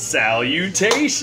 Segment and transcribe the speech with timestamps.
[0.00, 1.22] Salutations!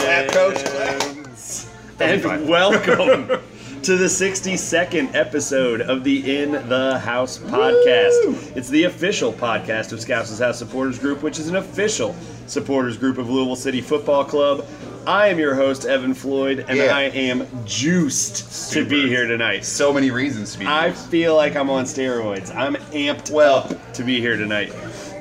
[0.00, 2.00] clap, coach, clap.
[2.00, 3.28] And welcome
[3.82, 8.56] to the 62nd episode of the In the House podcast.
[8.56, 12.14] It's the official podcast of Scouts' House Supporters Group, which is an official
[12.48, 14.66] supporters group of Louisville City Football Club.
[15.06, 16.94] I am your host, Evan Floyd, and Yeah.
[16.94, 19.64] I am juiced to be here tonight.
[19.64, 20.66] So many reasons to be.
[20.66, 22.54] I feel like I'm on steroids.
[22.54, 24.72] I'm amped Well- up to be here tonight.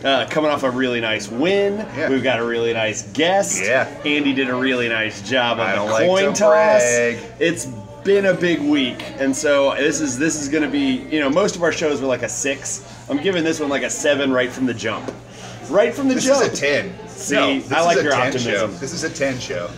[0.04, 1.78] Uh, coming off a really nice win.
[1.78, 2.10] Yeah.
[2.10, 3.64] We've got a really nice guest.
[3.64, 3.88] Yeah.
[4.06, 6.40] Andy did a really nice job on I the like coin to toss.
[6.40, 7.18] brag.
[7.40, 7.66] It's
[8.04, 10.98] been a big week, and so this is this is going to be.
[11.12, 12.84] You know, most of our shows were like a six.
[13.10, 15.12] I'm giving this one like a seven right from the jump.
[15.70, 16.40] Right from the This jump.
[16.42, 17.08] This is a ten.
[17.10, 18.52] See, no, I like your optimism.
[18.54, 18.68] Show.
[18.68, 19.70] This is a ten show.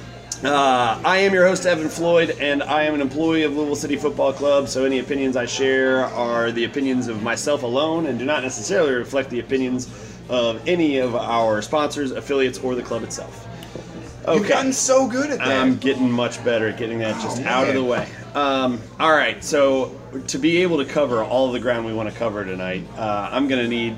[0.43, 3.97] Uh, I am your host, Evan Floyd, and I am an employee of Louisville City
[3.97, 4.69] Football Club.
[4.69, 8.93] So any opinions I share are the opinions of myself alone and do not necessarily
[8.93, 9.89] reflect the opinions
[10.29, 13.47] of any of our sponsors, affiliates, or the club itself.
[14.25, 14.37] Okay.
[14.39, 15.47] You've gotten so good at that.
[15.47, 18.07] I'm getting much better at getting that just Oh, out of the way.
[18.33, 22.15] Um, all right, so to be able to cover all the ground we want to
[22.15, 23.95] cover tonight, uh, I'm gonna need.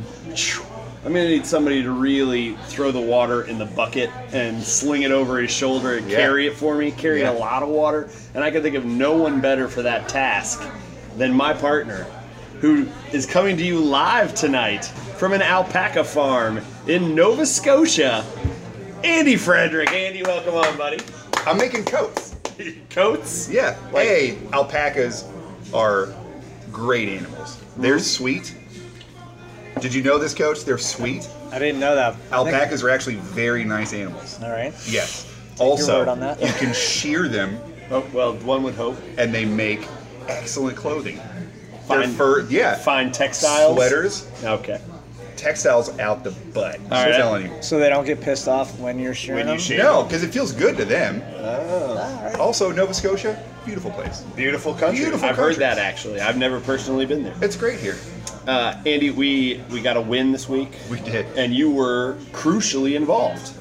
[1.04, 5.12] I'm gonna need somebody to really throw the water in the bucket and sling it
[5.12, 6.18] over his shoulder and Yeah.
[6.18, 8.10] carry it for me, carry a lot of water.
[8.36, 10.62] And I can think of no one better for that task
[11.18, 12.06] than my partner,
[12.60, 14.86] who is coming to you live tonight
[15.18, 18.24] from an alpaca farm in Nova Scotia.
[19.04, 19.92] Andy Frederick.
[19.92, 21.00] Andy, welcome on, buddy.
[21.48, 22.36] I'm making coats.
[22.92, 23.50] Coats?
[23.50, 23.76] Yeah.
[23.92, 25.24] Like- hey, alpacas
[25.74, 26.10] are
[26.72, 27.58] great animals.
[27.78, 28.04] They're Mm-hmm.
[28.04, 28.54] sweet.
[29.82, 30.64] Did you know this, Coach?
[30.64, 31.28] They're sweet.
[31.52, 32.16] I didn't know that.
[32.32, 34.40] Alpacas are actually very nice animals.
[34.42, 34.74] All right.
[34.88, 35.28] Yes.
[35.60, 36.40] your also, word on that.
[36.42, 38.98] you can shear them, Oh, well, one would hope.
[39.18, 39.86] and they make
[40.28, 41.18] excellent clothing.
[41.90, 42.14] They're Fine.
[42.14, 42.76] fur, yeah.
[42.76, 43.76] Fine textiles.
[43.76, 44.80] Sweaters, Okay.
[45.36, 46.80] textiles out the butt.
[46.90, 47.18] All I'm right.
[47.18, 47.52] telling you.
[47.62, 49.60] So they don't get pissed off when you're sharing When you them?
[49.62, 49.78] share.
[49.84, 51.22] No, because it feels good to them.
[51.38, 51.98] Oh.
[51.98, 52.36] All right.
[52.36, 54.22] Also, Nova Scotia, beautiful place.
[54.36, 55.00] Beautiful country.
[55.04, 55.54] Beautiful I've country.
[55.56, 56.22] heard that actually.
[56.22, 57.36] I've never personally been there.
[57.42, 57.98] It's great here.
[58.48, 61.26] Uh, Andy, we we got a win this week, We did.
[61.38, 63.54] and you were crucially involved.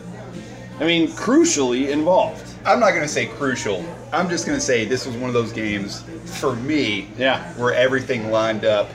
[0.81, 2.47] I mean, crucially involved.
[2.65, 3.85] I'm not going to say crucial.
[4.13, 6.03] I'm just going to say this was one of those games
[6.41, 7.53] for me Yeah.
[7.55, 8.89] where everything lined up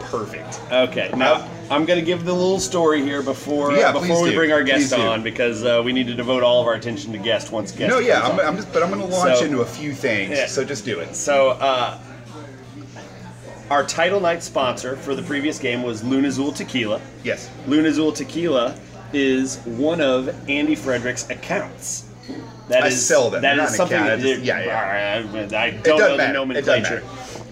[0.00, 0.60] perfect.
[0.72, 1.10] Okay.
[1.16, 4.36] Now I'm going to give the little story here before Yeah, before we do.
[4.36, 7.18] bring our guest on because uh, we need to devote all of our attention to
[7.18, 7.90] guest once guest.
[7.90, 8.46] No, yeah, I'm, on.
[8.46, 10.30] I'm just, but I'm going to launch So- into a few things.
[10.38, 10.46] Yeah.
[10.46, 11.14] So just do it.
[11.16, 11.98] So, uh,
[13.70, 17.00] our title night sponsor for the previous game was Lunazul Tequila.
[17.24, 17.50] Yes.
[17.66, 18.78] Lunazul Tequila
[19.12, 22.04] is one of Andy Frederick's accounts.
[22.68, 23.42] That I is sell them.
[23.42, 23.96] That is something.
[23.96, 25.56] account, that- yeah, yeah.
[25.56, 26.32] I, I don't know matter.
[26.32, 27.02] Doesn't nomenclature.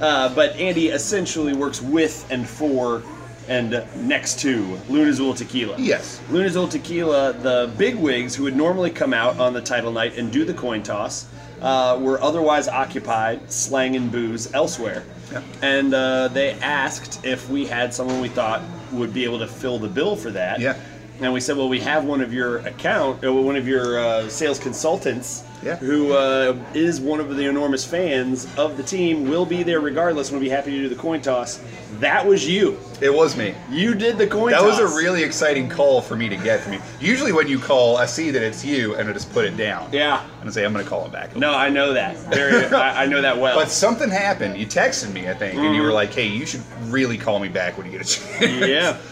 [0.00, 3.02] Uh, but Andy essentially works with and for
[3.46, 5.76] and next to Lunazul Tequila.
[5.78, 6.20] Yes.
[6.30, 10.44] Lunazul Tequila, the bigwigs who would normally come out on the title night and do
[10.44, 11.26] the coin toss,
[11.60, 15.04] uh, were otherwise occupied slanging booze elsewhere.
[15.32, 15.42] Yeah.
[15.62, 19.78] And uh, they asked if we had someone we thought would be able to fill
[19.78, 20.60] the bill for that.
[20.60, 20.78] Yeah.
[21.20, 24.28] And we said, well, we have one of your account, uh, one of your uh,
[24.28, 25.76] sales consultants, Yeah.
[25.76, 30.30] who uh, is one of the enormous fans of the team, will be there regardless.
[30.30, 31.60] and We'll be happy to do the coin toss.
[32.00, 32.80] That was you.
[33.00, 33.54] It was me.
[33.70, 34.62] You did the coin toss.
[34.62, 34.80] That toss.
[34.80, 36.80] was a really exciting call for me to get from you.
[37.00, 39.90] Usually when you call, I see that it's you and I just put it down.
[39.92, 40.26] Yeah.
[40.40, 41.36] And I say, I'm going to call him back.
[41.36, 42.16] No, I know that.
[42.34, 43.54] Very, I, I know that well.
[43.56, 44.58] But something happened.
[44.58, 47.48] You texted me, I think, and you were like, hey, you should really call me
[47.48, 48.42] back when you get a chance.
[48.44, 48.64] Mm-hmm.
[48.64, 48.96] yeah.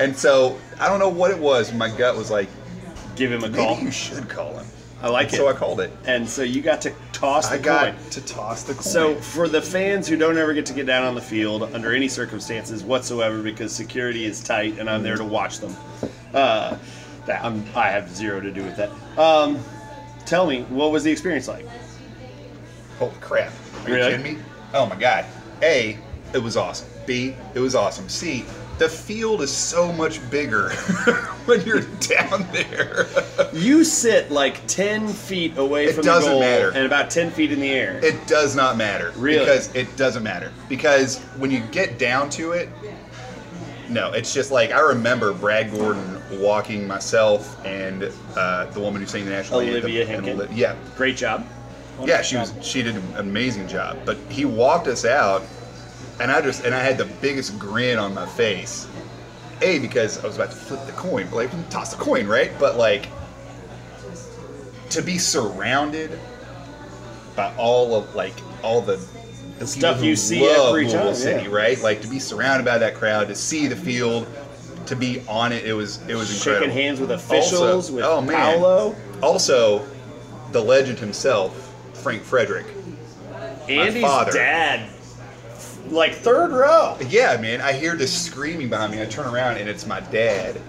[0.00, 1.72] And so I don't know what it was.
[1.72, 2.48] My gut was like,
[3.14, 3.74] Give him a call.
[3.76, 4.66] maybe you should call him.
[5.00, 5.36] I like it.
[5.36, 5.92] So I called it.
[6.06, 8.10] and so you got to toss the I got coin.
[8.10, 8.82] to toss the coin.
[8.82, 11.92] So for the fans who don't ever get to get down on the field under
[11.94, 15.76] any circumstances whatsoever because security is tight and I'm there to watch them,
[16.34, 16.76] uh,
[17.26, 18.90] that I'm, I have zero to do with that.
[19.18, 19.62] Um,
[20.26, 21.66] tell me, what was the experience like?
[22.98, 23.52] holy crap!
[23.84, 24.10] Are you Really?
[24.16, 24.42] kidding me?
[24.74, 25.24] Oh my god!
[25.62, 25.98] A,
[26.32, 26.88] it was awesome.
[27.06, 28.08] B, it was awesome.
[28.08, 28.44] C,
[28.82, 30.70] the field is so much bigger
[31.44, 33.06] when you're down there.
[33.52, 36.70] You sit like 10 feet away It from the goal matter.
[36.70, 38.04] and about 10 feet in the air.
[38.04, 39.12] It does not matter.
[39.16, 39.38] Really?
[39.38, 40.52] Because it doesn't matter.
[40.68, 42.68] Because when you get down to it,
[43.88, 49.06] no, it's just like I remember Brad Gordon walking myself and uh, the woman who
[49.06, 49.84] sang the national anthem.
[49.84, 50.34] Olivia.
[50.34, 51.46] Oli- yeah, Great job.
[52.04, 52.52] yeah, she was.
[52.62, 53.98] She did an amazing job.
[54.04, 55.42] But he walked us out,
[56.22, 58.86] and I just and I had the biggest grin on my face.
[59.60, 62.52] A because I was about to flip the coin, like toss the coin, right?
[62.58, 63.08] But like
[64.90, 66.18] to be surrounded
[67.34, 69.04] by all of like all the
[69.58, 71.54] the stuff you see every time, City, yeah.
[71.54, 71.80] right?
[71.80, 74.26] Like to be surrounded by that crowd, to see the field,
[74.86, 76.66] to be on it, it was it was incredible.
[76.68, 78.36] Shaking hands with officials, Also- with oh, man.
[78.36, 78.96] Paolo.
[79.22, 79.86] Also,
[80.52, 82.66] the legend himself, Frank Frederick.
[83.68, 84.32] Andy's father.
[84.32, 84.90] dad,
[85.90, 86.96] like third row.
[87.08, 89.02] Yeah, man, I hear this screaming behind me.
[89.02, 90.60] I turn around and it's my dad.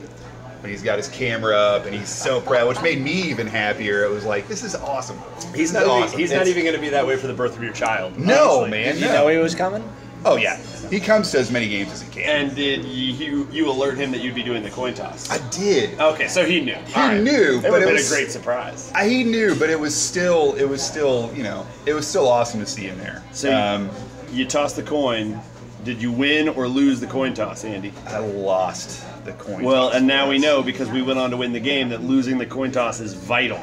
[0.62, 4.06] And he's got his camera up and he's so proud, which made me even happier.
[4.06, 5.18] It was like, this is awesome.
[5.54, 5.82] He's This not.
[5.82, 6.20] is Even, awesome.
[6.20, 8.18] he's not even going to be that way for the birth of your child.
[8.18, 8.72] No, honestly.
[8.72, 8.94] man.
[8.94, 9.14] Did you no.
[9.14, 9.84] know he was coming?
[10.26, 10.56] Oh yeah,
[10.90, 12.24] he comes to as many games as he can.
[12.48, 15.30] And did you you alert him that you'd be doing the coin toss?
[15.30, 16.00] I did.
[16.00, 16.76] Okay, so he knew.
[16.76, 18.90] He knew, It but it been was- a great surprise.
[18.96, 22.30] I, he knew, but it was still, it was still, you know, it was still
[22.30, 23.22] awesome to see him there.
[23.34, 23.90] So um,
[24.34, 25.40] you toss the coin.
[25.84, 27.94] Did you win or lose the coin toss, Andy?
[28.08, 29.64] I lost the coin.
[29.64, 32.02] Well, toss and now we know because we went on to win the game that
[32.04, 33.60] losing the coin toss is vital.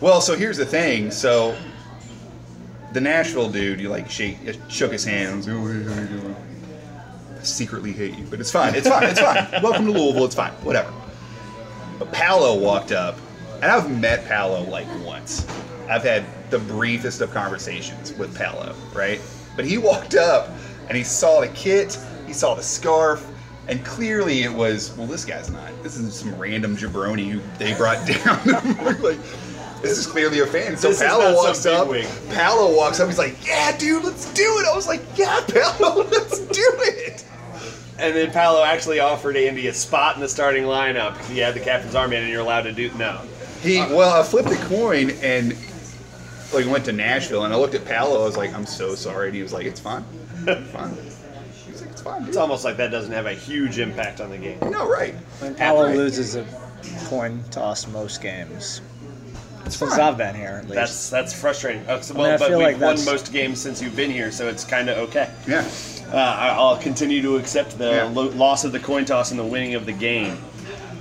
[0.00, 1.10] Well, so here's the thing.
[1.10, 1.56] So
[2.92, 5.48] the Nashville dude, you like shake, uh, shook his hands.
[5.48, 6.36] Oh, hey, how you doing?
[7.38, 8.74] I secretly hate you, but it's fine.
[8.74, 9.04] It's fine.
[9.04, 9.48] It's fine.
[9.62, 10.26] Welcome to Louisville.
[10.26, 10.52] It's fine.
[10.62, 10.92] Whatever.
[11.98, 13.16] But Paolo walked up,
[13.62, 15.46] and I've met Paolo like once.
[15.88, 19.20] I've had the briefest of conversations with Paolo, right?
[19.56, 20.48] But he walked up,
[20.88, 23.26] and he saw the kit, he saw the scarf,
[23.68, 25.70] and clearly it was, well, this guy's not.
[25.82, 28.38] This is some random jabroni who they brought down.
[29.02, 29.18] like,
[29.82, 30.76] this is clearly a fan.
[30.76, 31.88] So This Paolo walks up.
[31.88, 32.06] bigwig.
[32.30, 33.08] Paolo walks up.
[33.08, 37.24] He's like, "Yeah, dude, let's do it." I was like, "Yeah, Paolo, let's do it."
[37.98, 41.54] And then Paolo actually offered Andy a spot in the starting lineup because he had
[41.54, 43.20] the captain's armband, and you're allowed to do no.
[43.62, 45.52] He well, I flipped the coin and
[46.52, 48.22] like went to Nashville, and I looked at Paolo.
[48.22, 50.04] I was like, "I'm so sorry." And he was like, "It's fine,
[50.46, 50.90] it's fine."
[51.64, 52.28] He was like, "It's fine." Dude.
[52.28, 54.58] It's almost like that doesn't have a huge impact on the game.
[54.70, 55.14] No, right.
[55.40, 55.96] When Paolo Right.
[55.96, 56.44] loses a
[57.06, 58.80] coin toss most games.
[59.66, 60.00] It's Since fine.
[60.00, 60.74] I've been here, at least.
[60.74, 61.86] That's that's frustrating.
[61.88, 64.10] Uh, so- mean, well, I but we've like won that's- most games since you've been
[64.10, 65.30] here, so it's kind of okay.
[65.46, 65.68] Yeah.
[66.12, 68.04] Uh, I- I'll continue to accept the Yeah.
[68.04, 70.38] lo- loss of the coin toss and the winning of the game.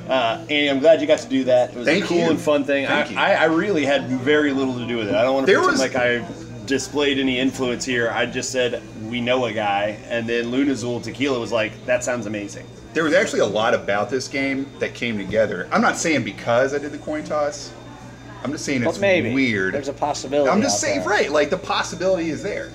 [0.09, 1.69] Uh, and I'm glad you got to do that.
[1.69, 2.29] It was Thank a cool you.
[2.31, 2.87] and fun thing.
[2.87, 3.17] Thank I, you.
[3.37, 5.13] I, I really had very little to do with it.
[5.15, 8.09] I don't want to There pretend was- like I displayed any influence here.
[8.09, 12.25] I just said we know a guy, and then Lunazul Tequila was like, "That sounds
[12.25, 15.67] amazing." There was actually a lot about this game that came together.
[15.71, 17.71] I'm not saying because I did the coin toss.
[18.43, 19.73] I'm just saying but it's maybe weird.
[19.75, 20.49] There's a possibility.
[20.49, 21.09] I'm just out saying, there.
[21.09, 21.31] right?
[21.31, 22.71] Like the possibility is there.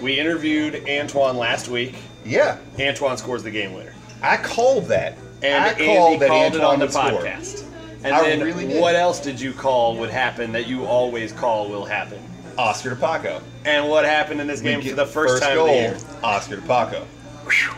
[0.00, 1.96] We interviewed Antoine last week.
[2.24, 5.16] Yeah, Antoine scores the game winner, I called that.
[5.42, 7.02] And I Andy called that called it Antoine on the would score.
[7.22, 7.64] podcast.
[8.02, 8.80] And I then really did.
[8.80, 12.18] what else did you call would happen that you always call will happen?
[12.56, 13.42] Oscar DePaco.
[13.64, 15.98] And what happened in this game for get the first, time goal, of the year?
[16.22, 17.04] Oscar DePaco.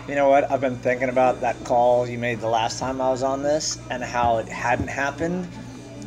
[0.08, 0.50] You know what?
[0.50, 3.78] I've been thinking about that call you made the last time I was on this
[3.90, 5.48] and how it hadn't happened.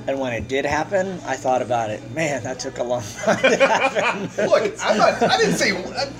[0.07, 2.11] And when it did happen, I thought about it.
[2.11, 4.47] Man, that took a long time to happen.
[4.47, 5.21] Look, I'm not.
[5.23, 5.71] I didn't say.
[5.71, 6.11] I,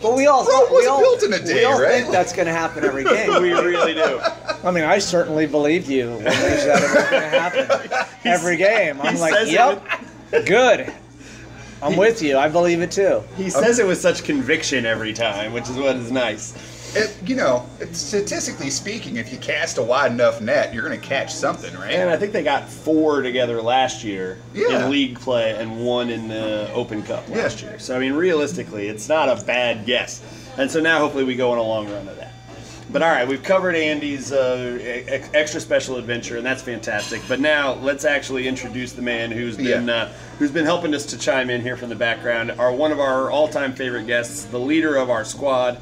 [0.00, 2.02] but we all, Rome we wasn't all, built in a day, we all right?
[2.02, 3.30] think that's going to happen every game.
[3.42, 4.20] We really do.
[4.64, 8.56] I mean, I certainly believed you when you said it was going to happen every
[8.56, 9.00] game.
[9.00, 9.82] I'm like, yep,
[10.46, 10.92] good.
[11.82, 12.36] I'm with you.
[12.36, 13.22] I believe it too.
[13.36, 16.52] He says it with such conviction every time, which is what is nice.
[16.96, 21.06] It, you know, statistically speaking, if you cast a wide enough net, you're going to
[21.06, 21.92] catch something, right?
[21.92, 24.84] And I think they got four together last year Yeah.
[24.84, 27.70] in league play and one in the Open Cup last Yeah.
[27.70, 27.78] year.
[27.78, 30.20] So I mean, realistically, it's not a bad guess.
[30.58, 32.32] And so now hopefully we go on a long run of that.
[32.92, 37.20] But all right, we've covered Andy's uh, extra special adventure, and that's fantastic.
[37.28, 39.94] But now let's actually introduce the man who's been Yeah.
[39.94, 40.08] uh,
[40.40, 42.52] who's been helping us to chime in here from the background.
[42.58, 45.78] Our one of our all-time favorite guests, the leader of our squad,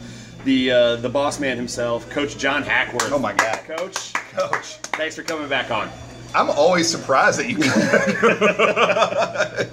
[0.48, 3.12] the uh, the boss man himself, Coach John Hackworth.
[3.12, 3.58] Oh my God.
[3.66, 4.14] Coach!
[4.32, 5.90] Coach, Thanks for coming back on.
[6.34, 7.58] I'm always surprised that you.
[7.58, 7.72] Come.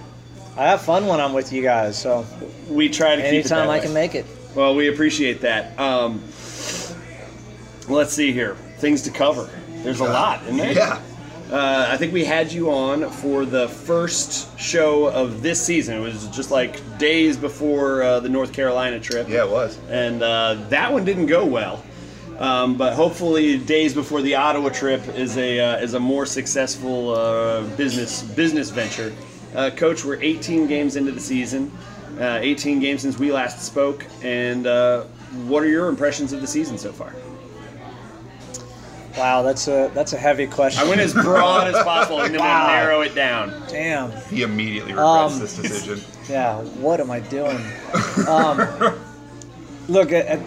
[0.58, 1.98] I have fun when I'm with you guys.
[1.98, 2.26] So
[2.70, 3.82] We try to keep it anytime I way.
[3.82, 4.26] can make it.
[4.54, 5.78] Well, we appreciate that.
[5.80, 6.22] Um,
[7.88, 8.56] let's see here.
[8.78, 9.50] Things to cover.
[9.84, 10.74] There's a lot, isn't there?
[10.74, 11.02] yeah.
[11.52, 15.98] Uh, I think we had you on for the first show of this season.
[15.98, 19.30] It was just like days before uh, the North Carolina trip.
[19.30, 19.78] Yeah, it was.
[19.90, 21.84] And uh, that one didn't go well.
[22.40, 27.12] Um, but hopefully, days before the Ottawa trip is a uh, is a more successful
[27.12, 29.14] uh, business business venture.
[29.54, 31.72] Uh, Coach, we're 18 games into the season,
[32.20, 35.04] uh, 18 games since we last spoke, and uh,
[35.46, 37.14] what are your impressions of the season so far?
[39.18, 40.86] Wow, that's a that's a heavy question.
[40.86, 42.68] I went as broad as possible, and then Wow.
[42.68, 43.64] we narrow it down.
[43.70, 44.12] Damn.
[44.30, 46.02] He immediately regrets Um, this decision.
[46.28, 47.60] Yeah, what am I doing?
[48.28, 48.58] um,
[49.88, 50.38] look, uh,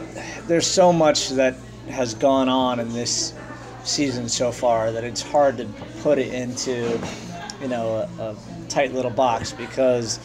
[0.49, 1.55] there's so much that
[1.89, 3.33] has gone on in this
[3.85, 5.67] season so far that it's hard to
[6.03, 7.01] put it into,
[7.63, 8.37] you know, a, a
[8.69, 10.19] tight little box because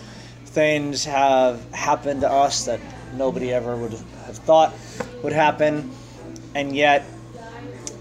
[0.48, 2.80] things have happened to us that
[3.16, 3.92] nobody ever would
[4.26, 4.74] have thought
[5.22, 5.92] would happen,
[6.56, 7.06] and yet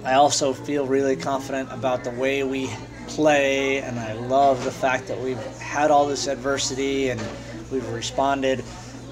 [0.04, 2.68] I also feel really confident about the way we
[3.06, 7.20] play, and I love the fact that we've had all this adversity and
[7.70, 8.64] we've responded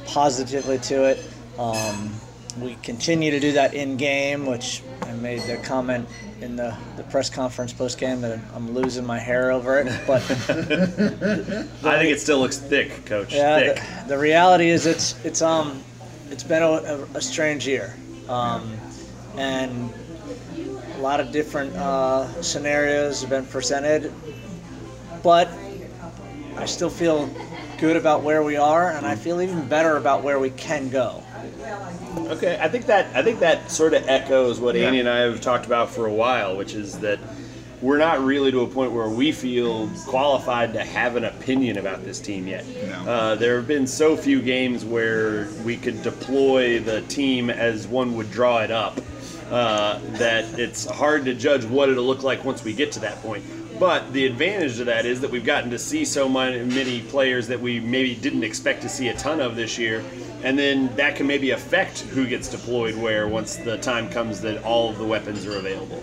[0.06, 1.25] positively to it.
[1.59, 2.12] Um,
[2.61, 6.09] we continue to do that in game, which I made the comment
[6.40, 9.87] in the, the press conference post game that I'm losing my hair over it.
[10.06, 13.32] But I think it still looks thick, Coach.
[13.32, 13.76] yeah, thick.
[13.76, 15.82] the, the reality is it's it's um
[16.30, 17.94] it's been a, a, a strange year,
[18.28, 18.76] um,
[19.37, 19.92] and
[21.00, 24.12] a lot of different uh, scenarios have been presented,
[25.23, 25.49] but
[26.59, 27.30] I still feel
[27.78, 31.23] good about where we are, and I feel even better about where we can go.
[32.28, 34.88] Okay, I think that I think that sort of echoes what Yeah.
[34.88, 37.19] Andy and I have talked about for a while, which is that
[37.80, 42.04] we're not really to a point where we feel qualified to have an opinion about
[42.04, 42.66] this team yet.
[43.07, 43.11] No.
[43.11, 48.14] Uh, there have been so few games where we could deploy the team as one
[48.16, 49.00] would draw it up
[49.50, 53.21] uh, that it's hard to judge what it'll look like once we get to that
[53.23, 53.45] point.
[53.80, 57.59] But the advantage of that is that we've gotten to see so many, players that
[57.59, 60.04] we maybe didn't expect to see a ton of this year,
[60.42, 64.62] and then that can maybe affect who gets deployed where once the time comes that
[64.64, 66.02] all of the weapons are available.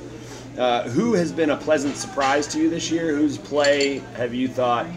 [0.57, 3.15] Uh, who has been a pleasant surprise to you this year?
[3.15, 4.87] Whose play have you thought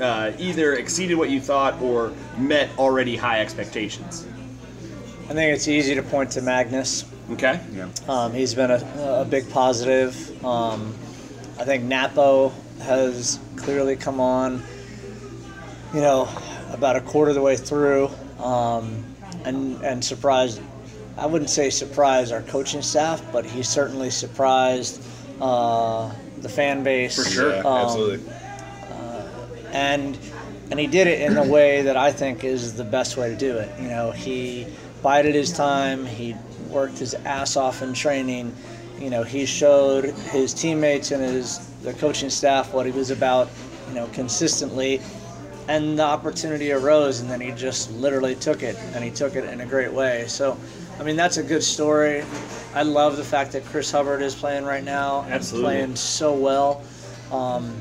[0.00, 4.26] uh, either exceeded what you thought or met already high expectations?
[5.28, 7.04] I think it's easy to point to Magnus.
[7.32, 7.60] Okay.
[7.72, 7.88] Yeah.
[8.08, 10.44] Um, he's been a, a big positive.
[10.44, 10.94] Um,
[11.58, 14.62] I think Napo has clearly come on,
[15.94, 16.28] you know,
[16.72, 19.04] about a quarter of the way through, um,
[19.44, 20.60] and and surprised.
[21.16, 25.02] I wouldn't say surprised our coaching staff, but he certainly surprised
[25.40, 27.14] uh, the fan base.
[27.22, 27.52] For sure.
[27.52, 28.32] Yeah, Um, absolutely.
[29.72, 30.18] and
[30.70, 33.36] and he did it in a way that I think is the best way to
[33.36, 33.68] do it.
[33.80, 34.66] You know, he
[35.02, 36.06] bided his time.
[36.06, 36.34] He
[36.70, 38.54] worked his ass off in training.
[38.98, 43.48] You know, he showed his teammates and his the coaching staff what he was about.
[43.88, 45.00] You know, consistently,
[45.66, 49.44] and the opportunity arose, and then he just literally took it, and he took it
[49.44, 50.26] in a great way.
[50.28, 50.56] So,
[50.98, 52.22] I mean, that's a good story.
[52.74, 55.64] I love the fact that Chris Hubbard is playing right now and Absolutely.
[55.64, 56.82] playing so well.
[57.32, 57.74] Um,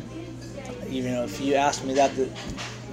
[0.87, 2.29] you know, if you asked me that the,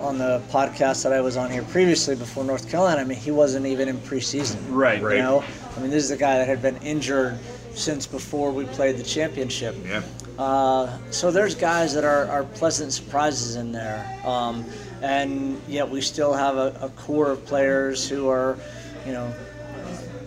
[0.00, 3.30] on the podcast that I was on here previously before North Carolina, I mean, he
[3.30, 4.58] wasn't even in preseason.
[4.68, 5.02] Right.
[5.02, 5.16] Right.
[5.16, 5.44] You know,
[5.76, 7.38] I mean, this is a guy that had been injured
[7.74, 9.76] since before we played the championship.
[9.84, 10.02] Yeah.
[10.38, 14.18] Uh, so there's guys that are, are pleasant surprises in there.
[14.24, 14.64] Um,
[15.02, 18.56] and yet we still have a, a core of players who are,
[19.04, 19.32] you know,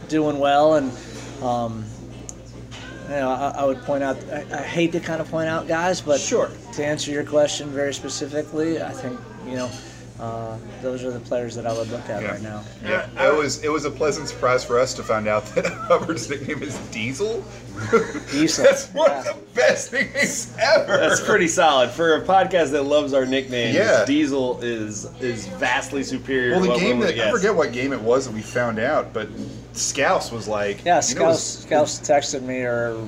[0.08, 0.75] doing well.
[0.75, 0.91] And,
[1.41, 1.86] um,
[3.03, 5.68] you know, I, I would point out, I, I hate to kind of point out
[5.68, 6.50] guys, but Sure.
[6.74, 9.72] to answer your question very specifically, I think, you know,
[10.20, 12.32] uh, those are the players that I would look at Yeah.
[12.32, 12.64] right now.
[12.84, 16.30] Yeah, it was it was a pleasant surprise for us to find out that Hubbard's
[16.30, 17.44] nickname is Diesel.
[18.32, 18.64] Diesel.
[18.66, 19.20] That's one Yeah.
[19.20, 20.98] of the best nicknames ever.
[20.98, 23.76] That's pretty solid for a podcast that loves our nicknames.
[23.76, 24.04] Yeah.
[24.06, 26.52] Diesel is is vastly superior.
[26.60, 28.42] Well, to the what game we that I forget what game it was that we
[28.42, 29.30] found out, but
[29.74, 33.08] Scouse was like, Yeah, you know, Scouse, Scouse texted me or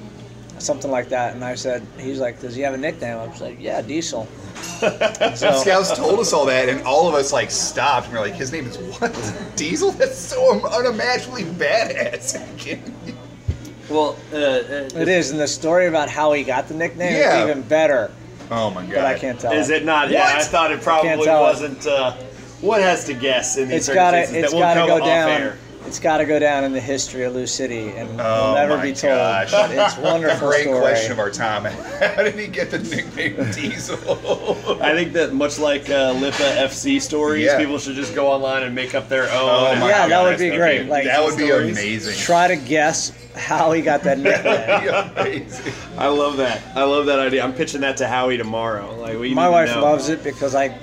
[0.59, 3.17] something like that, and I said, he's like, does he have a nickname?
[3.17, 4.27] I was like, yeah, Diesel.
[5.35, 8.07] so, Scouts told us all that, and all of us like stopped.
[8.07, 9.13] and we're like, his name is what?
[9.55, 9.91] Diesel?
[9.91, 12.37] That's so unimaginably badass.
[13.89, 17.43] Well, uh, uh, it is, and the story about how he got the nickname Yeah.
[17.43, 18.09] is even better,
[18.49, 18.93] oh my god!
[18.95, 19.51] but I can't tell.
[19.51, 20.09] Is it not?
[20.09, 21.85] Yeah, I thought it probably wasn't.
[21.85, 22.13] Uh,
[22.61, 24.95] one has to guess in these It's gotta, circumstances it's that will gotta come go
[24.95, 25.29] off down.
[25.29, 25.57] air.
[25.91, 28.77] It's got to go down in the history of Lou City, and Oh will never
[28.77, 29.11] my be told.
[29.13, 29.51] gosh.
[29.51, 30.79] But it's a wonderful Great story.
[30.79, 31.65] question of our time.
[32.15, 33.97] How did he get the nickname Diesel?
[34.81, 37.57] I think that much like uh, Lipa FC stories, Yeah.
[37.57, 39.31] people should just go online and make up their own.
[39.33, 40.87] Oh and my Yeah, that would be nice great.
[40.87, 41.77] Like that would be stories.
[41.77, 42.15] amazing.
[42.19, 45.45] try to guess how he got that nickname.
[45.97, 46.61] I love that.
[46.73, 47.43] I love that idea.
[47.43, 48.95] I'm pitching that to Howie tomorrow.
[48.97, 49.81] Like we My need to wife know.
[49.81, 50.73] loves it because I,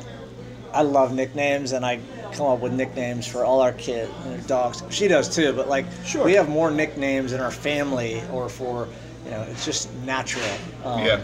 [0.74, 1.98] I love nicknames and I
[2.32, 4.82] come up with nicknames for all our kids and their dogs.
[4.90, 6.24] She does too, but like Sure.
[6.24, 8.88] we have more nicknames in our family or for,
[9.24, 10.44] you know, it's just natural.
[10.84, 11.20] Um, Yeah.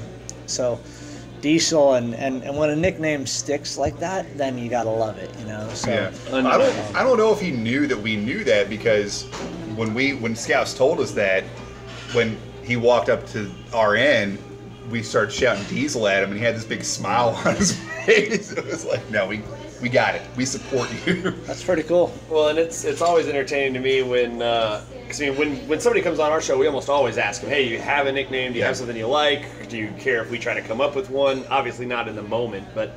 [0.47, 0.79] So,
[1.41, 5.31] Diesel and, and and when a nickname sticks like that, then you gotta love it,
[5.39, 5.69] you know.
[5.75, 6.97] So Yeah, I don't.
[6.97, 9.25] I don't know if he knew that we knew that because
[9.77, 11.45] when we when Scouts told us that
[12.13, 14.39] when he walked up to our end,
[14.91, 18.53] we started shouting Diesel at him, and he had this big smile on his face.
[18.53, 19.43] It was like, no, we
[19.85, 20.23] we got it.
[20.35, 21.31] We support you.
[21.47, 22.11] that's pretty cool.
[22.31, 26.00] Well, and it's it's always entertaining to me when because I mean when when somebody
[26.00, 28.53] comes on our show, we almost always ask them, "Hey, you have a nickname?
[28.53, 28.69] Do you Yeah.
[28.69, 29.69] have something you like?
[29.69, 32.23] Do you care if we try to come up with one?" Obviously, not in the
[32.23, 32.93] moment, but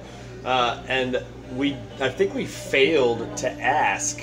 [0.46, 1.22] uh, and
[1.58, 4.22] we I think we failed to ask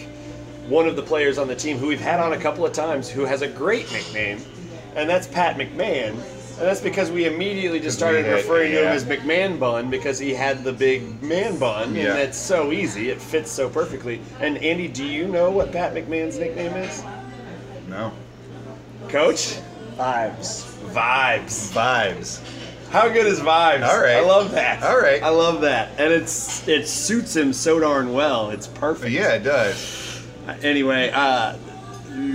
[0.67, 3.11] one of the players on the team who we've had on a couple of times
[3.11, 4.39] who has a great nickname.
[4.97, 6.17] and that's Pat McMahon.
[6.59, 10.19] And that's because we immediately just started had- referring to him as McMahon Bun because
[10.19, 12.11] he had the big man bun, Yeah.
[12.13, 13.11] and it's so easy.
[13.11, 14.21] It fits so perfectly.
[14.41, 17.03] And Andy, do you know what Pat McMahon's nickname is?
[17.89, 18.13] No.
[19.09, 19.57] Coach?
[19.99, 20.65] Vibes.
[20.93, 21.73] Vibes.
[21.73, 22.41] Vibes.
[22.91, 23.87] How good is vibes?
[23.89, 24.17] All right.
[24.17, 24.83] I love that.
[24.85, 25.21] All right.
[25.23, 28.51] I love that, and it's it suits him so darn well.
[28.51, 29.11] It's perfect.
[29.11, 30.23] Yeah, it does.
[30.63, 31.55] Anyway, uh,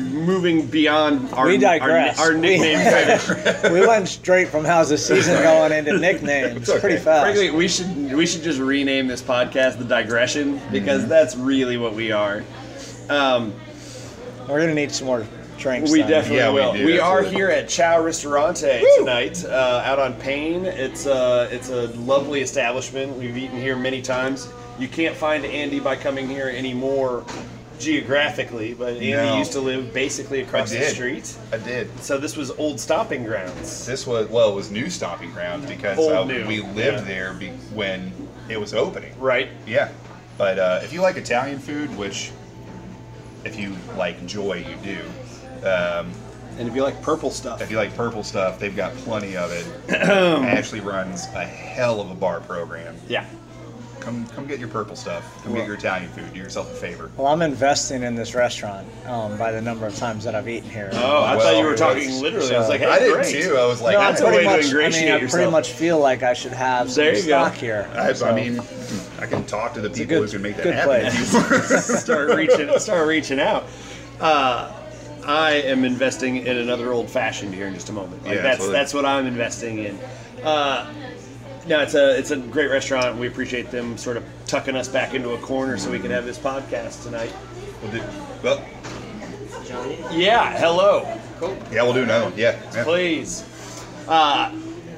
[0.09, 2.19] moving beyond our We digress.
[2.19, 3.71] our, our nickname fetish.
[3.71, 6.79] we went straight from how's the season going into nicknames It's okay.
[6.79, 7.23] pretty fast.
[7.23, 11.09] Frankly, we should we should just rename this podcast the digression because Mm-hmm.
[11.09, 12.43] that's really what we are.
[13.09, 13.53] Um,
[14.47, 15.25] We're gonna need some more
[15.57, 15.91] drinks.
[15.91, 16.09] we then.
[16.09, 16.73] definitely Yeah, will.
[16.73, 20.65] do, We are here at Ciao Ristorante tonight, uh, out on Payne.
[20.65, 23.15] It's a it's a lovely establishment.
[23.17, 24.47] We've eaten here many times.
[24.79, 27.25] You can't find Andy by coming here anymore
[27.79, 29.37] geographically, but Andy No.
[29.37, 31.35] used to live basically across the street.
[31.51, 31.87] I did.
[32.01, 33.85] So this was old stomping grounds.
[33.85, 37.01] This was well, it was new stomping grounds because uh, we lived yeah.
[37.01, 38.11] there be, when
[38.49, 39.17] it was opening.
[39.19, 39.49] Right.
[39.65, 39.89] Yeah,
[40.37, 42.31] but uh, if you like Italian food, which
[43.45, 45.67] if you like joy, you do.
[45.67, 46.11] Um,
[46.57, 49.49] And if you like purple stuff, if you like purple stuff, they've got plenty of
[49.51, 49.65] it.
[49.93, 52.95] Ashley runs a hell of a bar program.
[53.07, 53.25] yeah.
[53.99, 55.23] Come, come get your purple stuff.
[55.43, 56.33] Come Well- get your Italian food.
[56.33, 57.11] Do yourself a favor.
[57.17, 60.69] Well, I'm investing in this restaurant um, by the number of times that I've eaten
[60.69, 60.89] here.
[60.93, 62.55] Oh, I Well, thought you were talking was- literally.
[62.55, 63.43] I was like, hey, I did great.
[63.43, 63.57] too.
[63.57, 64.85] I was like, no, I that's a way pretty to much.
[64.95, 65.31] I mean, I yourself.
[65.31, 67.45] pretty much feel like I should have some There you go.
[67.49, 67.89] here.
[67.93, 68.59] I, So, I mean,
[69.19, 71.11] I can talk to the people good- who can make that good happen.
[71.11, 72.01] place.
[72.03, 73.65] start reaching start reaching out.
[74.19, 74.71] Uh,
[75.25, 78.23] I am investing in another old fashioned here in just a moment.
[78.23, 78.73] Like Yeah, that's absolutely.
[78.79, 79.99] that's what I'm investing in.
[80.43, 80.91] Uh,
[81.67, 83.17] no, it's a it's a great restaurant.
[83.17, 86.25] We appreciate them sort of tucking us back into a corner so we can have
[86.25, 87.33] this podcast tonight.
[87.81, 88.03] We'll do,
[88.43, 88.63] well,
[90.11, 91.19] Yeah, hello.
[91.39, 91.57] Cool.
[91.71, 92.33] yeah, we'll do another one.
[92.37, 92.59] Yeah.
[92.73, 92.83] yeah.
[92.83, 93.43] Please.
[94.07, 94.51] Uh,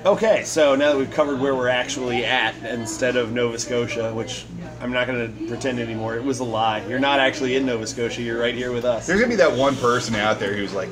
[0.06, 4.46] okay, so now that we've covered where we're actually at instead of Nova Scotia, which
[4.80, 6.84] I'm not going to pretend anymore, it was a lie.
[6.88, 8.22] You're not actually in Nova Scotia.
[8.24, 9.06] You're right here with us.
[9.06, 10.90] There's gonna be that one person out there who's like,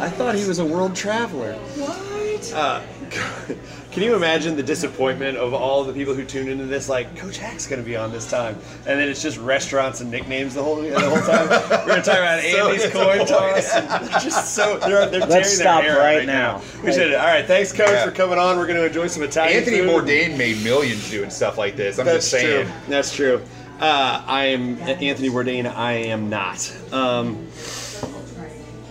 [0.00, 1.52] I thought he was a world traveler.
[1.54, 2.52] What?
[2.52, 2.80] Uh,
[3.90, 6.88] can you imagine the disappointment of all the people who tune into this?
[6.88, 8.54] Like, Coach Hack's going to be on this time,
[8.86, 11.48] and then it's just restaurants and nicknames the whole the whole time.
[11.48, 13.74] We're going to talk about So Andy's coin toss.
[13.74, 16.62] And they're just so they're, they're tearing Let's their stop hair out right now.
[16.84, 17.14] We should.
[17.14, 18.04] All right, thanks, Coach, Yeah.
[18.04, 18.56] for coming on.
[18.58, 20.04] We're going to enjoy some Italian Anthony food.
[20.04, 21.98] Bourdain made millions doing stuff like this.
[21.98, 22.66] I'm That's just saying.
[22.66, 22.74] true.
[22.88, 23.42] That's true.
[23.80, 25.72] Uh, I am Anthony Bourdain.
[25.72, 26.72] I am not.
[26.92, 27.46] Um,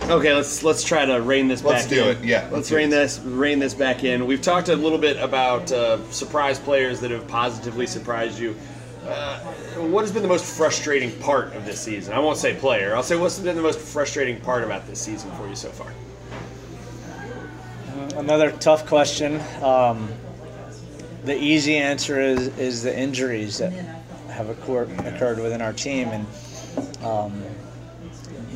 [0.08, 1.72] okay, let's let's try to rein this back.
[1.72, 2.16] Let's back do in.
[2.16, 2.24] it.
[2.24, 3.16] Yeah, let's let's do rein this.
[3.16, 4.26] this rein this back in.
[4.26, 8.56] We've talked a little bit about uh, surprise players that have positively surprised you.
[9.06, 9.38] Uh,
[9.76, 12.12] what has been the most frustrating part of this season?
[12.12, 12.94] I won't say player.
[12.94, 15.92] I'll say what's been the most frustrating part about this season for you so far.
[18.18, 19.40] Another tough question.
[19.62, 20.08] Um,
[21.24, 23.72] the easy answer is is the injuries that
[24.28, 26.26] have occurred, occurred within our team, and
[27.04, 27.42] um,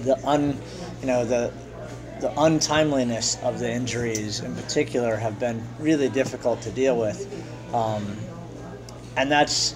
[0.05, 0.59] the un,
[1.03, 1.53] you know the
[2.21, 7.27] the untimeliness of the injuries in particular have been really difficult to deal with,
[7.75, 8.17] um,
[9.17, 9.75] and that's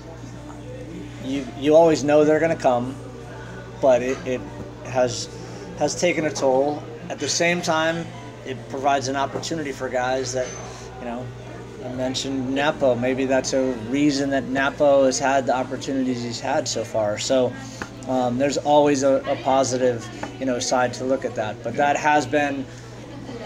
[1.25, 2.95] you you always know they're going to come,
[3.83, 4.41] but it, it
[4.85, 5.29] has
[5.79, 6.83] has taken a toll.
[7.11, 8.07] At the same time,
[8.47, 10.49] it provides an opportunity for guys that,
[11.01, 11.27] you know,
[11.85, 12.95] I mentioned Napo.
[12.95, 17.19] Maybe that's a reason that Napo has had the opportunities he's had so far.
[17.19, 17.53] So
[18.09, 20.07] um, there's always a, a positive,
[20.39, 21.63] you know, side to look at that.
[21.63, 22.65] But that has been,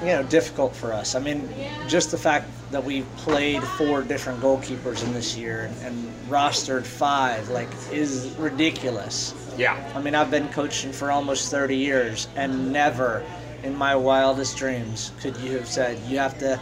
[0.01, 1.15] you know, difficult for us.
[1.15, 1.49] I mean,
[1.89, 6.85] just the fact that we played four different goalkeepers in this year and, and rostered
[6.85, 9.35] five, like, is ridiculous.
[9.57, 9.93] Yeah.
[9.95, 13.25] I mean, I've been coaching for almost 30 years, and never
[13.63, 16.59] in my wildest dreams could you have said you have to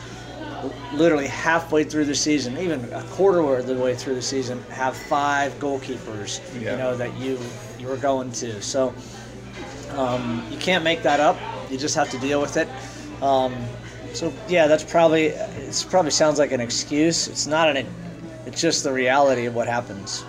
[0.93, 4.97] literally halfway through the season, even a quarter of the way through the season, have
[4.97, 6.41] five goalkeepers.
[6.61, 6.73] Yeah.
[6.73, 7.39] You know that you
[7.79, 8.61] you were going to.
[8.63, 8.95] So
[9.93, 11.39] um, you can't make that up.
[11.71, 12.69] You just have to deal with it.
[13.23, 13.55] Um,
[14.13, 17.29] so yeah, that's probably it's probably sounds like an excuse.
[17.29, 17.87] It's not an.
[18.47, 20.25] It's just the reality of what happens.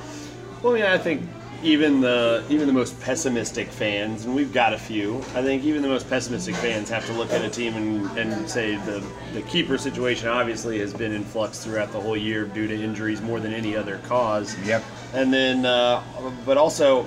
[0.62, 1.24] Well, yeah, I think
[1.64, 5.18] even the even the most pessimistic fans, and we've got a few.
[5.36, 8.50] I think even the most pessimistic fans have to look at a team and, and
[8.50, 12.68] say the the keeper situation obviously has been in flux throughout the whole year due
[12.68, 14.58] to injuries more than any other cause.
[14.66, 14.84] Yep.
[15.14, 16.04] And then, uh,
[16.46, 17.06] but also,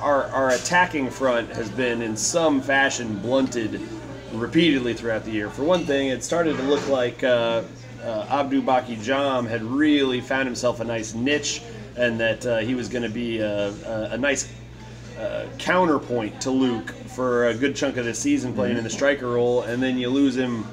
[0.00, 3.80] our our attacking front has been in some fashion blunted
[4.32, 5.50] repeatedly throughout the year.
[5.50, 7.62] For one thing, it started to look like uh,
[8.02, 11.62] uh, Abdou Mbacke Thiam had really found himself a nice niche,
[11.96, 14.52] and that uh, he was going to be a, a, a nice
[15.18, 19.28] uh, counterpoint to Luke for a good chunk of the season playing in the striker
[19.28, 20.64] role, and then you lose him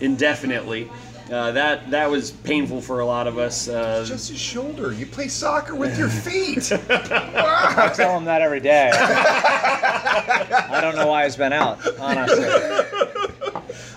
[0.00, 0.90] indefinitely.
[1.30, 3.68] Uh, that that was painful for a lot of us.
[3.68, 4.92] Uh, Just his shoulder.
[4.92, 6.72] You play soccer with your feet.
[6.72, 8.90] I tell him that every day.
[8.92, 12.48] I don't know why he's been out, honestly.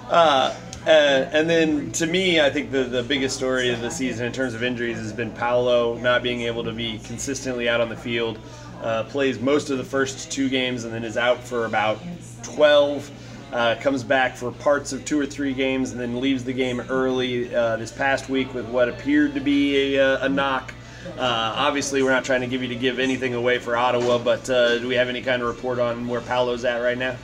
[0.10, 0.54] Uh,
[0.86, 4.54] and then to me, I think the, the biggest story of the season in terms
[4.54, 8.38] of injuries has been Paolo not being able to be consistently out on the field.
[8.82, 12.00] Uh, plays most of the first two games and then is out for about
[12.44, 13.10] 12.
[13.54, 16.82] Uh, comes back for parts of two or three games and then leaves the game
[16.90, 20.74] early uh, this past week with what appeared to be a, uh, a knock.
[21.20, 24.50] Uh, obviously, we're not trying to give you to give anything away for Ottawa, but
[24.50, 27.16] uh, do we have any kind of report on where Paolo's at right now?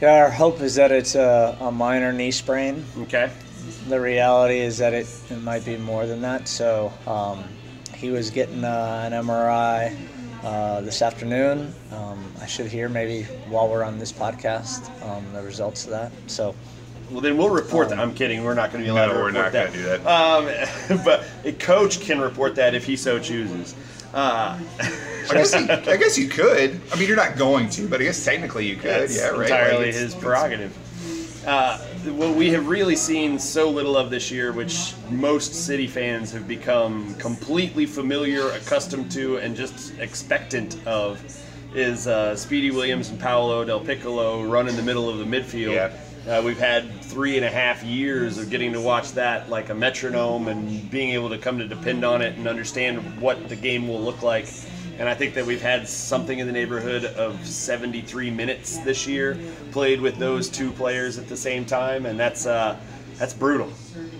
[0.00, 2.84] Yeah, our hope is that it's a, a minor knee sprain.
[3.02, 3.30] Okay.
[3.86, 6.48] The reality is that it, it might be more than that.
[6.48, 7.44] So um,
[7.94, 9.96] he was getting uh, an MRI
[10.42, 11.72] uh, this afternoon.
[11.92, 16.12] Um, I should hear maybe while we're on this podcast um, the results of that.
[16.26, 16.54] So
[17.10, 17.98] Well, then we'll report that.
[17.98, 18.42] I'm kidding.
[18.44, 20.06] We're not going to be allowed No, to we're not gonna do that.
[20.06, 23.74] Um, but a coach can report that if he so chooses.
[24.14, 26.78] Uh, I guess, you, I guess you could.
[26.92, 28.90] I mean, you're not going to, but I guess technically you could.
[28.90, 29.42] that's yeah, right.
[29.42, 30.76] entirely Like, it's- his it's- prerogative.
[31.46, 31.76] Uh,
[32.14, 36.46] what we have really seen so little of this year, which most City fans have
[36.46, 41.20] become completely familiar, accustomed to, and just expectant of,
[41.74, 45.74] is uh, Speedy Williams and Paolo Del Piccolo run in the middle of the midfield.
[45.74, 45.96] Yeah.
[46.28, 49.74] Uh, we've had three and a half years of getting to watch that like a
[49.74, 53.88] metronome and being able to come to depend on it and understand what the game
[53.88, 54.46] will look like.
[54.98, 59.38] And I think that we've had something in the neighborhood of 73 minutes this year
[59.70, 62.78] played with those two players at the same time, and that's uh,
[63.18, 63.68] that's brutal.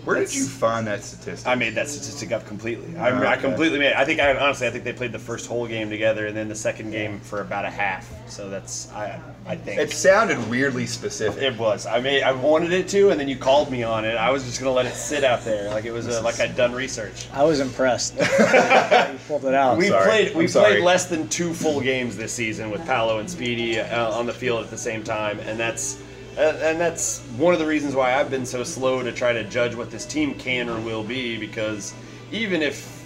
[0.05, 1.46] Where did you find that statistic?
[1.46, 2.96] I made that statistic up completely.
[2.96, 3.42] I, I Okay.
[3.42, 3.88] completely made.
[3.92, 3.96] It.
[3.96, 6.48] I think I honestly, I think they played the first whole game together, and then
[6.48, 8.12] the second game for about a half.
[8.28, 11.42] So that's I, I think it sounded weirdly specific.
[11.42, 11.87] it was.
[11.87, 12.22] I made.
[12.22, 14.16] I wanted it to, and then you called me on it.
[14.16, 16.57] I was just gonna let it sit out there, like it was a, like I'd
[16.57, 17.28] done research.
[17.33, 18.14] I was impressed.
[18.18, 19.78] you pulled it out.
[19.78, 20.05] We sorry.
[20.05, 20.35] played.
[20.37, 24.26] We played less than two full games this season with Paolo and Speedy uh, on
[24.26, 26.02] the field at the same time, and that's
[26.38, 29.75] and that's one of the reasons why I've been so slow to try to judge
[29.75, 31.37] what this team can or will be.
[31.37, 31.95] Because
[32.31, 33.05] even if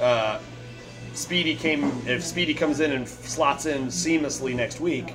[0.00, 0.38] uh,
[1.14, 5.14] Speedy came, if Speedy comes in and slots in seamlessly next week.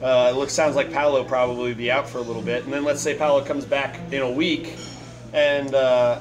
[0.00, 2.84] Uh, it looks sounds like Paolo probably be out for a little bit, and then
[2.84, 4.76] let's say Paolo comes back in a week,
[5.32, 6.20] and uh,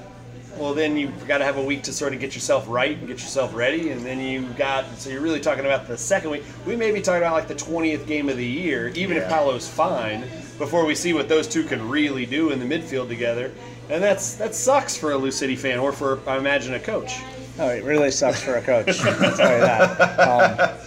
[0.57, 3.07] well, then you've got to have a week to sort of get yourself right and
[3.07, 6.43] get yourself ready, and then you've got so you're really talking about the second week.
[6.65, 9.67] We may be talking about like the 20th game of the year, even if Paolo's
[9.67, 10.23] fine,
[10.57, 13.51] before we see what those two can really do in the midfield together,
[13.89, 17.19] and that's that sucks for a Lou City fan or for I imagine a coach.
[17.59, 18.99] Oh, it really sucks for a coach.
[19.01, 20.19] I'll tell you that.
[20.19, 20.77] Um,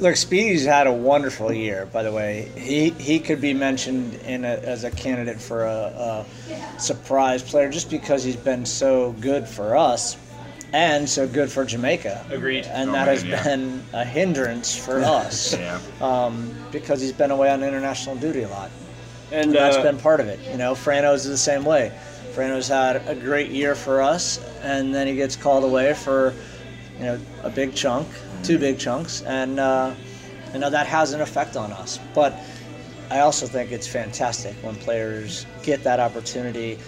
[0.00, 1.86] look, Speedy's had a wonderful year.
[1.86, 6.24] By the way, he he could be mentioned in a, as a candidate for a,
[6.48, 10.16] a surprise player just because he's been so good for us
[10.72, 12.26] and so good for Jamaica.
[12.30, 12.64] Agreed.
[12.66, 13.42] And Oh, that man, has yeah.
[13.42, 15.80] been a hindrance for us Yeah.
[16.00, 18.70] um, because he's been away on international duty a lot.
[19.32, 20.38] And And that's uh, been part of it.
[20.50, 21.92] You know, Frano's is the same way.
[22.34, 26.34] Frano's had a great year for us, and then he gets called away for,
[26.98, 28.06] you know, a big chunk,
[28.42, 29.94] two big chunks, and uh,
[30.52, 31.98] you know that has an effect on us.
[32.14, 32.38] But
[33.10, 36.78] I also think it's fantastic when players get that opportunity.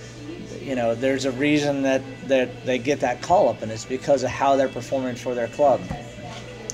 [0.60, 4.22] You know, there's a reason that that they get that call up, and it's because
[4.22, 5.80] of how they're performing for their club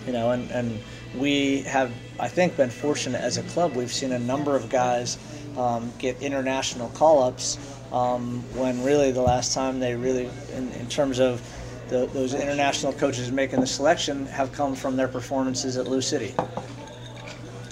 [0.07, 0.79] you know, and, and
[1.17, 3.75] we have, I think, been fortunate as a club.
[3.75, 5.19] We've seen a number of guys
[5.57, 7.59] um, get international call-ups
[7.93, 11.43] um, when really the last time they really, in, in terms of
[11.89, 16.35] the, those international coaches making the selection, have come from their performances at Lou City.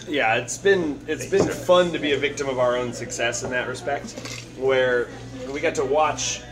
[0.08, 3.50] Yeah, it's been it's been fun to be a victim of our own success in
[3.50, 4.12] that respect,
[4.58, 5.08] where
[5.50, 6.42] we got to watch,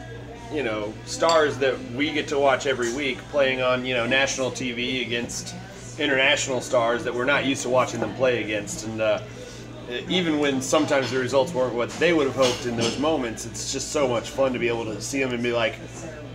[0.53, 4.51] you know, stars that we get to watch every week playing on you know national
[4.51, 5.55] TV against
[5.99, 9.21] international stars that we're not used to watching them play against, and uh,
[10.09, 13.73] even when sometimes the results weren't what they would have hoped in those moments, it's
[13.73, 15.75] just so much fun to be able to see them and be like,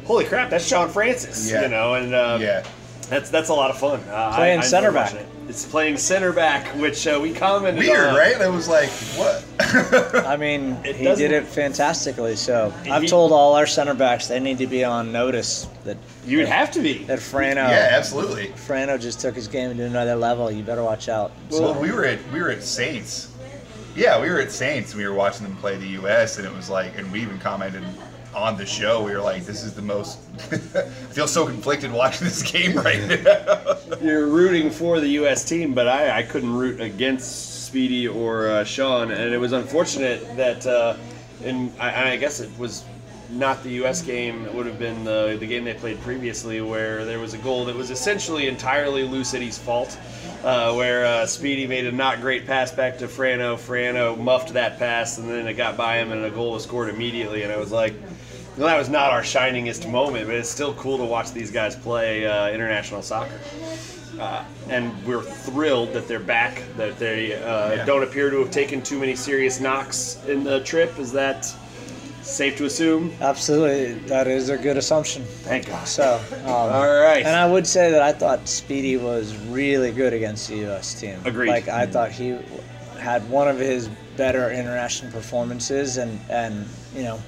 [0.06, 1.63] "Holy crap, that's Shaun Francis!" Yeah.
[1.63, 2.65] You know, and uh, Yeah.
[3.10, 3.99] that's that's a lot of fun.
[4.10, 5.13] Uh, Playing I enjoy center back.
[5.13, 5.25] it.
[5.47, 8.15] It's playing center back, which uh, we commented Weird, on.
[8.15, 8.39] right?
[8.41, 9.43] It was like, what?
[10.25, 12.36] I mean, It he did it fantastically.
[12.36, 15.97] So I've He- told all our center backs they need to be on notice that
[16.25, 17.03] You would have to be.
[17.05, 18.47] that Frano, yeah, absolutely.
[18.49, 20.49] Frano just took his game to another level.
[20.51, 21.31] You better watch out.
[21.51, 23.31] Well, we were at we were at Saints.
[23.95, 24.93] Yeah, we were at Saints.
[24.95, 26.38] We were watching them play the U.S.
[26.38, 27.84] and it was like, and we even commented
[28.36, 30.19] on the show, we were like, "This is the most."
[30.52, 33.78] I feel so conflicted watching this game right now.
[34.02, 35.45] You're rooting for the U.S.
[35.45, 40.36] team, but I, I couldn't root against Speedy or uh, Shaun, and it was unfortunate
[40.36, 40.98] that, uh,
[41.43, 42.84] and I, I guess it was
[43.30, 44.02] not the U.S.
[44.02, 44.45] game.
[44.45, 47.65] It would have been the, the game they played previously, where there was a goal
[47.65, 49.98] that was essentially entirely Lou City's fault,
[50.43, 53.56] uh, where uh, Speedy made a not great pass back to Frano.
[53.56, 56.89] Frano muffed that pass, and then it got by him, and a goal was scored
[56.89, 57.43] immediately.
[57.43, 57.93] And I was like,
[58.58, 61.76] well, that was not our shiningest moment, but it's still cool to watch these guys
[61.76, 63.39] play uh, international soccer.
[64.20, 66.62] Uh, and we're thrilled that they're back.
[66.78, 67.86] That they uh, Yeah.
[67.86, 70.98] don't appear to have taken too many serious knocks in the trip.
[71.00, 71.46] Is that
[72.22, 73.13] safe to assume?
[73.22, 75.24] Absolutely, that is a good assumption.
[75.26, 75.86] Thank God.
[75.88, 77.26] So, um, All right.
[77.26, 80.94] And I would say that I thought Speedy was really good against the U.S.
[81.00, 81.20] team.
[81.26, 81.50] Agreed.
[81.50, 82.38] Like I thought he
[82.98, 86.65] had one of his better international performances, and and
[86.96, 87.20] you know,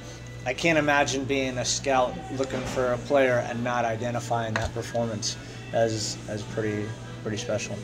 [0.48, 5.36] I can't imagine being a scout looking for a player and not identifying that performance
[5.74, 6.88] as as pretty
[7.22, 7.76] pretty special.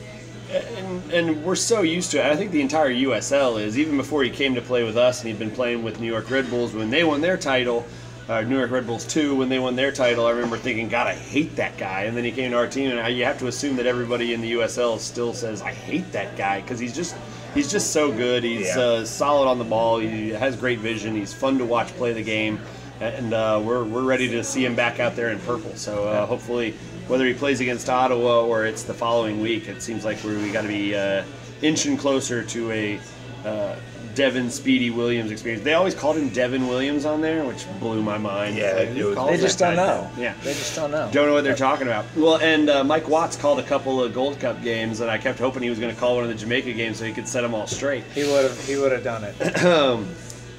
[0.50, 2.26] And, and we're so used to it.
[2.26, 5.28] I think the entire USL is, even before he came to play with us, and
[5.28, 7.86] he'd been playing with New York Red Bulls when they won their title,
[8.30, 11.08] uh, New York Red Bulls 2, when they won their title, I remember thinking, God,
[11.08, 12.04] I hate that guy.
[12.04, 14.42] And then he came to our team, and you have to assume that everybody in
[14.42, 17.16] the USL still says, I hate that guy, because he's just.
[17.54, 18.44] He's just so good.
[18.44, 18.82] He's Yeah.
[18.82, 20.00] uh, solid on the ball.
[20.00, 21.16] He has great vision.
[21.16, 22.60] He's fun to watch play the game,
[23.00, 25.72] and uh, we're, we're ready to see him back out there in purple.
[25.76, 26.74] So uh, hopefully,
[27.08, 30.52] whether he plays against Ottawa or it's the following week, it seems like we we
[30.52, 31.24] got to be uh,
[31.62, 33.00] inching closer to a
[33.46, 33.76] uh,
[34.16, 35.64] Devon Speedy Williams experience.
[35.64, 38.56] They always called him Devon Williams on there, which blew my mind.
[38.56, 40.08] Yeah, Like, it was- They just don't know.
[40.16, 40.22] that?
[40.22, 40.34] Yeah.
[40.44, 41.10] They just don't know.
[41.12, 42.06] Don't know what they're talking about.
[42.16, 45.40] Well, and uh, Mike Watts called a couple of Gold Cup games, and I kept
[45.40, 47.42] hoping he was going to call one of the Jamaica games so he could set
[47.42, 48.04] them all straight.
[48.14, 49.36] He would have he would have done it.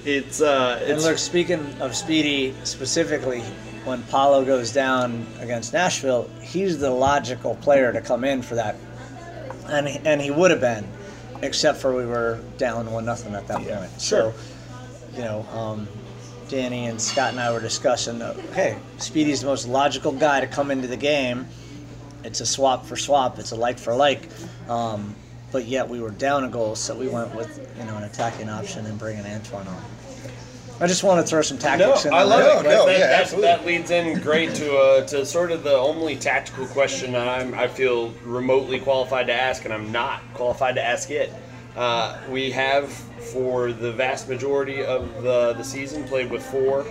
[0.06, 3.40] It's uh, And look, speaking of Speedy specifically,
[3.86, 8.76] when Paolo goes down against Nashville, he's the logical player to come in for that,
[9.70, 10.86] and and he would have been,
[11.42, 13.78] except for we were down one nothing at that Yeah.
[13.78, 14.00] point.
[14.00, 14.32] Sure.
[14.32, 15.88] So, you know, um,
[16.48, 20.46] Danny and Scott and I were discussing, uh, hey, Speedy's the most logical guy to
[20.46, 21.46] come into the game.
[22.22, 23.38] It's a swap for swap.
[23.38, 24.28] It's a like for like.
[24.68, 25.14] Um,
[25.52, 28.48] but yet we were down a goal, so we went with you know an attacking
[28.48, 29.84] option and bringing Antoine on.
[30.80, 32.12] I just want to throw some No, tactics in.
[32.12, 32.54] I love there.
[32.54, 32.62] No, it.
[32.64, 33.48] no, that, yeah, that, absolutely.
[33.48, 37.68] that leads in great to uh, to sort of the only tactical question I'm, I
[37.68, 41.32] feel remotely qualified to ask, and I'm not qualified to ask it.
[41.76, 46.86] Uh, we have, for the vast majority of the, the season, played with four.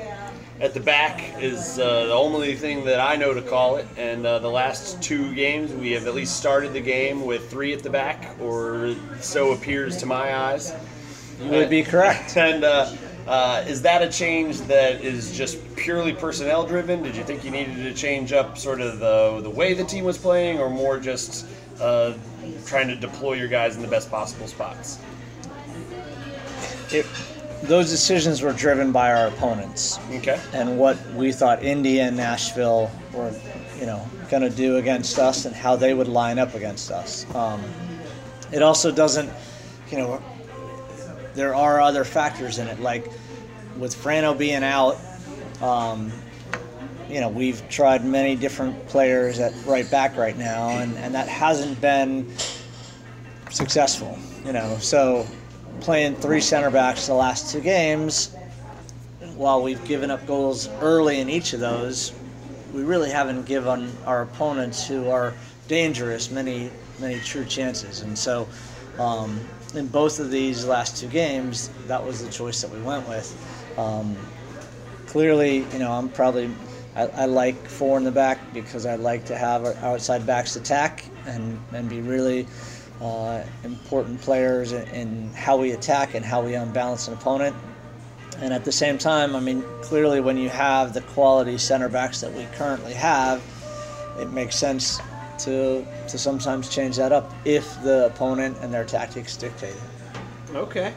[0.61, 4.25] At the back is uh, the only thing that I know to call it, and
[4.25, 7.81] uh, the last two games we have at least started the game with three at
[7.83, 10.73] the back, or so appears to my eyes.
[11.41, 12.37] You would be correct.
[12.37, 12.63] And
[13.27, 17.01] uh, is that a change that is just purely personnel driven?
[17.03, 20.03] Did you think you needed to change up sort of the the way the team
[20.03, 21.45] was playing, or more just
[21.79, 22.13] uh,
[22.65, 24.99] trying to deploy your guys in the best possible spots?
[26.91, 27.05] It,
[27.63, 30.39] those decisions were driven by our opponents Okay.
[30.53, 33.33] and what we thought Indy and Nashville were,
[33.79, 37.25] you know, going to do against us and how they would line up against us.
[37.33, 37.63] Um,
[38.51, 39.29] it also doesn't,
[39.89, 40.21] you know,
[41.35, 43.11] there are other factors in it, like
[43.77, 44.97] with Frano being out.
[45.61, 46.11] Um,
[47.09, 51.27] you know, we've tried many different players at right back right now, and, and that
[51.27, 52.31] hasn't been
[53.49, 54.17] successful.
[54.45, 55.25] You know, so
[55.79, 58.35] playing three center backs the last two games,
[59.35, 62.13] while we've given up goals early in each of those,
[62.73, 65.33] we really haven't given our opponents who are
[65.67, 68.01] dangerous many many true chances.
[68.01, 68.47] And so,
[68.99, 69.39] um,
[69.75, 73.33] in both of these last two games, that was the choice that we went with.
[73.77, 74.15] Um,
[75.07, 76.53] clearly, you know, I'm probably
[76.95, 80.55] I, I like four in the back because I like to have our outside backs
[80.55, 82.47] attack and and be really
[83.01, 87.55] uh, important players in, in how we attack and how we unbalance an opponent.
[88.39, 92.21] And at the same time, I mean, clearly, when you have the quality center backs
[92.21, 93.41] that we currently have,
[94.19, 94.99] it makes sense
[95.39, 100.55] to to sometimes change that up if the opponent and their tactics dictate it.
[100.55, 100.93] Okay.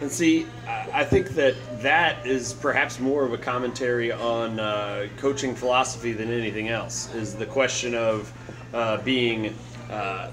[0.00, 5.08] And see, I I think that that is perhaps more of a commentary on uh,
[5.16, 7.14] coaching philosophy than anything else.
[7.14, 8.32] Is the question of
[8.72, 9.54] uh, being
[9.90, 10.30] uh,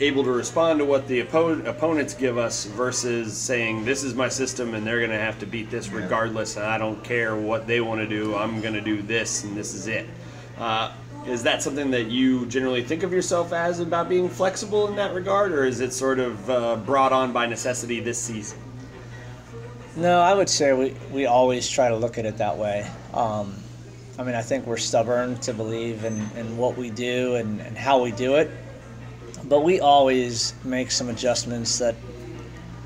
[0.00, 4.28] able to respond to what the oppo- opponents give us versus saying this is my
[4.28, 7.66] system and they're going to have to beat this regardless, and I don't care what
[7.66, 8.34] they want to do.
[8.36, 10.06] I'm going to do this, and this is it.
[10.58, 10.92] Uh,
[11.26, 15.14] is that something that you generally think of yourself as about being flexible in that
[15.14, 18.58] regard, or is it sort of uh, brought on by necessity this season?
[19.96, 22.90] No, I would say we, we always try to look at it that way.
[23.12, 23.54] Um,
[24.18, 27.76] I mean, I think we're stubborn to believe in, in what we do and, and
[27.76, 28.50] how we do it,
[29.44, 31.94] but we always make some adjustments that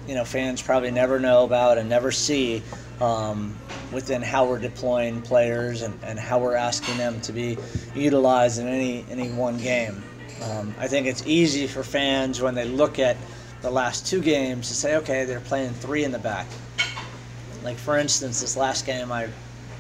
[0.07, 2.63] you know fans probably never know about and never see
[3.01, 3.57] um,
[3.91, 7.57] within how we're deploying players and, and how we're asking them to be
[7.95, 10.03] utilized in any any one game.
[10.43, 13.17] Um, I think it's easy for fans when they look at
[13.63, 16.47] the last two games to say, okay, they're playing three in the back.
[17.63, 19.29] Like for instance, this last game, I,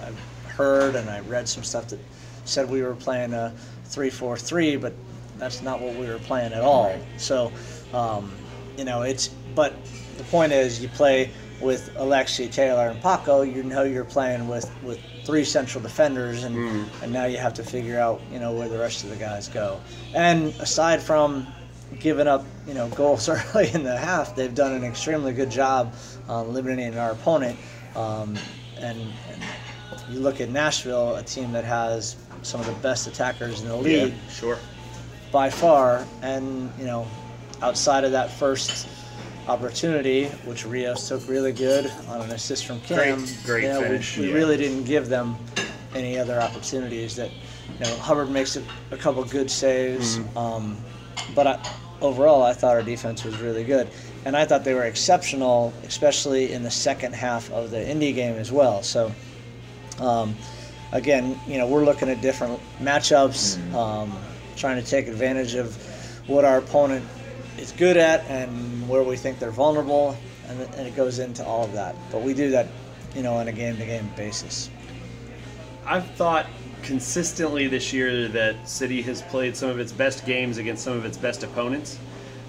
[0.02, 0.12] I
[0.48, 2.00] heard and I read some stuff that
[2.44, 3.52] said we were playing a
[3.84, 4.94] three-four-three, but
[5.38, 6.98] that's not what we were playing at all.
[7.18, 7.52] So,
[7.92, 8.32] um,
[8.76, 9.74] you know, it's but
[10.16, 13.42] the point is, you play with Alexi, Taylor, and Paco.
[13.42, 16.86] You know you're playing with with three central defenders, and Mm.
[17.02, 19.48] and now you have to figure out you know where the rest of the guys
[19.48, 19.80] go.
[20.14, 21.46] And aside from
[22.00, 25.94] giving up you know goals early in the half, they've done an extremely good job
[26.28, 27.58] uh, limiting our opponent.
[27.94, 28.36] Um,
[28.78, 28.98] and,
[29.32, 29.42] and
[30.10, 33.76] you look at Nashville, a team that has some of the best attackers in the
[33.76, 34.58] league Sure.
[35.32, 36.04] by far.
[36.20, 37.06] And you know,
[37.62, 38.86] outside of that first
[39.48, 43.80] opportunity, which Rios took really good on an assist from Kim, Great- great you know,
[43.80, 44.34] we- finish, we, yeah.
[44.34, 45.36] really didn't give them
[45.94, 47.16] any other opportunities.
[47.16, 47.30] That
[47.78, 50.38] you know, Hubbard makes a, a couple good saves, Mm-hmm.
[50.38, 50.76] um,
[51.34, 53.88] but I, overall, I thought our defense was really good.
[54.24, 58.34] And I thought they were exceptional, especially in the second half of the Indy game
[58.34, 58.82] as well.
[58.82, 59.12] So,
[60.00, 60.34] um,
[60.92, 64.12] again, you know, we're looking at different matchups, um,
[64.56, 65.76] trying to take advantage of
[66.26, 67.04] what our opponent
[67.58, 70.16] is good at and where we think they're vulnerable,
[70.48, 71.94] and, and it goes into all of that.
[72.10, 72.68] But we do that,
[73.14, 74.70] you know, on a game-to-game basis.
[75.84, 76.46] I've thought
[76.82, 81.04] consistently this year that City has played some of its best games against some of
[81.04, 81.98] its best opponents.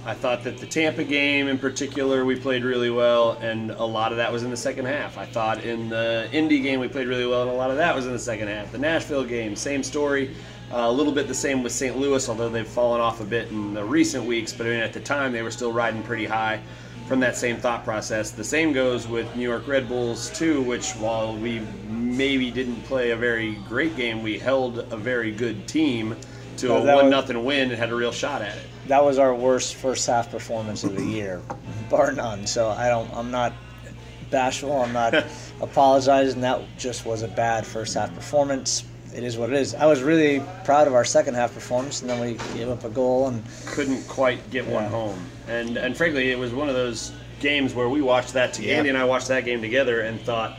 [0.05, 4.11] I thought that the Tampa game in particular we played really well, and a lot
[4.11, 5.17] of that was in the second half.
[5.17, 7.93] I thought in the Indy game we played really well, and a lot of that
[7.93, 8.71] was in the second half.
[8.71, 10.33] The Nashville game, same story.
[10.71, 11.97] Uh, a little bit the same with St.
[11.97, 14.51] Louis, although they've fallen off a bit in the recent weeks.
[14.51, 16.59] But I mean, at the time, they were still riding pretty high
[17.07, 18.31] from that same thought process.
[18.31, 23.11] The same goes with New York Red Bulls too, which while we maybe didn't play
[23.11, 26.17] a very great game, we held a very good team
[26.57, 28.63] to Well, a one was- nothing win and had a real shot at it.
[28.87, 31.41] That was our worst first half performance of the year,
[31.89, 32.45] bar none.
[32.47, 33.53] So I don't, I'm not
[34.31, 34.81] bashful.
[34.81, 35.13] I'm not
[35.61, 36.41] apologizing.
[36.41, 38.83] That just was a bad first half performance.
[39.15, 39.73] It is what it is.
[39.73, 42.89] I was really proud of our second half performance, and then we gave up a
[42.89, 47.11] goal and Couldn't quite get one home, and and frankly, it was one of those
[47.39, 48.71] games where we watched that together.
[48.71, 48.77] Yeah.
[48.77, 50.57] Andy and I watched that game together and thought.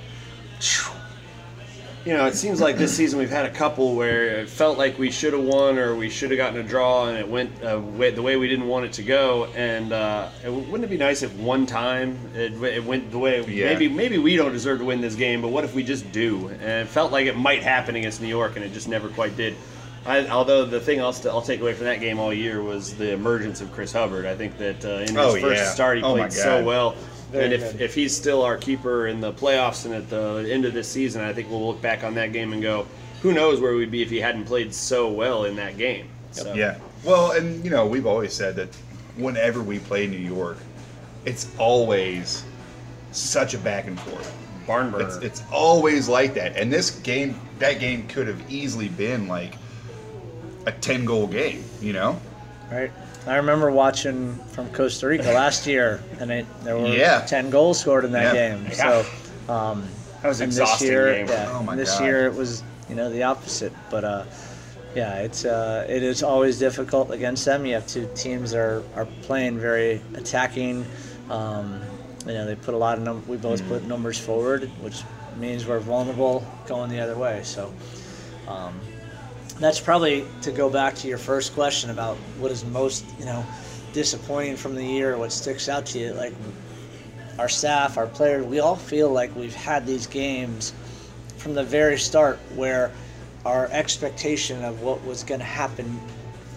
[2.05, 4.99] You know, it seems like this season we've had a couple where it felt like
[4.99, 7.79] we should have won or we should have gotten a draw, and it went uh,
[7.79, 9.45] way, the way we didn't want it to go.
[9.55, 13.45] And uh, it, wouldn't it be nice if one time it, it went the way
[13.45, 13.67] Yeah.
[13.67, 16.49] maybe maybe we don't deserve to win this game, but what if we just do?
[16.49, 19.37] And it felt like it might happen against New York, and it just never quite
[19.37, 19.55] did.
[20.07, 22.95] I, although the thing I'll, st- I'll take away from that game all year was
[22.97, 24.25] the emergence of Chris Hubbard.
[24.25, 25.69] I think that uh, in his Oh, first yeah.
[25.71, 26.95] start he Oh, played so well.
[27.31, 27.81] Very and if, good.
[27.81, 31.23] if he's still our keeper in the playoffs and at the end of this season,
[31.23, 32.87] I think we'll look back on that game and go,
[33.21, 36.09] who knows where we'd be if he hadn't played so well in that game.
[36.33, 36.79] So, Yeah.
[37.05, 38.75] Well, and you know, we've always said that
[39.17, 40.59] whenever we play New York,
[41.25, 42.45] it's always
[43.13, 44.35] such a back and forth.
[44.67, 45.07] barn burner.
[45.07, 46.57] It's, it's always like that.
[46.57, 49.55] And this game, that game could have easily been like
[50.67, 52.21] a 10 goal game, you know?
[52.71, 52.91] right.
[53.27, 57.21] I remember watching from Costa Rica last year, and it, there were Yeah.
[57.23, 58.49] ten goals scored in that Yeah.
[58.55, 58.67] game.
[58.71, 59.03] Yeah.
[59.47, 59.87] So um,
[60.23, 61.27] that was an and this year, game.
[61.29, 62.05] yeah, Oh my this God.
[62.05, 63.73] year it was you know the opposite.
[63.91, 64.25] But uh,
[64.95, 67.67] yeah, it's uh, it is always difficult against them.
[67.67, 70.87] You have two teams that are, are playing very attacking.
[71.31, 71.81] Um,
[72.27, 73.69] you know they put a lot of num- we both Mm.
[73.69, 75.03] put numbers forward, which
[75.39, 77.41] means we're vulnerable going the other way.
[77.45, 77.73] So.
[78.49, 78.81] Um,
[79.59, 83.45] that's probably to go back to your first question about what is most you know
[83.93, 86.33] disappointing from the year what sticks out to you like
[87.39, 90.73] our staff our players we all feel like we've had these games
[91.37, 92.91] from the very start where
[93.45, 95.99] our expectation of what was going to happen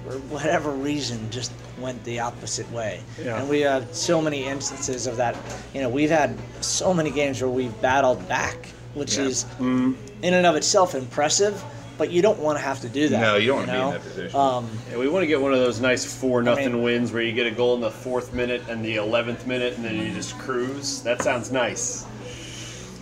[0.03, 3.39] for whatever reason just went the opposite way Yeah.
[3.39, 5.35] and we have so many instances of that
[5.73, 9.23] you know we've had so many games where we've battled back which Yeah.
[9.25, 9.93] is mm-hmm.
[10.21, 11.63] in and of itself impressive
[12.01, 13.91] but you don't want to have to do that No, you don't wanna be in
[13.91, 14.39] that position.
[14.39, 17.21] um, Yeah, we want to get one of those nice four nothing mean- wins where
[17.21, 20.11] you get a goal in the fourth minute and the eleventh minute, and then you
[20.11, 21.03] just cruise.
[21.03, 22.05] That sounds nice.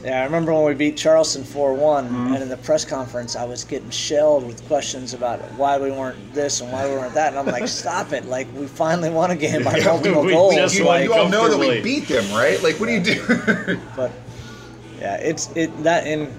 [0.03, 2.33] Yeah, I remember when we beat Charleston 4 one Mm-hmm.
[2.33, 6.33] and in the press conference, I was getting shelled with questions about why we weren't
[6.33, 7.29] this and why we weren't that.
[7.29, 8.25] And I'm like, stop it.
[8.25, 10.55] Like, we finally won a game by Yeah, multiple we- we goals.
[10.55, 12.61] just you, like, you all know that we beat them, right?
[12.61, 13.79] Like, what do you do?
[13.95, 14.11] but
[14.99, 16.29] Yeah, it's it that in like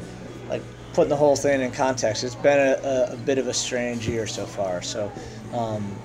[1.01, 2.23] putting the whole thing in context.
[2.25, 4.83] It's been a, a, bit of a strange year so far.
[4.83, 5.11] So,
[5.55, 5.97] um,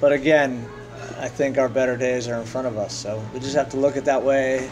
[0.00, 0.68] but again,
[1.20, 2.92] I think our better days are in front of us.
[2.92, 4.68] So we just have to look at that way.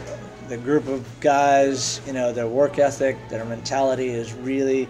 [0.49, 4.89] The group of guys, you know, their work ethic, their mentality is really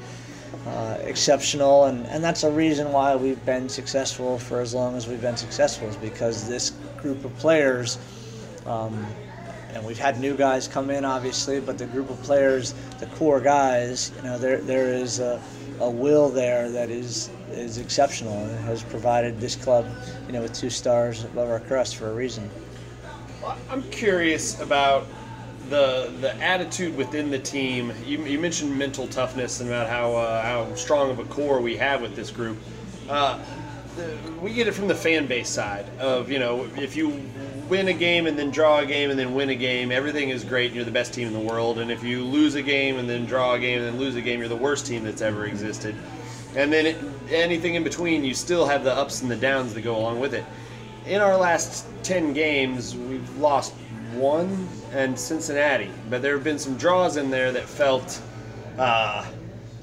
[0.66, 5.06] uh, exceptional, and, and that's a reason why we've been successful for as long as
[5.06, 7.98] we've been successful, is because this group of players.
[8.64, 9.06] Um,
[9.78, 13.40] and we've had new guys come in, obviously, but the group of players, the core
[13.40, 15.40] guys, you know, there there is a,
[15.80, 19.86] a will there that is is exceptional and has provided this club,
[20.26, 22.50] you know, with two stars above our crest for a reason.
[23.70, 25.06] I'm curious about
[25.70, 27.92] the the attitude within the team.
[28.04, 31.76] You, you mentioned mental toughness and about how uh, how strong of a core we
[31.76, 32.58] have with this group.
[33.08, 33.38] Uh,
[34.40, 37.28] we get it from the fan base side of you know if you
[37.68, 40.44] win a game and then draw a game and then win a game, everything is
[40.44, 40.66] great.
[40.66, 41.78] and You're the best team in the world.
[41.78, 44.20] And if you lose a game and then draw a game and then lose a
[44.20, 45.94] game, you're the worst team that's ever existed.
[46.56, 46.96] And then it,
[47.30, 50.34] anything in between, you still have the ups and the downs that go along with
[50.34, 50.44] it.
[51.06, 53.74] In our last 10 games, we've lost
[54.14, 58.20] one and Cincinnati, but there have been some draws in there that felt
[58.78, 59.26] uh,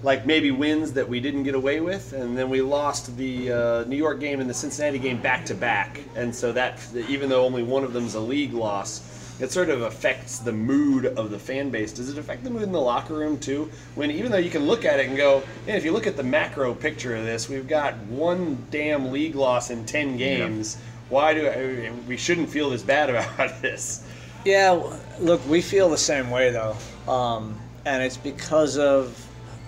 [0.05, 3.83] like maybe wins that we didn't get away with, and then we lost the uh,
[3.85, 6.79] New York game and the Cincinnati game back to back, and so that
[7.09, 9.11] even though only one of them is a league loss.
[9.37, 11.91] It sort of affects the mood of the fan base.
[11.91, 13.69] Does it affect the mood in the locker room too?
[13.95, 16.15] When even though you can look at it and go, man, if you look at
[16.15, 20.77] the macro picture of this, we've got one damn league loss in ten games.
[21.09, 24.07] Why do I, we shouldn't feel this bad about this?
[24.45, 24.79] Yeah,
[25.19, 26.77] look, we feel the same way though,
[27.11, 29.19] um, and it's because of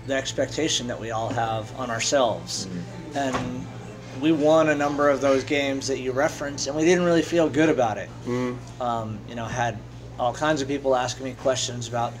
[0.08, 2.66] the expectation that we all have on ourselves,
[3.14, 3.66] and
[4.20, 7.48] we won a number of those games that you referenced, and we didn't really feel
[7.48, 8.08] good about it.
[8.80, 9.78] Um, you know, had
[10.18, 12.12] all kinds of people asking me questions about,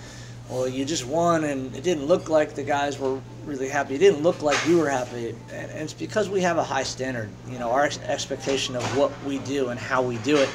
[0.48, 3.96] well, you just won, and it didn't look like the guys were really happy.
[3.96, 6.84] It didn't look like you were happy, and, and it's because we have a high
[6.84, 7.30] standard.
[7.50, 10.48] You know, our ex- expectation of what we do and how we do it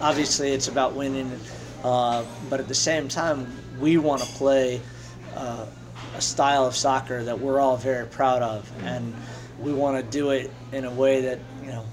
[0.00, 1.40] obviously it's about winning,
[1.82, 4.80] uh, but at the same time, we want to play
[5.34, 5.64] uh,
[6.16, 8.86] a style of soccer that we're all very proud of, mm-hmm.
[8.86, 9.14] and
[9.60, 11.84] we want to do it in a way that you know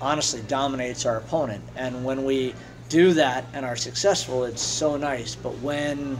[0.00, 1.64] honestly dominates our opponent.
[1.76, 2.54] And when we
[2.88, 5.34] do that and are successful, it's so nice.
[5.34, 6.18] But when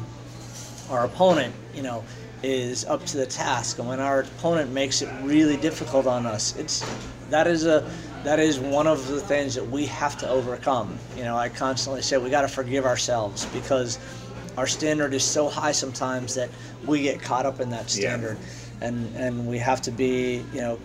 [0.89, 2.05] our opponent, you know,
[2.43, 6.57] is up to the task, and when our opponent makes it really difficult on us,
[6.57, 6.85] it's
[7.31, 7.89] that is a
[8.25, 10.97] that is one of the things that we have to overcome.
[11.17, 13.99] You know, I constantly say we got to forgive ourselves because
[14.57, 16.51] our standard is so high sometimes that
[16.87, 18.01] we get caught up in that Yeah.
[18.09, 18.39] standard,
[18.81, 20.79] and and we have to be, you know,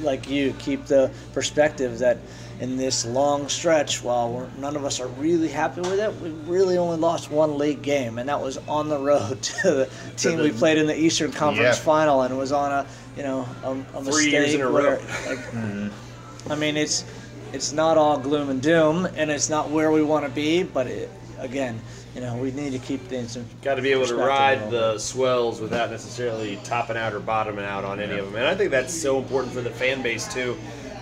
[0.00, 2.18] like you keep the perspective that
[2.60, 6.30] in this long stretch, while we're, none of us are really happy with it, we
[6.30, 10.38] really only lost one league game, and that was on the road to the team
[10.38, 11.84] we played in the Eastern Conference Yeah.
[11.84, 12.86] Final, and it was on a
[13.16, 14.72] you know a, a Three mistake in a row.
[14.74, 14.96] where,
[15.26, 16.52] like, mm-hmm.
[16.52, 17.04] I mean, it's
[17.52, 20.62] it's not all gloom and doom, and it's not where we want to be.
[20.62, 21.80] But it, again,
[22.14, 23.36] you know, we need to keep things.
[23.36, 27.64] In Got to be able to ride the swells without necessarily topping out or bottoming
[27.64, 28.36] out on any of them.
[28.36, 30.56] And I think that's so important for the fan base too.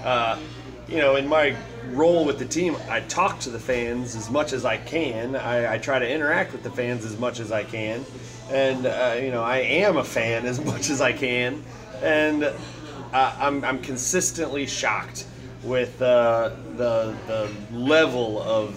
[0.04, 0.38] Uh,
[0.88, 1.56] you know, in my
[1.90, 5.36] role with the team, I talk to the fans as much as I can.
[5.36, 8.04] I, I try to interact with the fans as much as I can,
[8.50, 11.62] and uh, you know, I am a fan as much as I can,
[12.02, 12.54] and uh,
[13.12, 15.26] I'm, I'm consistently shocked
[15.62, 18.74] with uh, the the level of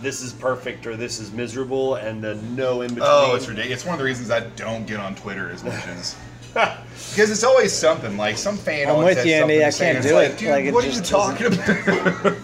[0.00, 3.04] this is perfect or this is miserable and the no in between.
[3.10, 3.80] Oh, it's ridiculous.
[3.80, 6.16] It's one of the reasons I don't get on Twitter as much as
[6.54, 8.88] because it's always something like some fan.
[8.88, 9.64] I'm with says you, Andy.
[9.64, 10.14] I can't do it's it.
[10.14, 12.36] Like, Dude, Like, it what are you just talking about?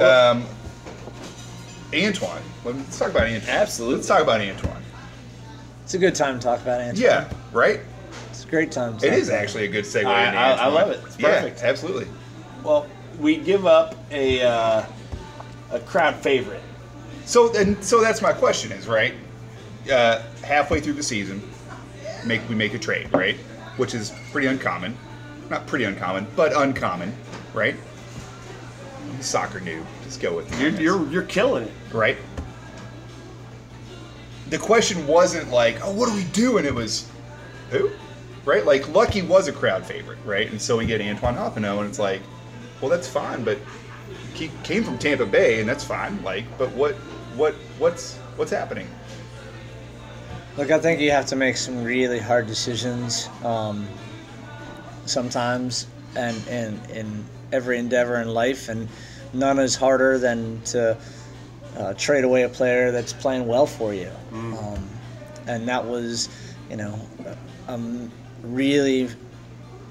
[0.36, 0.44] um,
[1.94, 2.42] Antoine.
[2.64, 3.48] Let's talk about Antoine.
[3.48, 3.96] Absolutely.
[3.96, 4.82] Let's talk about Antoine.
[5.84, 7.02] It's a good time to talk about Antoine.
[7.02, 7.80] Yeah, right.
[8.30, 8.96] it's a great time.
[8.98, 10.06] To It talk is about actually a good segue.
[10.06, 11.00] I- into I- I love it.
[11.06, 11.60] It's perfect.
[11.60, 12.06] Yeah, absolutely.
[12.62, 12.86] Well,
[13.20, 14.84] we give up a uh,
[15.72, 16.62] a crowd favorite.
[17.24, 19.14] So and so that's my question is right.
[19.90, 21.42] Uh, halfway through the season,
[22.24, 23.36] make we make a trade, right?
[23.76, 24.96] Which is pretty uncommon.
[25.50, 27.12] Not pretty uncommon, but uncommon,
[27.52, 27.74] right?
[29.10, 29.84] I'm a soccer noob.
[30.04, 30.80] Just go with You're it.
[30.80, 31.72] you're, you're killing it.
[31.92, 32.16] right?
[34.50, 36.58] The question wasn't like, oh, what do we do?
[36.58, 37.10] And it was,
[37.70, 37.90] who?
[38.44, 38.64] Right?
[38.66, 40.50] Like, Lucky was a crowd favorite, right?
[40.50, 42.20] And so we get Antoine Hoppenot, and it's like,
[42.80, 43.58] well, that's fine, but
[44.34, 46.22] he came from Tampa Bay, and that's fine.
[46.22, 46.94] Like, but what,
[47.36, 48.88] what, what's, what's happening?
[50.56, 53.88] Look, I think you have to make some really hard decisions um,
[55.06, 58.86] sometimes, and in in every endeavor in life, and
[59.32, 60.96] none is harder than to
[61.78, 64.10] uh, trade away a player that's playing well for you.
[64.32, 64.88] Um,
[65.46, 66.28] and that was,
[66.68, 67.00] you know,
[67.68, 67.80] a
[68.42, 69.08] really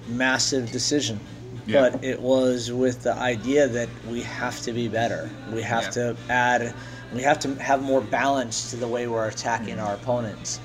[0.08, 1.20] massive decision.
[1.66, 1.90] Yeah.
[1.92, 5.30] But it was with the idea that we have to be better.
[5.52, 5.90] We have Yeah.
[5.92, 6.74] to add,
[7.12, 9.86] we have to have more balance to the way we're attacking Mm-hmm.
[9.86, 10.60] our opponents.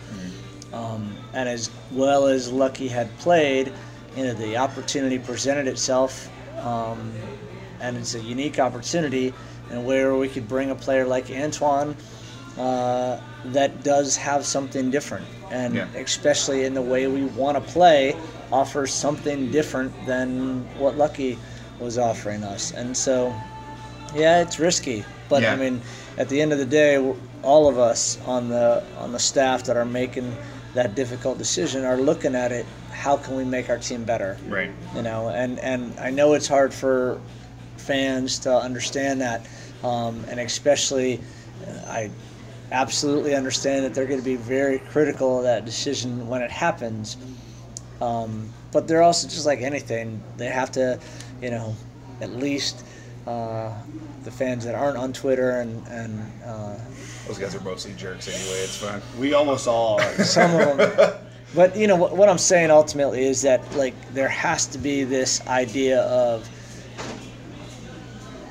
[0.73, 3.73] Um, and as well as Lucky had played,
[4.17, 6.29] you know, the opportunity presented itself,
[6.65, 7.13] um,
[7.81, 9.33] and it's a unique opportunity,
[9.71, 11.95] and where we could bring a player like Antoine
[12.59, 15.87] uh, that does have something different, and Yeah.
[15.95, 18.17] especially in the way we want to play,
[18.53, 21.39] offers something different than what Lucky
[21.79, 23.35] was offering us, and so,
[24.15, 25.53] yeah, it's risky, but Yeah.
[25.53, 25.81] I mean,
[26.19, 26.97] at the end of the day,
[27.43, 30.35] all of us on the on the staff that are making
[30.75, 32.67] that difficult decision are looking at it.
[32.93, 34.37] How can we make our team better?
[34.49, 34.71] Right.
[34.95, 37.21] you know and and i know it's hard for
[37.77, 39.47] fans to understand that
[39.85, 41.21] um, and especially
[41.89, 42.11] i
[42.73, 47.17] absolutely understand that they're going to be very critical of that decision when it happens
[48.01, 50.99] um, but they're also just like anything they have to
[51.41, 51.75] you know
[52.21, 52.85] at least
[53.27, 53.73] uh,
[54.25, 56.77] the fans that aren't on twitter and and uh,
[57.27, 58.61] Those guys are mostly jerks anyway.
[58.63, 59.03] It's fine.
[59.19, 60.15] We almost all are.
[60.25, 61.13] some of them.
[61.55, 65.03] But you know what, what I'm saying ultimately is that like there has to be
[65.05, 66.49] this idea of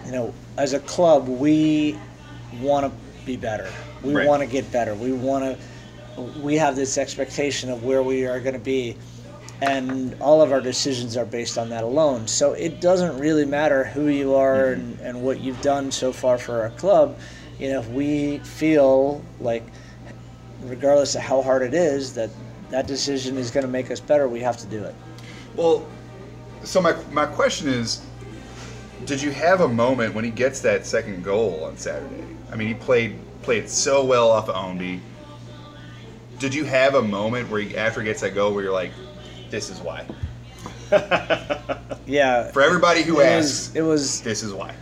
[0.06, 1.98] you know as a club we
[2.62, 2.92] want to
[3.26, 3.72] be better.
[4.04, 4.28] We Right.
[4.28, 4.94] want to get better.
[4.96, 8.96] We want to we have this expectation of where we are going to be
[9.66, 12.28] and all of our decisions are based on that alone.
[12.28, 14.82] So it doesn't really matter who you are mm-hmm.
[14.82, 17.18] and, and what you've done so far for our club.
[17.60, 19.64] You know, if we feel like
[20.64, 22.30] regardless of how hard it is, that
[22.70, 24.28] that decision is going to make us better.
[24.28, 24.96] We have to do it.
[25.56, 25.86] Well,
[26.64, 28.06] so my my question is,
[29.06, 32.24] did you have a moment when he gets that second goal on Saturday?
[32.52, 35.00] I mean, he played played so well off of Ownby.
[36.40, 38.92] Did you have a moment where he, after he gets that goal where you're like,
[39.50, 40.06] this is why?
[42.06, 42.52] Yeah.
[42.54, 44.74] For everybody who it asks, was, it was this is why.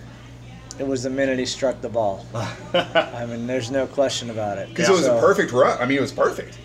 [0.80, 2.26] it was the minute he struck the ball.
[2.74, 4.70] I mean, there's no question about it.
[4.70, 5.78] Because it was So, a perfect run.
[5.82, 6.58] I mean, it was perfect.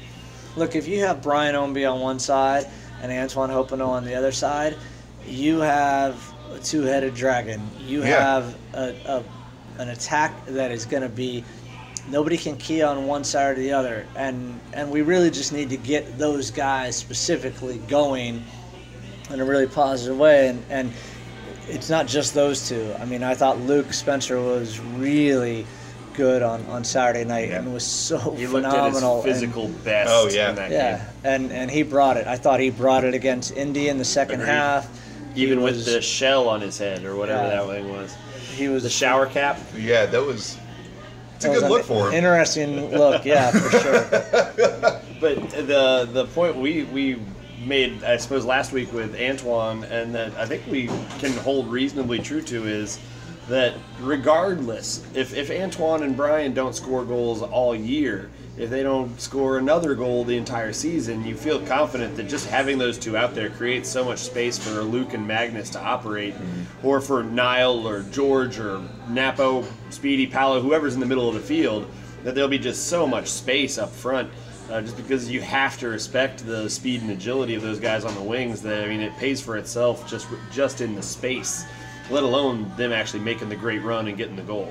[0.57, 2.67] Look, if you have Brian Ownby on one side
[3.03, 4.77] and Antoine Hoppenot on the other side,
[5.27, 6.21] you have
[6.53, 7.61] a two-headed dragon.
[7.87, 8.07] You Yeah.
[8.41, 9.25] have a, a,
[9.81, 11.45] an attack that is going to be
[12.11, 15.71] nobody can key on one side or the other, and and we really just need
[15.71, 18.43] to get those guys specifically going
[19.31, 20.93] in a really positive way, and and
[21.69, 22.95] it's not just those two.
[22.99, 25.67] I mean, I thought Luke Spencer was really
[26.15, 27.59] good on, on Saturday night Yeah.
[27.59, 29.15] and was so He looked at his phenomenal.
[29.17, 30.51] and- physical best Oh, yeah.
[30.51, 31.07] in that yeah, game.
[31.25, 32.27] and and he brought it.
[32.27, 34.53] I thought he brought it against Indy in the second Agreed.
[34.53, 34.89] half.
[35.35, 37.63] He Even with was- the shell on his head or whatever Yeah.
[37.63, 38.17] that thing was.
[38.57, 39.61] he was The shower cap.
[39.77, 40.57] Yeah, that was.
[41.39, 42.15] It's a good look for him.
[42.15, 45.01] Interesting look, yeah, for sure.
[45.21, 47.21] But the the point we we
[47.65, 50.87] made, I suppose, last week with Antoine, and that I think we
[51.19, 53.01] can hold reasonably true to is
[53.49, 59.21] that regardless, if if Antoine and Brian don't score goals all year, if they don't
[59.21, 63.35] score another goal the entire season, you feel confident that just having those two out
[63.35, 66.35] there creates so much space for Luke and Magnus to operate,
[66.83, 71.41] or for Niall or George or Napo, Speedy, Paolo, whoever's in the middle of the
[71.41, 71.89] field,
[72.25, 74.29] that there'll be just so much space up front.
[74.71, 78.15] Uh, just because you have to respect the speed and agility of those guys on
[78.17, 81.65] the wings, that I mean, it pays for itself just just in the space,
[82.11, 84.71] let alone them actually making the great run and getting the goal.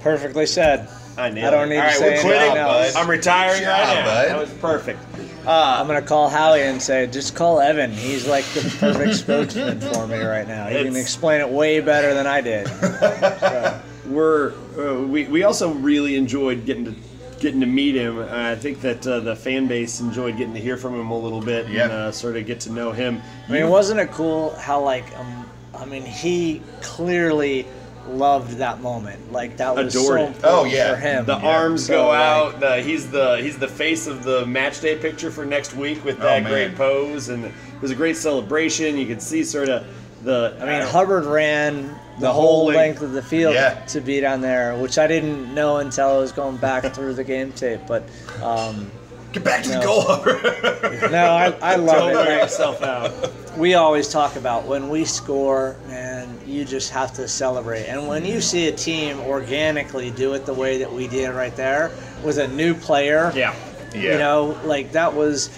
[0.00, 0.88] Perfectly said.
[1.18, 1.74] I nailed I don't it.
[1.74, 2.40] need All to right, say we're quitting.
[2.42, 2.96] anything else.
[2.96, 4.04] I'm retiring Good right job, now.
[4.04, 4.28] bud.
[4.28, 4.98] That was perfect.
[5.46, 7.92] I'm gonna call Howie and say, just call Evan.
[7.92, 10.66] He's like the perfect spokesman for me right now.
[10.66, 12.66] He can It's- explain it way better than I did.
[12.68, 16.94] So, we're uh, we, we also really enjoyed getting to
[17.40, 18.18] getting to meet him.
[18.18, 21.18] Uh, I think that uh, the fan base enjoyed getting to hear from him a
[21.18, 21.84] little bit Yeah.
[21.84, 23.20] and uh, sort of get to know him.
[23.48, 27.66] I mean, wasn't it cool how like um, I mean, he clearly
[28.08, 29.32] loved that moment.
[29.32, 30.26] Like that was Adored so it.
[30.28, 30.90] important Oh, yeah.
[30.94, 31.24] for him.
[31.26, 31.46] the Yeah.
[31.48, 32.60] arms So, go like- out.
[32.60, 36.18] The, he's the he's the face of the match day picture for next week with
[36.20, 36.52] Oh, that man.
[36.52, 38.96] great pose, and it was a great celebration.
[38.96, 39.84] You could see sort of
[40.24, 40.56] the.
[40.60, 43.02] I mean, Hubbard ran the, The whole whole length length.
[43.02, 43.74] of the field Yeah.
[43.88, 47.24] to be down there, which I didn't know until I was going back through the
[47.24, 47.80] game tape.
[47.86, 48.04] But
[48.42, 48.90] um,
[49.36, 51.10] Get back to the goal.
[51.10, 52.14] no, I, I love Don't it.
[52.14, 53.12] wear yourself out.
[53.58, 57.84] we always talk about when we score, man, you just have to celebrate.
[57.84, 61.54] And when you see a team organically do it the way that we did right
[61.54, 61.90] there
[62.24, 63.54] with a new player, Yeah.
[63.94, 64.12] yeah.
[64.12, 65.50] you know, like that was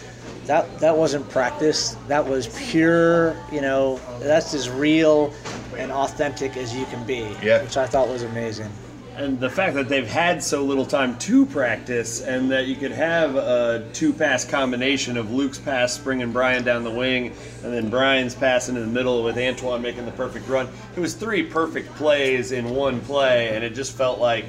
[0.47, 1.97] that that wasn't practice.
[2.09, 5.33] That was pure, you know, that's as real
[5.77, 7.29] and authentic as you can be.
[7.45, 7.63] Yeah.
[7.63, 8.73] Which I thought was amazing.
[9.19, 12.93] And the fact that they've had so little time to practice, and that you could
[12.93, 18.37] have a two-pass combination of Luke's pass bringing Brian down the wing, and then Brian's
[18.37, 20.69] pass into the middle with Antoine making the perfect run.
[20.97, 24.47] It was three perfect plays in one play, and it just felt like,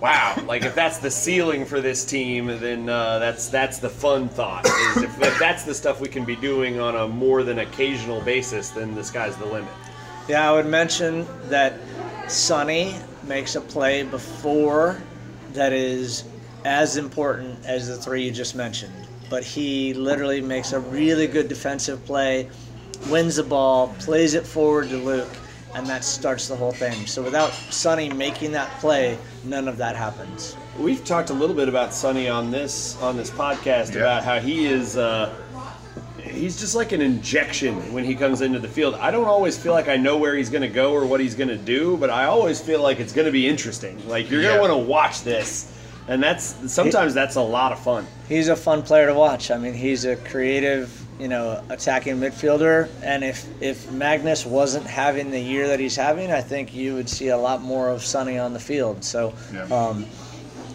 [0.00, 0.42] wow!
[0.46, 4.64] Like if that's the ceiling for this team, then uh, that's that's the fun thought.
[4.64, 8.22] Is if, if that's the stuff we can be doing on a more than occasional
[8.22, 9.70] basis, then the sky's the limit.
[10.28, 11.78] Yeah, I would mention that
[12.26, 15.00] Sonny makes a play before
[15.52, 16.24] that is
[16.64, 18.92] as important as the three you just mentioned.
[19.30, 22.48] But he literally makes a really good defensive play,
[23.08, 25.28] wins the ball, plays it forward to Luke,
[25.74, 27.06] and that starts the whole thing.
[27.06, 30.56] So without Sonny making that play, none of that happens.
[30.78, 34.00] We've talked a little bit about Sonny on this on this podcast Yeah.
[34.02, 34.96] about how he is.
[34.96, 35.34] Uh,
[36.32, 38.94] he's just like an injection when he comes into the field.
[38.94, 41.34] I don't always feel like I know where he's going to go or what he's
[41.34, 44.06] going to do, but I always feel like it's going to be interesting.
[44.08, 44.56] Like you're Yeah.
[44.56, 45.72] going to want to watch this,
[46.08, 48.06] and that's sometimes that's a lot of fun.
[48.28, 49.50] He's a fun player to watch.
[49.50, 52.88] I mean, he's a creative, you know, attacking midfielder.
[53.02, 57.08] And if if Magnus wasn't having the year that he's having, I think you would
[57.08, 59.04] see a lot more of Sonny on the field.
[59.04, 59.64] So, Yeah.
[59.64, 60.06] um,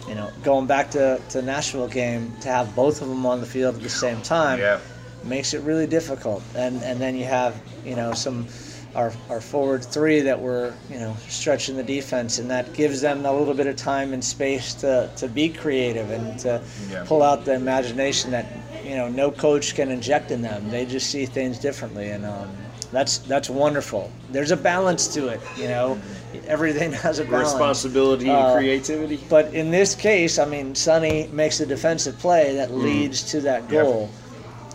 [0.08, 3.46] you know, going back to to Nashville game to have both of them on the
[3.46, 4.78] field at the same time Yeah.
[5.24, 6.42] Makes it really difficult.
[6.54, 8.46] And and then you have you know some.
[8.94, 13.26] Our, our forward three that were you know stretching the defense and that gives them
[13.26, 16.60] a little bit of time and space to, to be creative and to
[16.90, 17.04] Yeah.
[17.06, 18.46] pull out the imagination that
[18.82, 20.70] you know no coach can inject in them.
[20.70, 22.48] They just see things differently, and um,
[22.90, 24.10] that's that's wonderful.
[24.32, 25.98] There's a balance to it, you know.
[26.46, 27.52] Everything has a balance.
[27.52, 29.20] Responsibility and Uh, creativity.
[29.28, 33.64] But in this case, I mean, Sonny makes a defensive play that leads to that
[33.70, 33.82] Yeah.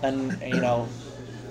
[0.04, 0.88] And you know,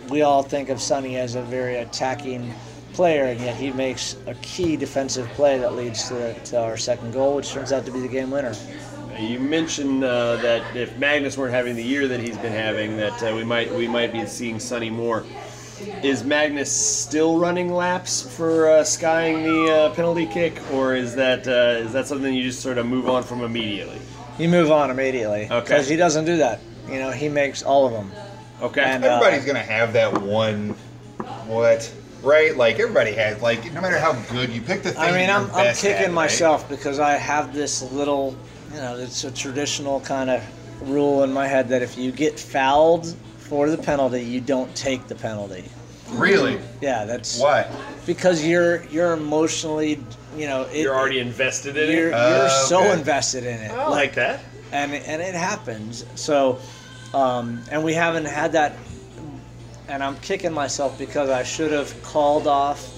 [0.08, 2.52] we all think of Sonny as a very attacking
[2.92, 7.12] player, and yet he makes a key defensive play that leads to, to our second
[7.12, 8.54] goal, which turns out to be the game winner.
[9.18, 13.22] You mentioned uh, that if Magnus weren't having the year that he's been having, that
[13.22, 15.24] uh, we might we might be seeing Sonny more.
[16.02, 21.46] Is Magnus still running laps for uh, skying the uh, penalty kick, or is that
[21.46, 24.00] uh, is that something you just sort of move on from immediately?
[24.38, 25.60] You move on immediately Okay.
[25.60, 26.60] because he doesn't do that.
[26.88, 28.10] You know, he makes all of them.
[28.62, 28.82] Okay.
[28.82, 30.70] And, uh, Everybody's gonna have that one.
[31.46, 31.92] What?
[32.22, 32.56] Right?
[32.56, 33.42] Like everybody has.
[33.42, 35.00] Like no matter how good you pick the thing.
[35.00, 36.12] I mean, you're I'm, I'm kicking at, right?
[36.12, 38.36] myself because I have this little,
[38.72, 40.42] you know, it's a traditional kind of
[40.88, 45.08] rule in my head that if you get fouled for the penalty, you don't take
[45.08, 45.64] the penalty.
[46.10, 46.60] Really?
[46.80, 47.66] Yeah, that's Why?
[48.06, 50.00] because you're you're emotionally,
[50.36, 52.14] you know, it, You're already invested in you're, it.
[52.14, 52.92] Uh, you're so okay.
[52.92, 54.40] invested in it, I like that.
[54.72, 56.04] and and it happens.
[56.14, 56.58] So,
[57.14, 58.74] um, and we haven't had that,
[59.88, 62.88] and I'm kicking myself because I should have called off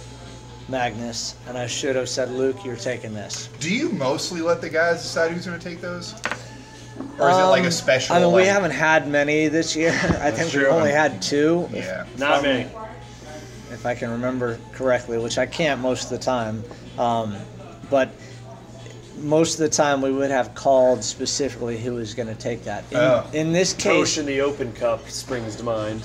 [0.68, 3.48] Magnus, and I should have said, Luke, you're taking this.
[3.60, 6.14] Do you mostly let the guys decide who's gonna take those?
[7.18, 8.14] Or is it like Um, a special?
[8.14, 9.90] I mean, we haven't had many this year.
[10.20, 12.06] I think we've only had two, if, Yeah.
[12.16, 12.68] Not many.
[13.72, 16.62] if I can remember correctly, which I can't most of the time.
[16.96, 17.36] Um,
[17.90, 18.10] but
[19.24, 22.84] most of the time, we would have called specifically who was going to take that.
[22.90, 23.26] In, Oh.
[23.32, 26.02] in this Totsch case, in the Open Cup springs to mind.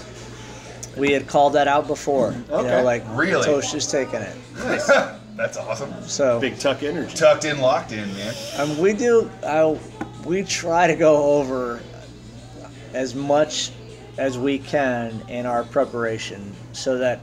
[0.97, 2.32] we had called that out before.
[2.49, 2.67] You Okay.
[2.67, 3.45] know, like Really?
[3.45, 4.36] Totsch is taking it.
[4.57, 4.88] Nice.
[5.36, 5.93] That's awesome.
[6.07, 7.15] So Big tuck energy.
[7.15, 8.34] Tucked in, locked in, man.
[8.57, 9.30] um, we do.
[9.43, 9.76] Uh,
[10.26, 11.80] we try to go over
[12.93, 13.72] as much
[14.17, 17.22] as we can in our preparation, so that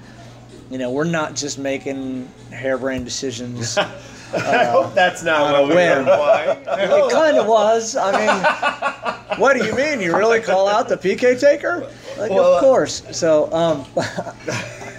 [0.71, 3.77] you know we're not just making harebrained decisions.
[4.35, 6.05] I hope that's not on what a we whim.
[6.05, 6.59] were implying.
[6.67, 7.97] it kind of was.
[7.97, 10.01] I mean, what do you mean?
[10.01, 11.91] You really call out the PK taker?
[12.19, 13.03] Like, Well, uh, of course.
[13.13, 13.85] So, um,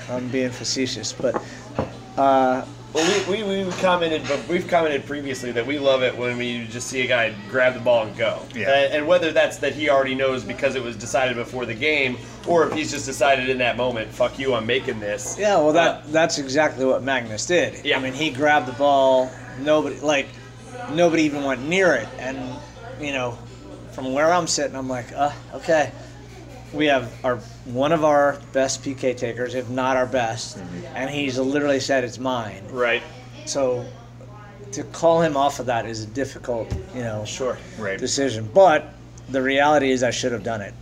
[0.10, 1.42] I'm being facetious, but
[2.18, 2.64] uh,
[2.98, 6.66] Well, we, we, we commented, but we've commented previously that we love it when we
[6.66, 8.42] just see a guy grab the ball and go.
[8.56, 8.74] Yeah.
[8.74, 12.18] And, and whether that's that he already knows because it was decided before the game,
[12.48, 15.74] or if he's just decided in that moment, "Fuck you, I'm making this." yeah, well,
[15.74, 17.86] that Uh, that's exactly what Magnus did.
[17.86, 17.98] Yeah.
[17.98, 19.30] I mean, he grabbed the ball.
[19.60, 20.30] Nobody like
[20.92, 22.40] nobody even went near it, and
[23.00, 23.38] you know,
[23.92, 25.92] from where I'm sitting, I'm like, uh, okay.
[26.74, 30.58] We have our one of our best PK takers, if not our best,
[30.96, 32.64] and he's literally said it's mine.
[32.70, 33.04] right.
[33.46, 33.86] So
[34.74, 37.58] to call him off of that is a difficult, you know, Sure.
[37.80, 37.98] Right.
[37.98, 38.50] decision.
[38.54, 38.94] But
[39.30, 40.74] the reality is, I should have done it.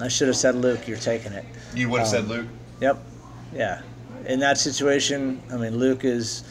[0.00, 1.44] I should have said, "Luke, you're taking it."
[1.74, 2.46] You would have said Um, Luke.
[2.80, 2.98] Yep.
[3.54, 3.80] Yeah.
[4.26, 6.42] In that situation, I mean, Luke is,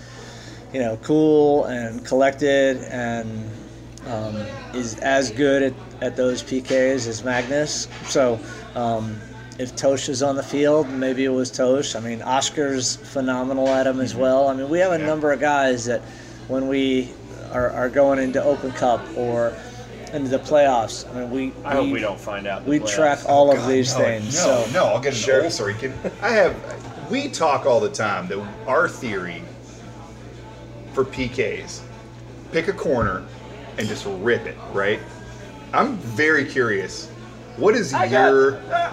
[0.73, 3.49] you know, cool and collected and
[4.05, 4.35] um,
[4.73, 7.87] is as good at, at those PKs as Magnus.
[8.05, 8.39] So
[8.75, 9.15] um,
[9.59, 11.95] if Totsch is on the field, maybe it was Totsch.
[11.95, 14.47] I mean, Oscar's phenomenal at him as well.
[14.47, 15.05] I mean, we have a Yeah.
[15.05, 16.01] number of guys that
[16.47, 17.11] when we
[17.51, 19.53] are, are going into Open Cup or
[20.13, 21.09] into the playoffs.
[21.13, 22.63] I mean, we I hope we don't find out.
[22.63, 22.95] the we playoffs.
[22.95, 24.35] track all of God, these no, things.
[24.35, 25.43] No, so no, I'll get an Sure.
[25.43, 25.73] old story.
[25.73, 26.55] Can, I have.
[27.11, 29.41] We talk all the time that our theory
[30.93, 31.81] for PKs,
[32.51, 33.23] pick a corner
[33.77, 34.57] and just rip it.
[34.73, 34.99] Right.
[35.73, 37.09] I'm very curious.
[37.57, 38.55] What is I got- your?
[38.71, 38.91] uh,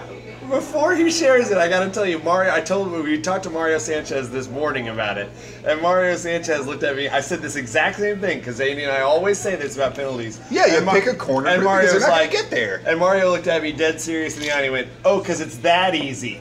[0.49, 2.53] before he shares it, I gotta tell you, Mario.
[2.53, 5.29] I told him we talked to Mario Sanchez this morning about it,
[5.65, 7.07] and Mario Sanchez looked at me.
[7.09, 10.39] I said this exact same thing because Andy and I always say this about penalties.
[10.49, 12.81] Yeah, you And pick a corner and because Mario's they're not gonna like, get there.
[12.85, 15.41] And Mario looked at me dead serious in the eye, and he went, "Oh, because
[15.41, 16.39] it's that easy,"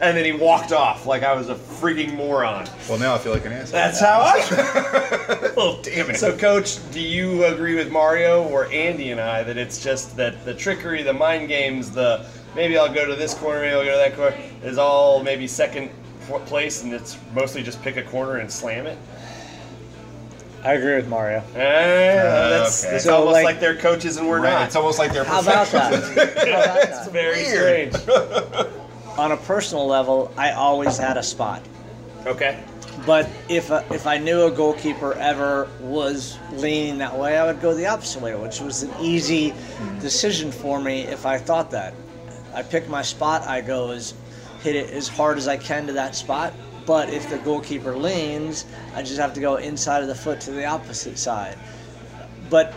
[0.00, 2.68] and then he walked off like I was a freaking moron.
[2.88, 3.72] Well, now I feel like an asshole.
[3.72, 5.52] That's how I.
[5.56, 6.16] oh, damn it.
[6.16, 10.44] So, Coach, do you agree with Mario or Andy and I that it's just that
[10.44, 13.92] the trickery, the mind games, the maybe I'll go to this corner, maybe I'll go
[13.92, 15.90] to that corner, It's all maybe second
[16.46, 18.98] place, and it's mostly just pick a corner and slam it?
[20.64, 21.38] I agree with Mario.
[21.54, 22.96] Eh, that's okay.
[22.96, 24.62] it's So, almost like- like, they're coaches and we're Right, not.
[24.66, 25.90] It's almost like they're How about that?
[25.92, 26.34] professionals.
[26.52, 27.12] How about It's that?
[27.12, 27.94] very Weird.
[27.94, 28.68] strange.
[29.18, 31.62] On a personal level, I always had a spot.
[32.26, 32.58] Okay.
[33.06, 37.60] But if uh, if I knew a goalkeeper ever was leaning that way, I would
[37.60, 39.54] go the opposite way, which was an easy
[40.00, 41.94] decision for me if I thought that.
[42.54, 43.42] I pick my spot.
[43.46, 44.14] I go as
[44.62, 46.52] hit it as hard as I can to that spot.
[46.86, 50.50] But if the goalkeeper leans, I just have to go inside of the foot to
[50.52, 51.56] the opposite side.
[52.48, 52.72] But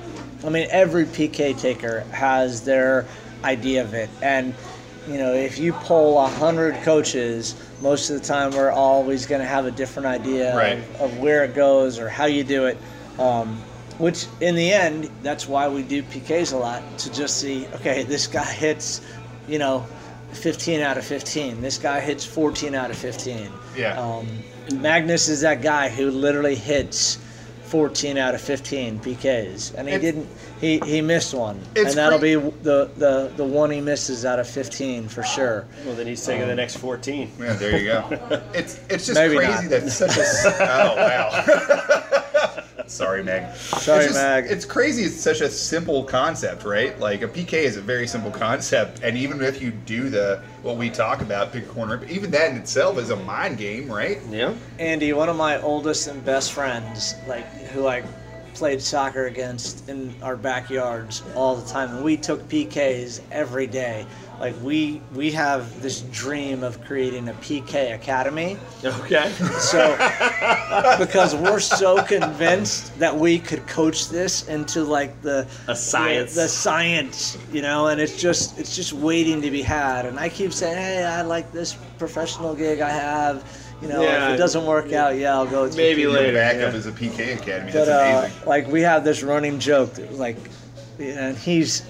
[0.45, 3.05] I mean, every PK taker has their
[3.43, 4.53] idea of it, and
[5.07, 9.41] you know, if you poll a hundred coaches, most of the time we're always going
[9.41, 10.77] to have a different idea Right.
[10.77, 12.77] of, of where it goes or how you do it.
[13.17, 13.61] Um,
[13.97, 18.01] which, in the end, that's why we do PKs a lot to just see, okay,
[18.03, 19.01] this guy hits,
[19.47, 19.85] you know,
[20.33, 21.61] 15 out of 15.
[21.61, 23.49] This guy hits 14 out of 15.
[23.75, 23.99] Yeah.
[24.01, 24.27] Um,
[24.75, 27.17] Magnus is that guy who literally hits
[27.65, 30.27] 14 out of 15 PKs, and he It's- didn't.
[30.59, 34.37] He, he missed one, and that'll cra- be the, the the one he misses out
[34.37, 35.65] of 15 for sure.
[35.85, 37.31] Well, then he's taking the next 14.
[37.39, 38.41] Yeah, there you go.
[38.53, 39.69] It's it's just Maybe crazy not.
[39.71, 40.23] that such a
[40.61, 42.23] oh wow.
[42.91, 43.55] Sorry, Meg.
[43.55, 44.45] Sorry, it's just- Meg.
[44.49, 45.03] It's crazy.
[45.03, 46.99] It's such a simple concept, right?
[46.99, 50.75] Like a PK is a very simple concept, and even if you do the what
[50.75, 54.19] we talk about, pick a corner, even that in itself is a mind game, right?
[54.29, 54.53] Yeah.
[54.77, 58.03] Andy, one of my oldest and best friends, like who I
[58.53, 64.05] played soccer against in our backyards all the time, and we took PKs every day.
[64.41, 68.57] Like we we have this dream of creating a PK academy.
[68.83, 69.29] Okay.
[69.59, 69.95] So,
[70.97, 76.33] because we're so convinced that we could coach this into like the A science.
[76.33, 80.07] the, science, you know, and it's just it's just waiting to be had.
[80.07, 83.43] And I keep saying, hey, I like this professional gig I have.
[83.81, 84.27] You know, Yeah.
[84.29, 85.67] if it doesn't work out, yeah, I'll go.
[85.67, 86.13] to Maybe PK.
[86.13, 86.25] later.
[86.31, 86.77] Your backup yeah.
[86.79, 87.71] is a PK academy.
[87.71, 90.37] But That's uh, like we have this running joke, that, like,
[90.99, 91.83] and he's,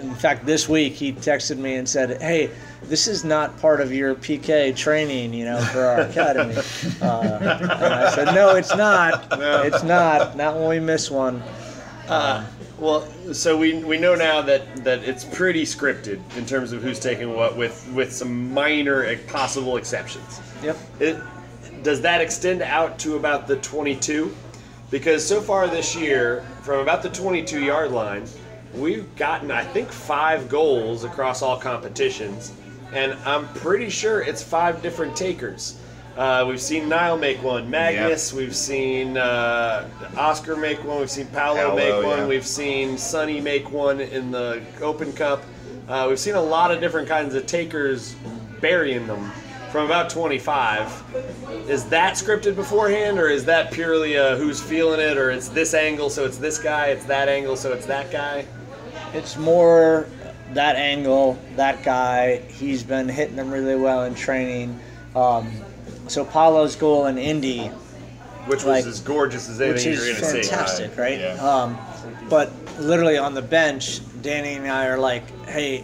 [0.00, 2.50] in fact, this week he texted me and said, "Hey,
[2.84, 6.54] this is not part of your PK training, you know, for our academy."
[7.02, 9.26] Uh, and I said, "No, it's not.
[9.66, 10.36] It's not.
[10.36, 11.42] Not when we miss one."
[12.08, 12.44] Uh,
[12.78, 16.98] well, so we, we know now that, that it's pretty scripted in terms of who's
[16.98, 20.40] taking what, with with some minor possible exceptions.
[20.62, 20.76] Yep.
[21.00, 21.16] It,
[21.82, 24.34] does that extend out to about the 22?
[24.90, 28.24] Because so far this year, from about the 22 yard line,
[28.74, 32.52] we've gotten I think five goals across all competitions,
[32.92, 35.78] and I'm pretty sure it's five different takers.
[36.16, 38.32] Uh, we've seen Niall make one, Magnus.
[38.32, 41.00] We've seen uh, Oscar make one.
[41.00, 42.18] We've seen Paolo, Paolo, make one.
[42.18, 42.26] yeah.
[42.26, 45.42] We've seen Sonny make one in the Open Cup.
[45.88, 48.14] Uh, we've seen a lot of different kinds of takers
[48.60, 49.32] burying them
[49.72, 51.66] from about 25.
[51.68, 55.74] Is that scripted beforehand, or is that purely uh, who's feeling it, or it's this
[55.74, 58.46] angle, so it's this guy, it's that angle, so it's that guy?
[59.12, 60.06] It's more
[60.52, 62.38] that angle, that guy.
[62.48, 64.78] He's been hitting them really well in training.
[65.16, 65.50] Um,
[66.14, 67.66] so Paolo's goal in Indy
[68.46, 70.42] Which was Like- as gorgeous as anything you're going to see.
[70.42, 71.18] fantastic, right?
[71.18, 71.32] Yeah.
[71.42, 71.78] Um,
[72.28, 75.82] but literally on the bench, Danny and I are like, "Hey,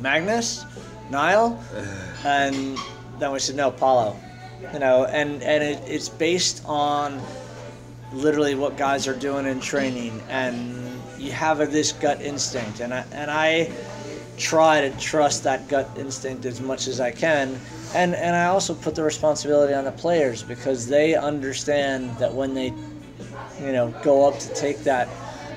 [0.00, 0.64] Magnus,
[1.08, 1.58] Niall,"
[2.24, 2.76] and
[3.20, 4.16] then we said, "No, Paolo,"
[4.72, 7.20] you know, and and it, it's based on
[8.12, 10.76] literally what guys are doing in training, and
[11.16, 13.70] you have this gut instinct, and I and I
[14.36, 17.60] try to trust that gut instinct as much as I can.
[17.94, 22.54] And, and I also put the responsibility on the players because they understand that when
[22.54, 22.72] they
[23.60, 25.08] you know go up to take that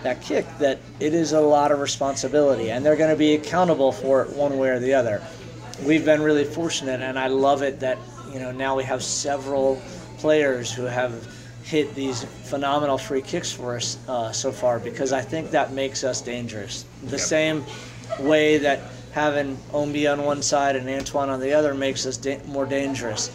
[0.03, 3.93] that kick that it is a lot of responsibility and they're going to be accountable
[3.93, 5.25] for it one way or the other
[5.86, 7.97] we've been really fortunate and i love it that
[8.34, 9.81] you know now we have several
[10.17, 11.25] players who have
[11.63, 16.03] hit these phenomenal free kicks for us uh, so far because I think that makes
[16.03, 16.86] us dangerous.
[17.03, 17.63] The same
[18.19, 18.81] way that
[19.14, 23.30] having Ownby on one side and Antoine on the other makes us da- more dangerous.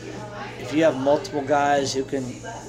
[0.58, 2.24] If you have multiple guys who can,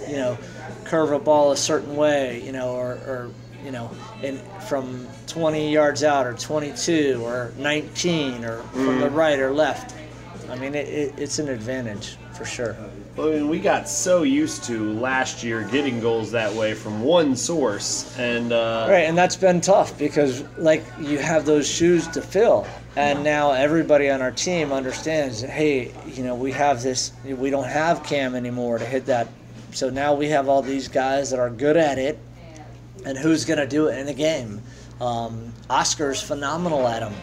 [0.08, 0.38] you know,
[0.86, 3.32] curve a ball a certain way, you know, or, or
[3.66, 3.92] you know,
[4.22, 9.96] in from 20 yards out or 22 or 19 or from the right or left,
[10.50, 12.76] I mean, it, it, it's an advantage for sure.
[13.16, 17.02] Well, I mean, we got so used to last year getting goals that way from
[17.04, 22.08] one source, and uh, Right, and that's been tough because like you have those shoes
[22.10, 22.66] to fill,
[22.96, 25.42] and now everybody on our team understands.
[25.42, 27.12] Hey, you know we have this.
[27.26, 29.28] We don't have Cam anymore to hit that,
[29.72, 32.20] so now we have all these guys that are good at it,
[33.06, 34.62] and who's gonna do it in a game?
[35.02, 37.14] Um, Oscar's phenomenal at them.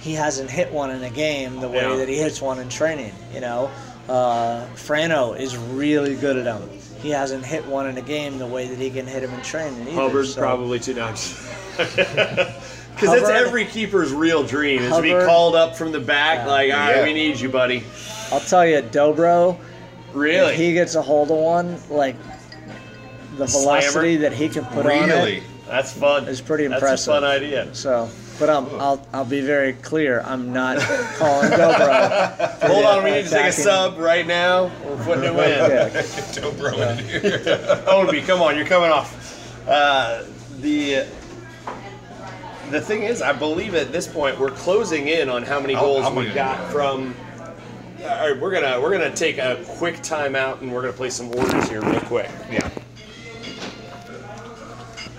[0.00, 1.96] He hasn't hit one in a game the way Yeah.
[1.96, 3.12] that he hits one in training.
[3.34, 3.70] You know,
[4.08, 6.70] uh, Frano is really good at them.
[7.02, 9.42] He hasn't hit one in a game the way that he can hit him in
[9.42, 9.82] training.
[9.82, 11.34] Either, Hubbard's so- probably too nuts.
[13.00, 16.00] Because it's Hubbard- every keeper's real dream is to be Hubbard- called up from the
[16.00, 16.46] back, Yeah.
[16.46, 17.04] like, all right, Yeah.
[17.04, 17.84] we need you, buddy.
[18.32, 19.56] I'll tell you, Dobro,
[20.12, 20.52] Really?
[20.52, 22.16] if he gets a hold of one, like
[23.36, 23.80] the Slammer?
[23.80, 25.06] velocity that he can put on it.
[25.14, 25.42] Really?
[25.68, 26.26] That's fun.
[26.26, 26.88] It's pretty impressive.
[26.88, 27.14] That's impressive.
[27.14, 27.24] a fun
[27.64, 27.66] idea.
[27.74, 28.08] So,
[28.40, 30.22] but um, I'll I'll be very clear.
[30.26, 30.78] I'm not
[31.18, 32.58] calling Dobro.
[32.60, 34.70] for Hold the on, we need to take a attacking- sub right now.
[34.84, 35.70] We're putting him in.
[35.70, 35.88] Yeah.
[36.32, 37.38] Dobro in here.
[37.86, 39.14] Ownby, come on, you're coming off.
[39.68, 40.22] Uh,
[40.60, 41.04] the
[42.70, 45.84] the thing is, I believe at this point we're closing in on how many I'll-
[46.02, 47.14] goals we got from.
[48.02, 51.34] All right, we're gonna we're gonna take a quick timeout and we're gonna play some
[51.34, 52.30] orders here real quick.
[52.50, 52.68] Yeah.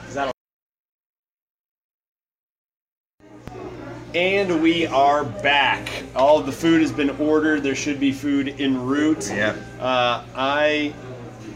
[0.07, 0.33] Is that
[4.15, 5.89] And we are back.
[6.15, 7.63] All of the food has been ordered.
[7.63, 9.29] There should be food en route.
[9.29, 9.55] Yeah.
[9.79, 10.93] Uh, I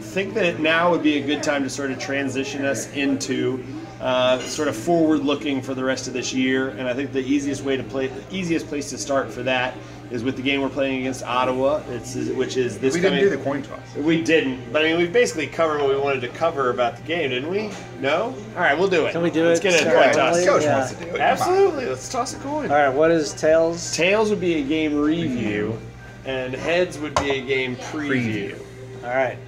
[0.00, 3.64] think that now would be a good time to sort of transition us into
[4.04, 6.68] uh, sort of forward looking for the rest of this year.
[6.68, 9.74] And I think the easiest way to play, the easiest place to start for that
[10.10, 11.82] is with the game we're playing against Ottawa.
[11.88, 13.80] It's which is this We didn't coming- do the coin toss.
[13.96, 17.02] we didn't, but I mean, we basically covered what we wanted to cover about the
[17.04, 17.70] game, didn't we?
[18.00, 18.34] No.
[18.54, 19.12] All right, we'll do it.
[19.12, 19.48] Can we do it?
[19.48, 20.44] Let's it get a coin toss.
[20.44, 20.78] Coach Yeah.
[20.78, 21.20] wants to do it.
[21.20, 21.86] Absolutely.
[21.86, 22.70] Let's toss a coin.
[22.70, 22.90] all right?
[22.90, 23.96] What is tails?
[23.96, 25.78] Tails would be a game review,
[26.26, 28.58] and heads would be a game preview.
[29.02, 29.38] All right.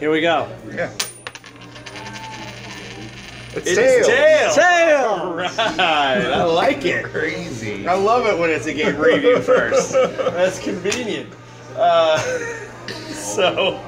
[0.00, 0.48] Here we go.
[0.74, 0.90] Yeah.
[3.54, 4.06] It's, It's tails.
[4.06, 4.54] tails.
[4.56, 5.36] Tails.
[5.36, 5.78] Right.
[5.78, 7.04] I like it.
[7.04, 7.86] Crazy.
[7.86, 9.92] I love it when it's a game review first.
[9.92, 11.28] That's convenient.
[11.76, 12.18] Uh,
[13.12, 13.78] so,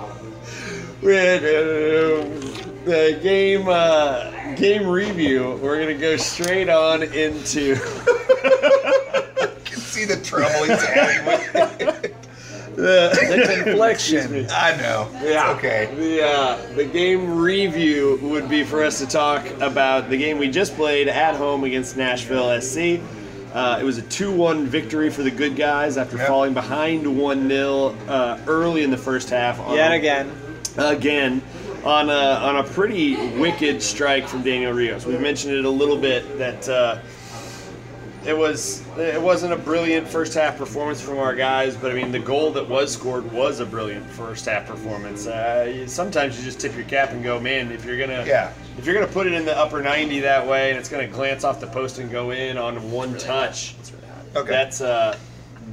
[1.03, 7.77] with uh, the game uh, game review, we're gonna go straight on into.
[8.45, 12.15] You can see the trouble he's having with it.
[12.77, 14.47] The me.
[14.51, 15.09] I know.
[15.23, 15.51] Yeah.
[15.51, 15.95] It's okay.
[15.95, 20.51] The uh, the game review would be for us to talk about the game we
[20.51, 23.01] just played at home against Nashville SC.
[23.55, 26.27] Uh, it was a 2-1 victory for the good guys after Yep.
[26.27, 29.61] falling behind 1-0 uh, early in the first half.
[29.61, 30.33] On, Yet again.
[30.77, 31.41] Again,
[31.85, 35.07] on a, on a pretty wicked strike from Daniel Rios.
[35.07, 36.99] We mentioned it a little bit that uh,
[38.27, 42.11] it was it wasn't a brilliant first half performance from our guys, but I mean
[42.13, 45.27] the goal that was scored was a brilliant first half performance.
[45.27, 48.51] Uh, sometimes you just tip your cap and go, man, if you're gonna Yeah.
[48.79, 51.45] if you're gonna put it in the upper 90 that way and it's gonna glance
[51.45, 53.75] off the post and go in on one touch,
[54.35, 54.51] Okay.
[54.51, 55.17] that's uh,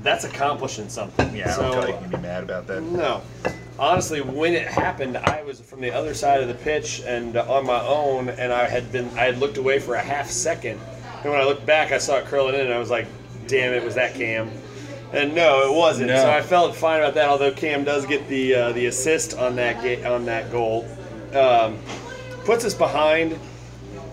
[0.03, 1.33] that's accomplishing something.
[1.35, 2.81] yeah, I so, don't feel like you can be mad about that.
[2.81, 3.21] no.
[3.79, 7.65] Honestly, when it happened, I was from the other side of the pitch and on
[7.65, 10.79] my own, and I had been I had looked away for a half second,
[11.23, 13.07] and when I looked back, I saw it curling in, and I was like,
[13.47, 14.49] "Damn it, was that Cam?"
[15.13, 16.07] And no, it wasn't.
[16.07, 16.15] No.
[16.17, 17.27] So I felt fine about that.
[17.29, 20.85] Although Cam does get the uh, the assist on that ga- on that goal,
[21.33, 21.77] um,
[22.45, 23.37] puts us behind.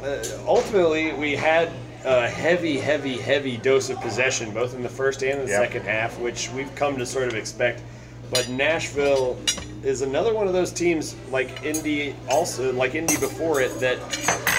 [0.02, 1.70] Uh, ultimately, we had
[2.04, 5.58] a heavy, heavy, heavy dose of possession, both in the first and the Yeah.
[5.58, 7.82] second half, which we've come to sort of expect.
[8.30, 9.36] But Nashville
[9.82, 13.98] is another one of those teams, like Indy, also like Indy before it, that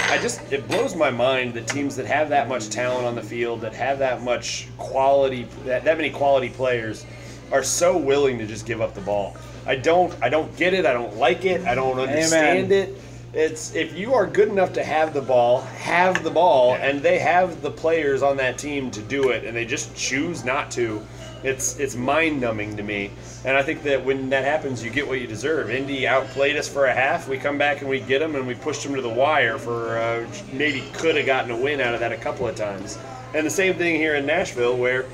[0.09, 3.21] I just it blows my mind that teams that have that much talent on the
[3.21, 7.05] field, that have that much quality, that, that many quality players,
[7.51, 9.35] are so willing to just give up the ball.
[9.65, 10.85] I don't, I don't get it.
[10.85, 11.61] I don't like it.
[11.65, 12.95] I don't understand it.
[13.33, 17.19] It's if you are good enough to have the ball, have the ball, and they
[17.19, 21.05] have the players on that team to do it, and they just choose not to.
[21.41, 23.11] It's it's mind numbing to me,
[23.45, 25.69] and I think that when that happens, you get what you deserve.
[25.69, 27.29] Indy outplayed us for a half.
[27.29, 29.97] We come back and we get them, and we pushed them to the wire for
[29.97, 32.97] uh, maybe could have gotten a win out of that a couple of times.
[33.33, 35.05] And the same thing here in Nashville, where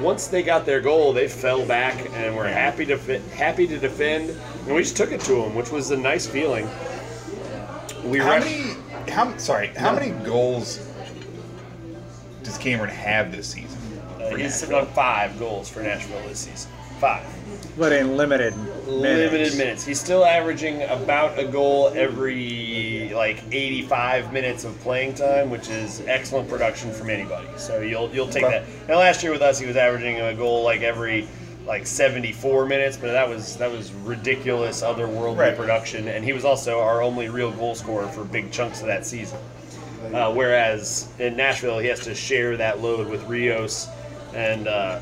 [0.00, 2.98] once they got their goal, they fell back and were happy to
[3.34, 4.28] happy to defend,
[4.66, 6.68] and we just took it to them, which was a nice feeling.
[8.04, 9.10] We How ref- many?
[9.10, 9.68] How sorry?
[9.68, 10.00] How No.
[10.00, 10.86] many goals
[12.42, 13.71] does Cameron have this season?
[14.32, 14.88] For he's sitting Nashville?
[14.88, 16.70] on five goals for Nashville this season.
[17.00, 17.24] Five.
[17.76, 18.54] But in limited
[18.86, 19.56] limited minutes.
[19.56, 19.84] minutes.
[19.84, 26.02] He's still averaging about a goal every like 85 minutes of playing time, which is
[26.06, 27.48] excellent production from anybody.
[27.56, 28.64] So you'll you'll take that.
[28.88, 31.26] And last year with us, he was averaging a goal like every
[31.66, 35.56] like 74 minutes, but that was that was ridiculous, otherworldly Right.
[35.56, 36.08] production.
[36.08, 39.38] And he was also our only real goal scorer for big chunks of that season.
[40.12, 43.88] Uh, whereas in Nashville, he has to share that load with Rios
[44.34, 44.68] and.
[44.68, 45.00] Uh,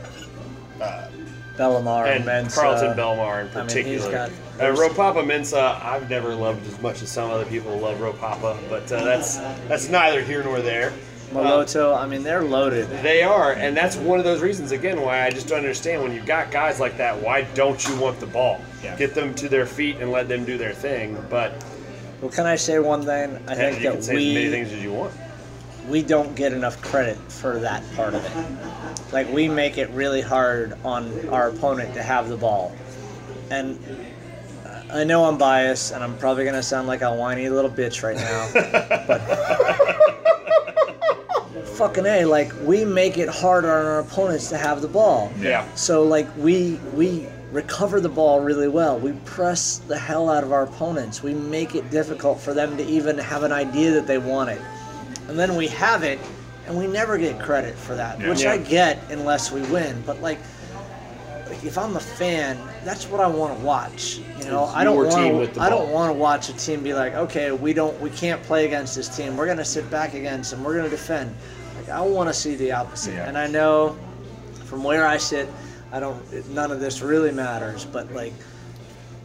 [0.81, 1.09] uh,
[1.57, 2.57] Belmar and Mensah.
[2.59, 4.13] Kharlton Belmar in I mean, he's particular.
[4.13, 8.57] got- uh, Ropapa Mensah, I've never loved as much as some other people love Ropapa,
[8.71, 9.37] but uh, that's
[9.69, 10.91] that's neither here nor there.
[11.33, 11.97] Uh, Moloto.
[11.97, 12.89] I mean, they're loaded.
[13.03, 16.13] they are, and that's one of those reasons again why I just don't understand when
[16.13, 17.21] you've got guys like that.
[17.21, 18.61] Why don't you want the ball?
[18.83, 18.97] Yeah.
[18.97, 21.23] Get them to their feet and let them do their thing.
[21.29, 21.63] But
[22.23, 23.39] Well, can I say one thing?
[23.47, 25.13] I think you can that say as many we things as you want.
[25.89, 29.13] We don't get enough credit for that part of it.
[29.13, 32.73] Like we make it really hard on our opponent to have the ball,
[33.51, 33.79] and
[34.93, 38.17] I know I'm biased, and I'm probably gonna sound like a whiny little bitch right
[38.17, 38.51] now,
[39.07, 39.21] but
[41.81, 45.33] fucking a, like we make it hard on our opponents to have the ball.
[45.39, 45.67] Yeah.
[45.75, 48.99] So like we we recover the ball really well.
[48.99, 51.23] We press the hell out of our opponents.
[51.23, 54.61] We make it difficult for them to even have an idea that they want it.
[55.31, 56.19] And then we have it
[56.67, 58.29] and we never get credit for that, Yeah.
[58.31, 58.53] which Yeah.
[58.53, 60.03] I get unless we win.
[60.05, 60.39] But like
[61.49, 64.21] like, if I'm a fan, that's what I want to watch.
[64.39, 67.15] You know, It's I don't want I don't want to watch a team be like,
[67.15, 69.37] okay, we don't, we can't play against this team.
[69.37, 70.63] We're gonna sit back against them.
[70.63, 71.35] We're gonna defend.
[71.77, 73.15] Like I want to see the opposite.
[73.15, 73.27] Yeah.
[73.29, 73.97] And I know,
[74.67, 75.49] from where I sit,
[75.93, 76.21] I don't.
[76.51, 77.85] None of this really matters.
[77.85, 78.33] But like,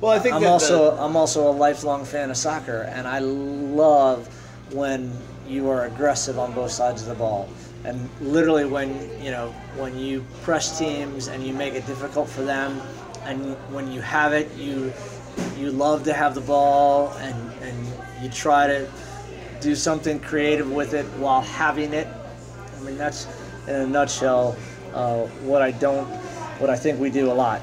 [0.01, 3.07] Well, I think I'm that also the, I'm also a lifelong fan of soccer, and
[3.07, 4.27] I love
[4.71, 5.11] when
[5.47, 7.49] you are aggressive on both sides of the ball,
[7.83, 8.89] and literally when
[9.21, 12.81] you know when you press teams and you make it difficult for them,
[13.25, 14.93] and when you have it, you
[15.57, 17.87] you love to have the ball, and and
[18.21, 18.87] you try to
[19.61, 22.07] do something creative with it while having it.
[22.77, 23.27] I mean that's
[23.67, 24.55] in a nutshell
[24.93, 26.07] uh, what I don't
[26.59, 27.61] what I think we do a lot.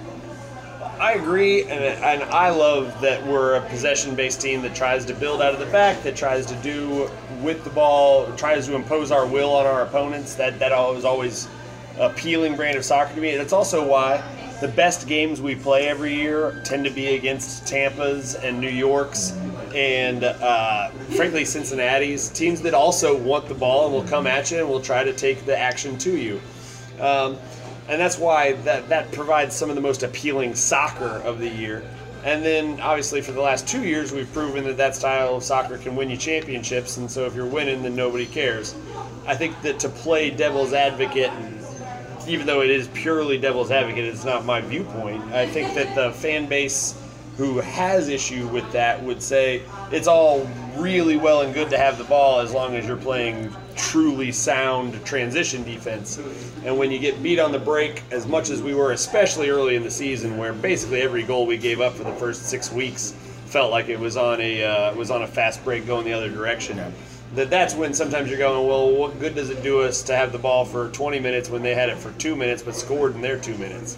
[1.01, 5.43] I agree, and, and I love that we're a possession-based team that tries to build
[5.43, 7.11] out of the back, that tries to do
[7.43, 10.35] with the ball, tries to impose our will on our opponents.
[10.35, 11.49] That that was always
[11.99, 13.37] appealing brand of soccer to me.
[13.37, 14.23] That's also why
[14.61, 19.33] the best games we play every year tend to be against Tampa's and New York's
[19.75, 24.59] and uh, frankly Cincinnati's teams that also want the ball and will come at you
[24.59, 26.41] and will try to take the action to you.
[27.01, 27.39] Um,
[27.89, 31.85] and that's why that, that provides some of the most appealing soccer of the year.
[32.25, 35.77] And then, obviously, for the last two years, we've proven that that style of soccer
[35.77, 36.97] can win you championships.
[36.97, 38.75] And so, if you're winning, then nobody cares.
[39.27, 41.33] I think that to play devil's advocate,
[42.29, 45.23] even though it is purely devil's advocate, it's not my viewpoint.
[45.33, 46.97] I think that the fan base
[47.37, 51.99] who has issue with that would say it's all really well and good to have
[51.99, 56.19] the ball as long as you're playing truly sound transition defense.
[56.65, 59.77] And when you get beat on the break, as much as we were, especially early
[59.77, 63.15] in the season, where basically every goal we gave up for the first six weeks
[63.53, 66.31] felt like it was on a uh, was on a fast break going the other
[66.31, 66.81] direction.
[67.35, 70.33] That that's when sometimes you're going, well, what good does it do us to have
[70.33, 73.21] the ball for 20 minutes when they had it for two minutes but scored in
[73.21, 73.97] their two minutes?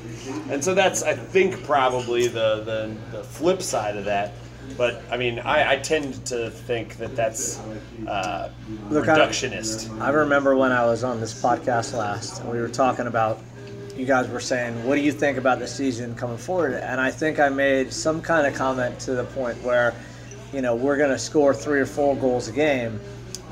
[0.51, 4.35] And so that's I think probably the the, the flip side of that.
[4.77, 7.59] But I mean, I, I tend to think that that's
[8.09, 8.51] uh,
[8.91, 10.01] Look, I- reductionist.
[10.01, 13.39] I remember when I was on this podcast last, and we were talking about.
[13.97, 17.13] You guys were saying, "What do you think about the season coming forward?" And I
[17.13, 19.95] think I made some kind of comment to the point where,
[20.53, 22.99] you know, we're going to score three or four goals a game,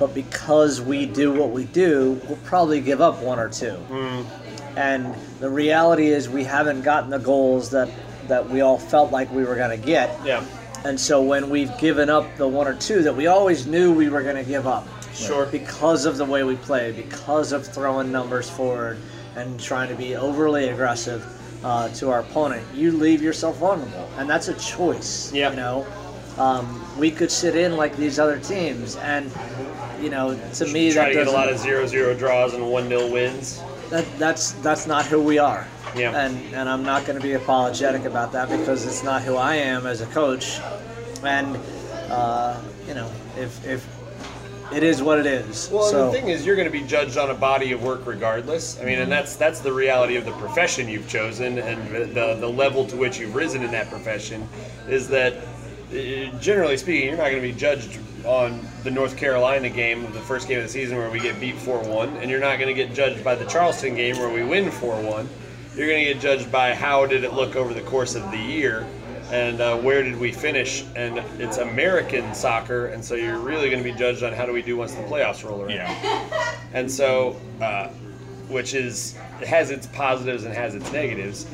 [0.00, 3.76] but because we do what we do, we'll probably give up one or two.
[4.76, 7.88] And the reality is, we haven't gotten the goals that
[8.26, 10.18] that we all felt like we were going to get.
[10.26, 10.44] Yeah,
[10.84, 14.08] And so when we've given up the one or two that we always knew we
[14.08, 15.46] were going to give up, Sure.
[15.46, 18.98] because of the way we play, because of throwing numbers forward
[19.36, 21.24] and trying to be overly aggressive
[21.64, 25.32] uh, to our opponent, you leave yourself vulnerable, and that's a choice.
[25.32, 25.50] Yeah.
[25.50, 25.86] You know,
[26.38, 29.30] um, we could sit in like these other teams, and
[30.00, 33.12] you know, to me, try that to get a lot of zero-zero draws and one-nil
[33.12, 33.62] wins.
[33.90, 35.68] that that's that's not who we are.
[35.96, 36.24] Yeah.
[36.24, 39.56] And and I'm not going to be apologetic about that because it's not who I
[39.56, 40.58] am as a coach.
[41.22, 41.58] And
[42.10, 43.86] uh, you know, if if
[44.72, 45.68] it is what it is.
[45.70, 48.06] Well, so, the thing is, you're going to be judged on a body of work
[48.06, 48.80] regardless.
[48.80, 52.48] I mean, and that's that's the reality of the profession you've chosen, and the the
[52.48, 54.48] level to which you've risen in that profession,
[54.88, 59.68] is that uh, generally speaking, you're not going to be judged on the North Carolina
[59.68, 62.58] game, the first game of the season where we get beat 4-1, and you're not
[62.58, 65.26] going to get judged by the Charleston game where we win 4-1.
[65.76, 68.38] You're going to get judged by how did it look over the course of the
[68.38, 68.86] year
[69.32, 70.84] and uh, where did we finish?
[70.94, 74.52] And it's American soccer, and so you're really going to be judged on how do
[74.52, 75.70] we do once the playoffs roll around.
[75.70, 76.48] Yeah.
[76.74, 77.88] And so, uh,
[78.48, 81.46] which is it has its positives and has its negatives.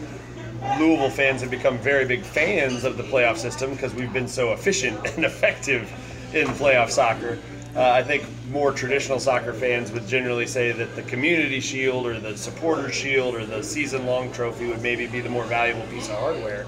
[0.78, 4.52] Louisville fans have become very big fans of the playoff system because we've been so
[4.52, 5.90] efficient and effective
[6.34, 7.36] in playoff soccer.
[7.78, 12.18] Uh, I think more traditional soccer fans would generally say that the Community Shield or
[12.18, 16.08] the Supporter Shield or the season long trophy would maybe be the more valuable piece
[16.08, 16.66] of hardware.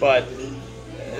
[0.00, 0.26] But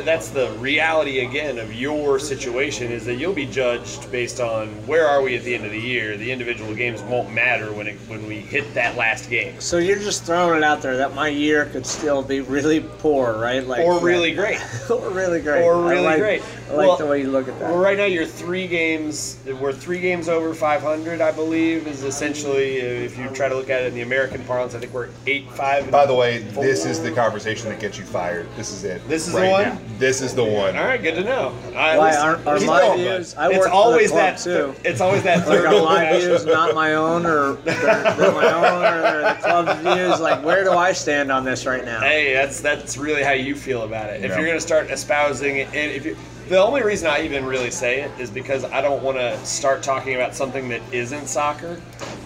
[0.05, 5.07] that's the reality again of your situation is that you'll be judged based on where
[5.07, 6.17] are we at the end of the year.
[6.17, 9.61] The individual games won't matter when it when we hit that last game.
[9.61, 13.39] so you're just throwing it out there that my year could still be really poor,
[13.39, 13.65] right?
[13.67, 14.61] Like Or really great.
[14.91, 16.43] or really great, Or really like- great.
[16.71, 17.71] I like Well, the way you look at that.
[17.71, 19.37] Well, right now you're three games.
[19.61, 23.83] We're three games over 500, I believe, is essentially if you try to look at
[23.83, 24.75] it in the American parlance.
[24.75, 25.91] I think we're eight five.
[25.91, 28.47] By the way, this is the conversation that gets you fired.
[28.57, 29.07] This is it.
[29.09, 29.63] This is the one?
[29.63, 29.79] now.
[29.99, 30.75] This is the one.
[30.77, 31.55] All right, good to know.
[31.77, 33.35] I, Why aren't are my going, views?
[33.35, 33.41] bud.
[33.43, 34.39] I work it's for always the club that.
[34.43, 34.75] too.
[34.85, 35.67] It's always that Like third.
[35.67, 37.75] are my views not my own, or they're,
[38.17, 40.19] they're my own, or they're the club's views?
[40.21, 42.01] Like, where do I stand on this right now?
[42.01, 44.25] Hey, that's that's really how you feel about it.
[44.25, 44.39] If Yeah.
[44.39, 46.17] you're going to start espousing it, and if you,
[46.49, 49.83] the only reason I even really say it is because I don't want to start
[49.83, 51.81] talking about something that isn't soccer,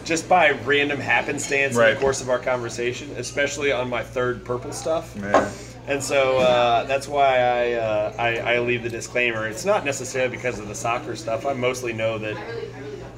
[0.04, 4.72] just by random happenstance in the course of our conversation, especially on my third purple
[4.72, 5.14] stuff.
[5.16, 5.50] Man.
[5.86, 9.48] And so uh, that's why I, uh, I I leave the disclaimer.
[9.48, 11.46] It's not necessarily because of the soccer stuff.
[11.46, 12.36] I mostly know that.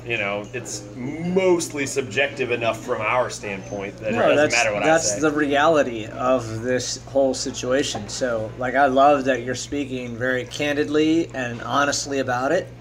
[0.07, 4.97] You know, it's mostly subjective enough from our standpoint that it doesn't matter what I
[4.97, 5.11] say.
[5.11, 8.09] That's the reality of this whole situation.
[8.09, 12.73] So, like, I love that you're speaking very candidly and honestly about it,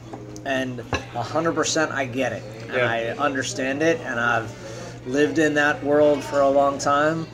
[0.45, 0.82] and
[1.13, 2.86] hundred percent, I get it and Yeah.
[2.86, 4.49] I understand it, and I've
[5.05, 7.28] lived in that world for a long time.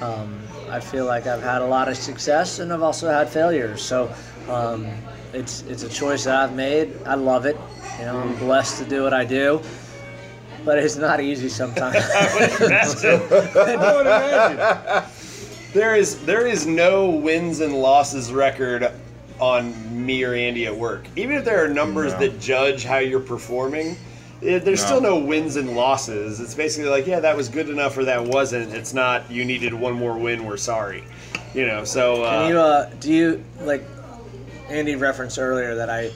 [0.00, 0.38] Um,
[0.70, 3.82] I feel like I've had a lot of success, and I've also had failures.
[3.82, 4.12] So,
[4.48, 4.86] um,
[5.32, 6.92] it's it's a choice that I've made.
[7.06, 7.58] I love it.
[7.98, 9.60] You know, I'm blessed to do what I do.
[10.64, 11.96] But it's not easy sometimes.
[12.60, 13.20] Imagine.
[13.30, 15.10] I would imagine.
[15.74, 18.90] There is there is no wins and losses record
[19.40, 21.06] on me or Andy at work.
[21.16, 22.20] Even if there are numbers No.
[22.20, 23.96] that judge how you're performing,
[24.42, 24.86] eh, there's No.
[24.86, 26.40] still no wins and losses.
[26.40, 28.72] It's basically like, yeah, that was good enough or that wasn't.
[28.72, 30.46] It's not you needed one more win.
[30.46, 31.04] We're sorry.
[31.52, 31.84] You know.
[31.84, 33.84] So uh, Can you uh, do you like
[34.70, 36.10] Andy referenced earlier that I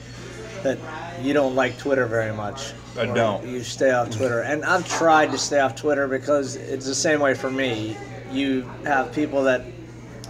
[0.63, 0.79] that
[1.21, 2.73] you don't like Twitter very much.
[2.97, 3.45] I don't.
[3.47, 7.19] You stay off Twitter, and I've tried to stay off Twitter because it's the same
[7.19, 7.95] way for me.
[8.31, 9.65] You have people that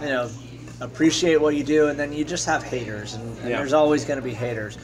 [0.00, 0.30] you know
[0.80, 3.56] appreciate what you do, and then you just have haters, and, and Yeah.
[3.58, 4.78] there's always going to be haters.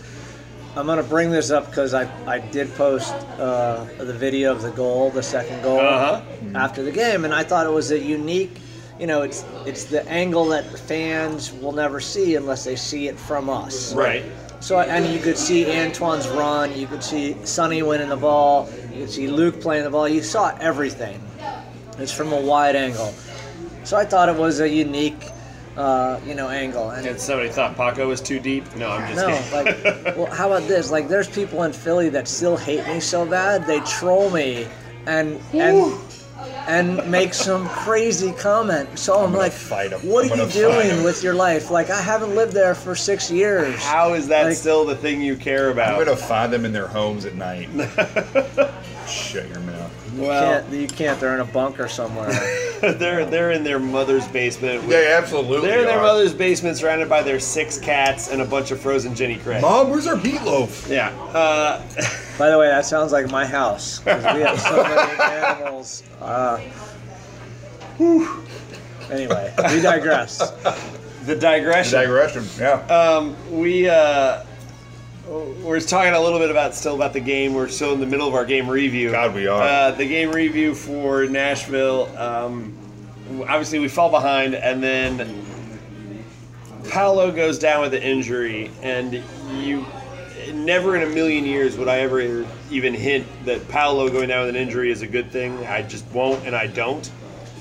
[0.76, 4.60] I'm going to bring this up because I, I did post uh, the video of
[4.60, 6.20] the goal, the second goal, Uh-huh.
[6.54, 8.58] after the game, and I thought it was a unique,
[8.98, 13.18] you know, it's it's the angle that fans will never see unless they see it
[13.18, 13.94] from us.
[13.94, 14.24] right.
[14.60, 19.00] So and you could see Antoine's run, you could see Sonny winning the ball, you
[19.00, 20.08] could see Luke playing the ball.
[20.08, 21.20] You saw everything.
[21.98, 23.14] It's from a wide angle.
[23.84, 25.30] So I thought it was a unique,
[25.76, 26.90] uh, you know, angle.
[26.90, 28.64] And And somebody thought Paco was too deep.
[28.76, 30.04] No, I'm just no, kidding.
[30.04, 30.90] like, well, how about this?
[30.90, 34.66] Like, there's people in Philly that still hate me so bad they troll me
[35.06, 35.92] and and
[36.66, 38.98] and make some crazy comment.
[38.98, 40.00] So I'm, gonna like, fight 'em.
[40.00, 41.70] what I'm are you gonna fight doing 'em." with your life?
[41.70, 43.74] Like, I haven't lived there for six years.
[43.82, 45.94] How is that Like- still the thing you care about?
[45.98, 47.68] I'm gonna find them in their homes at night.
[49.06, 49.92] Shut your mouth.
[50.14, 50.72] You Well- can't.
[50.72, 51.20] You can't.
[51.20, 52.30] They're in a bunker somewhere.
[52.80, 54.80] they're they're in their mother's basement.
[54.82, 56.02] with- They absolutely They're in their are.
[56.02, 59.62] mother's basement, surrounded by their six cats and a bunch of frozen Jenny Craig.
[59.62, 60.88] Mom, where's our meatloaf?
[60.88, 61.08] Yeah.
[61.34, 61.82] Uh,
[62.38, 66.02] By the way, that sounds like my house 'cause we have so many animals.
[66.20, 66.58] Uh,
[67.96, 68.42] whew.
[69.10, 70.38] Anyway, we digress.
[71.24, 72.00] the digression.
[72.00, 72.44] Digression.
[72.58, 72.80] Yeah.
[72.86, 74.42] Um, we uh,
[75.26, 77.54] we're talking a little bit about still about the game.
[77.54, 79.10] We're still in the middle of our game review.
[79.10, 79.62] God, we are.
[79.62, 82.16] Uh, the game review for Nashville.
[82.16, 82.76] Um,
[83.42, 86.24] obviously, we fell behind, and then
[86.90, 89.22] Paolo goes down with an injury, and
[89.54, 89.84] you.
[90.54, 94.54] Never in a million years would I ever even hint that Paolo going down with
[94.54, 95.66] an injury is a good thing.
[95.66, 97.10] I just won't, and I don't.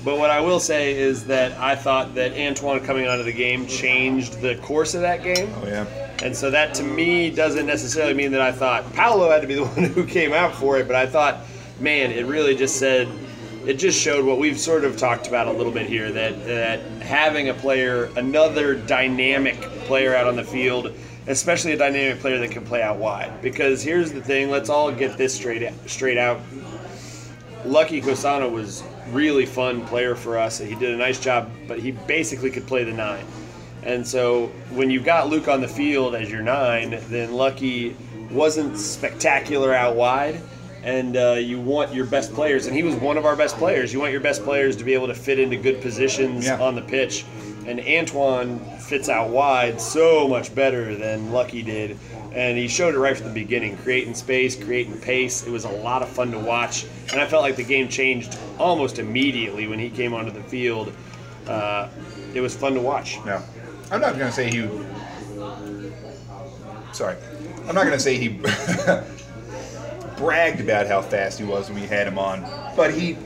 [0.04, 3.66] But what I will say is that I thought that Antoine coming onto the game
[3.66, 5.52] changed the course of that game.
[5.56, 6.05] oh yeah.
[6.22, 9.54] And so that to me doesn't necessarily mean that I thought Paolo had to be
[9.54, 11.40] the one who came out for it, but I thought,
[11.80, 13.08] man, it really just said,
[13.66, 16.80] it just showed what we've sort of talked about a little bit here that that
[17.02, 20.92] having a player, another dynamic player out on the field,
[21.26, 23.42] especially a dynamic player that can play out wide.
[23.42, 26.40] Because here's the thing, let's all get this straight straight out.
[27.64, 30.58] Lucky Mkosana was really fun player for us.
[30.58, 33.24] He did a nice job, but he basically could play the nine.
[33.86, 37.96] And so when you've got Luke on the field as your nine, then Lucky
[38.30, 40.40] wasn't spectacular out wide.
[40.82, 43.92] And uh, you want your best players, and he was one of our best players.
[43.92, 46.60] You want your best players to be able to fit into good positions Yeah.
[46.60, 47.24] on the pitch.
[47.66, 51.98] And Antoine fits out wide so much better than Lucky did.
[52.32, 55.44] And he showed it right from the beginning, creating space, creating pace.
[55.44, 56.86] It was a lot of fun to watch.
[57.10, 60.92] And I felt like the game changed almost immediately when he came onto the field.
[61.48, 61.88] Uh,
[62.34, 63.18] it was fun to watch.
[63.24, 63.42] No,
[63.90, 64.68] I'm not gonna say he.
[66.92, 67.16] Sorry,
[67.68, 68.28] I'm not gonna say he
[70.16, 72.40] bragged about how fast he was when we had him on,
[72.74, 73.16] but he,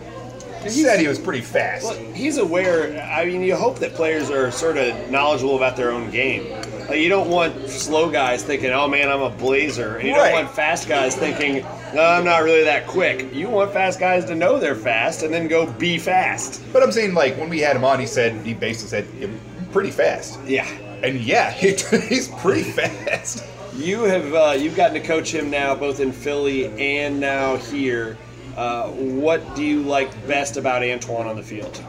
[0.62, 1.84] he said he was pretty fast.
[1.84, 3.00] Well, he's aware.
[3.14, 6.50] I mean, you hope that players are sort of knowledgeable about their own game.
[6.88, 10.32] Like, you don't want slow guys thinking, "Oh man, I'm a blazer," and you Right.
[10.32, 11.64] don't want fast guys thinking,
[11.94, 15.32] "No, I'm not really that quick." You want fast guys to know they're fast and
[15.32, 16.60] then go be fast.
[16.72, 19.30] But I'm saying, like, when we had him on, he said, he basically said, "You're
[19.72, 20.38] pretty fast.
[20.44, 20.66] Yeah.
[21.02, 21.70] And yeah, he,
[22.08, 23.44] he's pretty fast.
[23.74, 28.18] You have uh, you've gotten to coach him now, both in Philly and now here.
[28.56, 31.82] Uh, what do you like best about Antoine on the field?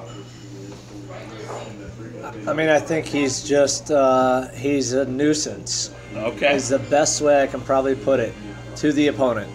[2.48, 5.94] I mean, I think he's just uh, he's a nuisance.
[6.16, 6.56] Okay.
[6.56, 8.34] Is the best way I can probably put it
[8.78, 9.52] to the opponent.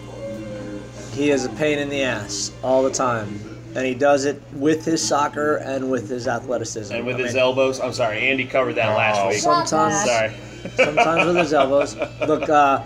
[1.13, 3.39] He is a pain in the ass all the time,
[3.77, 6.91] and he does it with his soccer and with his athleticism.
[6.95, 9.29] And with I his mean, elbows, I'm sorry, Andy covered that last Oh.
[9.29, 9.37] week.
[9.37, 10.31] Sometimes, Sorry.
[10.75, 11.95] sometimes with his elbows.
[12.27, 12.81] Look, uh,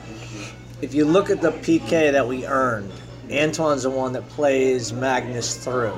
[0.81, 2.91] if you look at the PK that we earned,
[3.29, 5.93] Antoine's the one that plays Magnus through.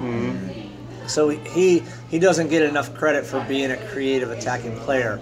[1.08, 5.20] So he he doesn't get enough credit for being a creative attacking player.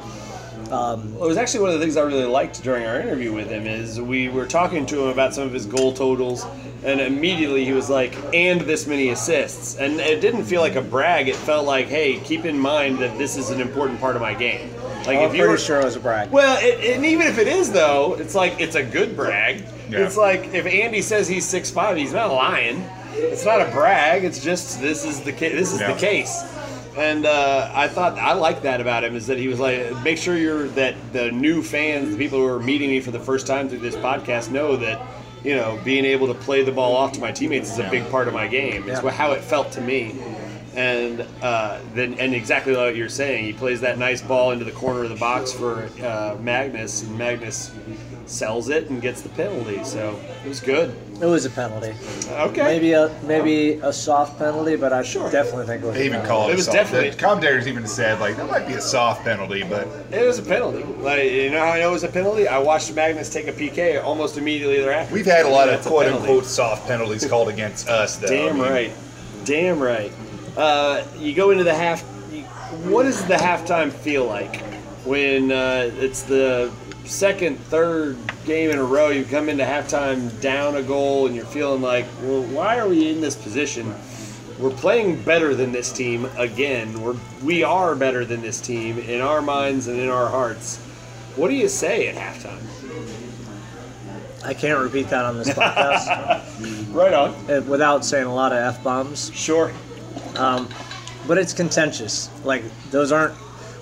[0.70, 3.32] Um, Well, it was actually one of the things I really liked during our interview
[3.34, 6.46] with him is we were talking to him about some of his goal totals,
[6.84, 10.82] and immediately he was like, "And this many assists," and it didn't feel like a
[10.82, 11.28] brag.
[11.28, 14.34] It felt like, "Hey, keep in mind that this is an important part of my
[14.34, 14.70] game."
[15.06, 16.30] Like I'm if you pretty were sure it was a brag.
[16.32, 19.64] Well, it, and even if it is though, it's like it's a good brag.
[19.90, 20.00] Yeah.
[20.00, 22.84] It's like if Andy says he's six five, he's not lying.
[23.14, 24.24] It's not a brag.
[24.24, 25.94] It's just this is the ca- this is Yeah.
[25.94, 26.44] the case.
[26.98, 30.18] And uh, I thought I liked that about him is that he was like, make
[30.18, 33.48] sure you're that the new fans, the people who are meeting me for the first
[33.48, 35.00] time through this podcast, know that
[35.44, 38.08] you know being able to play the ball off to my teammates is a big
[38.10, 38.88] part of my game.
[38.88, 39.10] It's Yeah.
[39.12, 40.16] how it felt to me
[40.76, 44.72] and uh, then and exactly like you're saying, he plays that nice ball into the
[44.72, 47.72] corner of the box for uh, Magnus, and Magnus
[48.26, 49.84] sells it and gets the penalty.
[49.84, 50.96] So it was good.
[51.22, 51.94] It was a penalty.
[52.32, 55.30] Okay, Maybe a maybe a soft penalty, but I Sure.
[55.30, 55.96] definitely think it was.
[55.96, 56.78] They a even called it, It was soft.
[56.78, 60.40] definitely- The commentators even said, like, that might be a soft penalty, but it was
[60.40, 60.84] a penalty.
[61.00, 62.48] Like you know how I know it was a penalty?
[62.48, 65.14] I watched Magnus take a PK almost immediately thereafter.
[65.14, 68.28] we've had a lot of That's a quote unquote soft penalties called against us, though.
[68.28, 68.92] Damn I mean, right.
[69.46, 70.12] Damn right.
[70.58, 72.04] Uh, you go into the half.
[72.32, 72.44] you-
[72.90, 74.62] What does the halftime feel like
[75.06, 76.72] when uh, it's the
[77.06, 79.10] second, third game in a row?
[79.10, 83.10] You come into halftime down a goal, and you're feeling like, well, why are we
[83.10, 83.94] in this position?
[84.60, 87.02] We're playing better than this team again.
[87.02, 90.78] We're we are better than this team in our minds and in our hearts.
[91.36, 92.62] What do you say at halftime?
[94.44, 97.30] I can't repeat that on this podcast Right on.
[97.50, 99.32] uh, without saying a lot of f bombs.
[99.34, 99.72] Sure.
[100.36, 100.68] Um,
[101.28, 102.30] but it's contentious.
[102.44, 103.36] Like those aren't.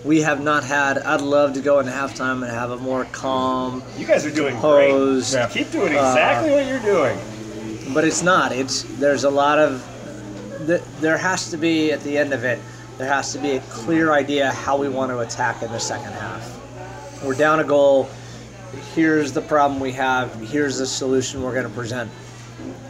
[0.05, 0.97] We have not had.
[0.99, 4.53] I'd love to go into halftime and have a more calm, You guys are doing
[4.53, 5.34] Composed.
[5.34, 5.41] great.
[5.41, 5.49] Yeah.
[5.49, 7.93] Keep doing uh, exactly what you're doing.
[7.93, 8.51] but it's not.
[8.53, 9.84] It's there's a lot of.
[10.67, 12.59] th- There has to be at the end of it.
[12.97, 16.13] There has to be a clear idea how we want to attack in the second
[16.13, 17.23] half.
[17.23, 18.09] We're down a goal.
[18.95, 20.34] Here's the problem we have.
[20.49, 22.09] Here's the solution we're going to present.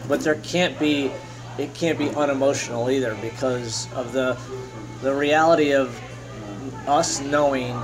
[0.08, 1.12] But there can't be.
[1.58, 4.38] It can't be unemotional either because of the
[5.02, 6.00] the reality of
[6.90, 7.78] us knowing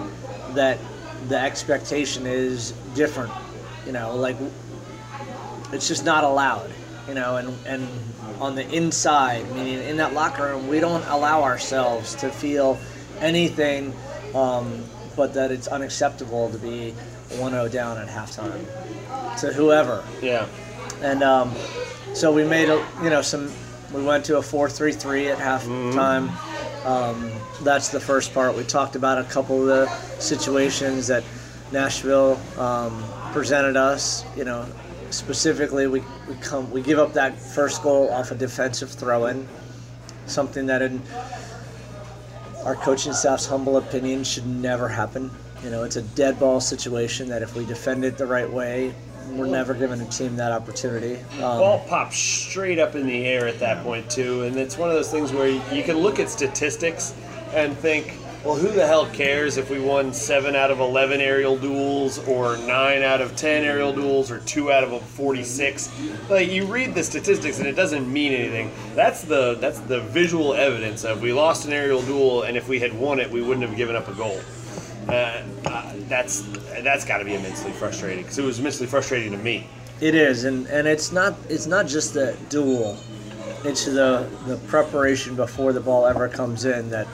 [0.54, 0.80] that
[1.28, 3.32] the expectation is different.
[3.86, 4.36] You know, like
[5.72, 6.72] it's just not allowed.
[7.08, 7.88] You know, and and
[8.40, 12.78] on the inside, meaning in that locker room, we don't allow ourselves to feel
[13.20, 13.94] anything,
[14.34, 14.84] um,
[15.16, 16.94] but that it's unacceptable to be
[17.30, 18.66] 1-0 down at halftime
[19.40, 20.04] to whoever.
[20.22, 20.48] Yeah.
[21.02, 21.54] And um,
[22.14, 23.52] so we made a, you know, some.
[23.96, 26.30] We went to a 4-3-3 at halftime.
[26.86, 27.32] Um,
[27.64, 28.56] that's the first part.
[28.56, 29.88] We talked about a couple of the
[30.20, 31.24] situations that
[31.72, 33.02] Nashville um,
[33.32, 34.26] presented us.
[34.36, 34.66] You know,
[35.12, 39.48] specifically, we, we come we give up that first goal off a defensive throw-in,
[40.26, 41.02] something that in
[42.66, 45.32] our coaching staff's humble opinion should never happen.
[45.64, 48.94] You know, it's a dead ball situation that if we defend it the right way,
[49.32, 51.16] we're never giving a team that opportunity.
[51.34, 54.90] Um, Ball pops straight up in the air at that point too, and it's one
[54.90, 57.14] of those things where you can look at statistics
[57.54, 61.58] and think, well, who the hell cares if we won seven out of eleven aerial
[61.58, 65.92] duels, or nine out of ten aerial duels, or two out of forty-six?
[66.30, 68.72] Like you read the statistics and it doesn't mean anything.
[68.94, 72.80] That's the that's the visual evidence of we lost an aerial duel, and if we
[72.80, 74.40] had won it, we wouldn't have given up a goal.
[75.08, 76.42] Uh, uh, that's
[76.82, 79.68] that's got to be immensely frustrating because it was immensely frustrating to me.
[80.02, 82.98] It is, and, and it's not it's not just the duel;
[83.64, 87.08] it's the the preparation before the ball ever comes in that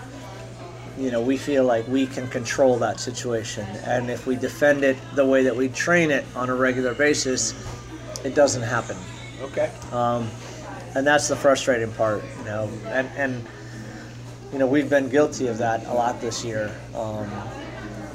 [0.97, 4.97] you know we feel like we can control that situation, and if we defend it
[5.15, 7.53] the way that we train it on a regular basis,
[8.23, 8.97] it doesn't happen,
[9.41, 9.69] Okay.
[9.91, 10.29] um,
[10.95, 13.45] and that's the frustrating part, you know, and and
[14.51, 16.73] you know we've been guilty of that a lot this year.
[16.95, 17.29] Um,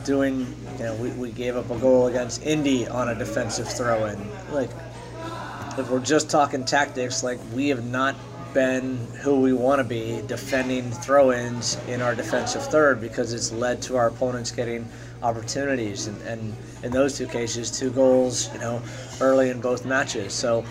[0.06, 0.46] doing,
[0.78, 4.18] you know, we, we gave up a goal against Indy on a defensive throw-in,
[4.52, 4.70] like
[5.76, 8.14] if we're just talking tactics, like we have not
[8.54, 13.82] been who we want to be defending throw-ins in our defensive third because it's led
[13.82, 14.88] to our opponents getting
[15.22, 16.06] opportunities.
[16.06, 18.80] And, and in those two cases two goals you know
[19.20, 20.32] early in both matches.
[20.32, 20.64] So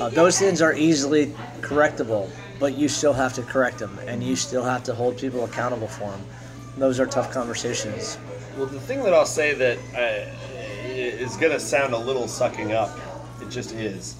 [0.00, 1.26] uh, those things are easily
[1.60, 5.44] correctable but you still have to correct them and you still have to hold people
[5.44, 6.24] accountable for them
[6.76, 8.18] those are tough conversations
[8.56, 10.30] Well, the thing that I'll say that uh,
[10.88, 12.98] is going to sound a little sucking up,
[13.40, 14.16] it just is,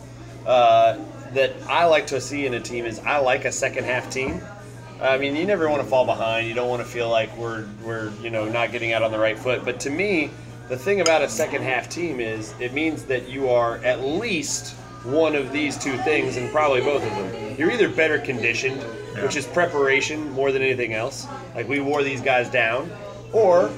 [0.46, 0.98] uh,
[1.32, 4.40] that I like to see in a team is I like a second half team.
[5.00, 6.46] I mean, you never want to fall behind.
[6.46, 9.18] You don't want to feel like we're we're you know not getting out on the
[9.18, 9.64] right foot.
[9.64, 10.30] But to me,
[10.68, 14.74] the thing about a second half team is it means that you are at least
[15.04, 17.56] one of these two things, and probably both of them.
[17.56, 18.82] You're either better conditioned,
[19.22, 21.26] which is preparation more than anything else.
[21.54, 22.90] Like we wore these guys down,
[23.32, 23.70] or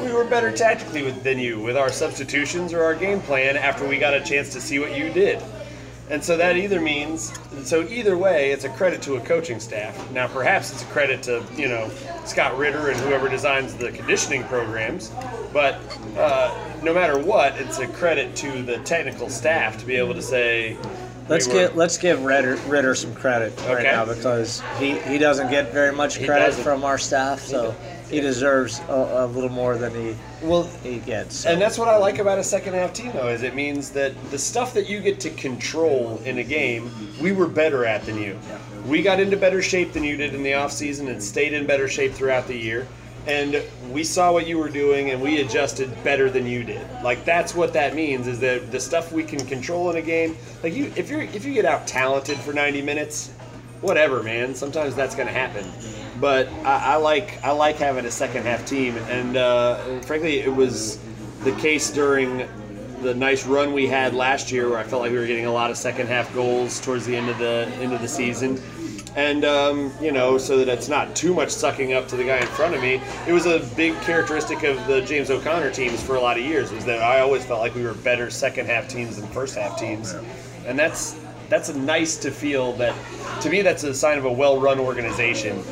[0.00, 3.98] we were better tactically than you with our substitutions or our game plan after we
[3.98, 5.42] got a chance to see what you did.
[6.10, 7.32] And so that either means,
[7.62, 10.10] so either way, it's a credit to a coaching staff.
[10.12, 11.90] Now, perhaps it's a credit to, you know,
[12.26, 15.10] Scott Ritter and whoever designs the conditioning programs.
[15.52, 15.80] But
[16.18, 20.22] uh, no matter what, it's a credit to the technical staff to be able to
[20.22, 20.76] say,
[21.26, 25.50] Let's we get let's give Ritter, Ritter some credit right now because he, he doesn't
[25.50, 27.74] get very much credit from our staff, so
[28.14, 31.38] he deserves a, a little more than he well, he gets.
[31.38, 31.50] So.
[31.50, 34.12] And that's what I like about a second half team, though, is it means that
[34.30, 38.18] the stuff that you get to control in a game, we were better at than
[38.18, 38.38] you.
[38.86, 41.88] We got into better shape than you did in the offseason and stayed in better
[41.88, 42.86] shape throughout the year.
[43.26, 46.86] And we saw what you were doing and we adjusted better than you did.
[47.02, 50.36] Like that's what that means is that the stuff we can control in a game,
[50.62, 53.30] like you if you're if you get out talented for 90 minutes,
[53.80, 54.54] whatever, man.
[54.54, 55.64] Sometimes that's going to happen.
[56.24, 60.48] But I, I like I like having a second half team, and uh, frankly, it
[60.50, 60.98] was
[61.40, 62.48] the case during
[63.02, 65.52] the nice run we had last year, where I felt like we were getting a
[65.52, 68.58] lot of second half goals towards the end of the end of the season.
[69.16, 72.38] And um, you know, so that it's not too much sucking up to the guy
[72.38, 73.02] in front of me.
[73.28, 76.72] It was a big characteristic of the James O'Connor teams for a lot of years
[76.72, 79.78] was that I always felt like we were better second half teams than first half
[79.78, 80.14] teams,
[80.66, 81.20] and that's
[81.50, 82.94] that's nice to feel that
[83.42, 85.62] to me that's a sign of a well-run organization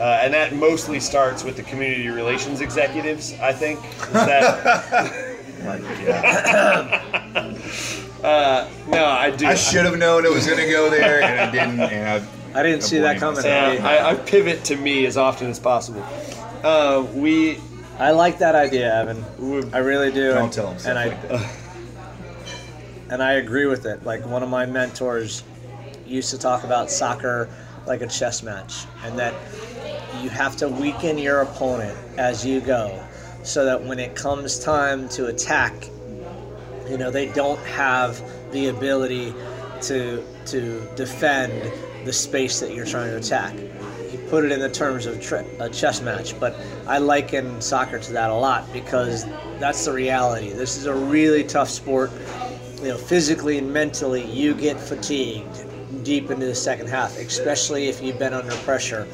[0.00, 5.60] uh, and that mostly starts with the community relations executives i think is that
[8.24, 11.40] uh, no i do I should have known it was going to go there, and
[11.40, 11.80] I didn't.
[11.80, 12.26] And I,
[12.58, 13.44] I didn't see that coming.
[13.44, 16.02] Uh, I, I pivot to me as often as possible
[16.62, 17.58] uh, we
[17.98, 19.24] I like that idea, Evan.
[19.74, 20.32] I really do.
[20.32, 21.40] don't and, tell him and I like
[23.10, 24.04] and I agree with it.
[24.04, 25.42] Like one of my mentors
[26.06, 27.48] used to talk about soccer
[27.86, 29.34] like a chess match, and that
[30.22, 33.02] you have to weaken your opponent as you go,
[33.42, 35.72] so that when it comes time to attack,
[36.88, 38.20] you know they don't have
[38.52, 39.34] the ability
[39.82, 41.52] to to defend
[42.04, 43.54] the space that you're trying to attack.
[44.12, 46.56] You put it in the terms of tre- a chess match, but
[46.86, 49.24] I liken soccer to that a lot because
[49.58, 50.50] that's the reality.
[50.50, 52.10] This is a really tough sport.
[52.82, 55.64] You know, physically and mentally, you get fatigued
[56.02, 59.06] deep into the second half, especially if you've been under pressure.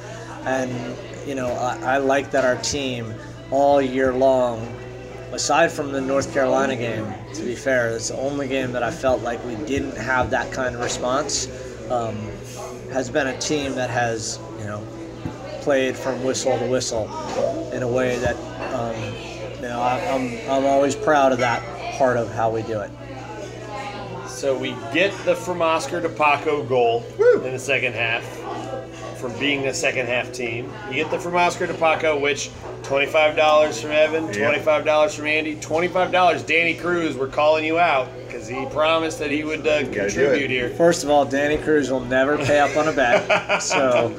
[0.47, 0.97] And
[1.27, 3.13] you know, I, I like that our team
[3.51, 4.67] all year long
[5.33, 8.91] aside from the North Carolina game, to be fair, it's the only game that I
[8.91, 11.49] felt like we didn't have that kind of response.
[11.91, 12.17] Um,
[12.91, 14.87] has been a team that has, you know,
[15.61, 17.07] played from whistle to whistle
[17.73, 18.37] in a way that
[18.73, 18.97] um,
[19.57, 21.63] you know, I, I'm I'm always proud of that
[21.99, 22.91] part of how we do it.
[24.27, 27.43] So we get the from Oscar to Paco goal Woo.
[27.45, 28.25] in the second half
[29.17, 30.73] from being a second half team.
[30.89, 32.51] You get the from Oscar to Paco, which
[32.83, 37.17] $25 from Evan, $25 from Andy, $25 Danny Cruz.
[37.17, 40.71] We're calling you out because he promised that he would uh, contribute here.
[40.71, 44.15] First of all, Danny Cruz will never pay up on a bet, so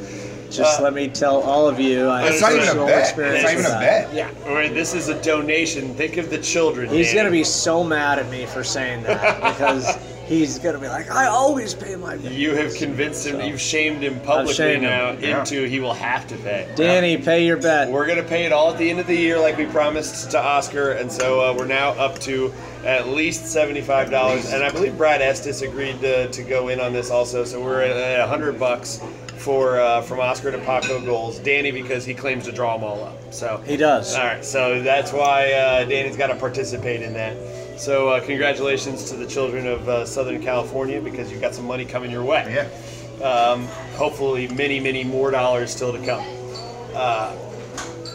[0.49, 3.17] just let me tell all of you, I It's not even a bet.
[3.17, 4.13] It's not even a bet.
[4.13, 5.93] Yeah, or this is a donation.
[5.95, 6.89] Think of the children.
[6.89, 9.97] He's gonna be so mad at me for saying that because
[10.27, 12.31] he's gonna be like, I always pay my bet.
[12.31, 13.41] You have convinced him.
[13.41, 14.89] You've shamed him publicly shamed him.
[14.89, 15.39] now Yeah.
[15.39, 16.67] into he will have to pay.
[16.75, 17.89] Danny, pay your bet.
[17.89, 20.39] We're gonna pay it all at the end of the year, like we promised to
[20.39, 22.53] Oscar, and so uh, we're now up to
[22.85, 24.51] at least seventy-five dollars.
[24.53, 27.81] And I believe Brad Estes agreed to, to go in on this also, so we're
[27.81, 29.01] at a hundred bucks
[29.37, 31.39] for uh, from Oscar to Paco goals.
[31.39, 33.17] Danny because he claims to draw them all up.
[33.33, 34.15] So He does.
[34.15, 37.37] All right, so that's why uh, Danny's got to participate in that.
[37.77, 41.85] So uh, congratulations to the children of uh, Southern California because you've got some money
[41.85, 42.67] coming your way
[43.21, 43.25] Yeah.
[43.25, 46.25] um, hopefully many, many more dollars still to come.
[46.95, 47.35] Uh,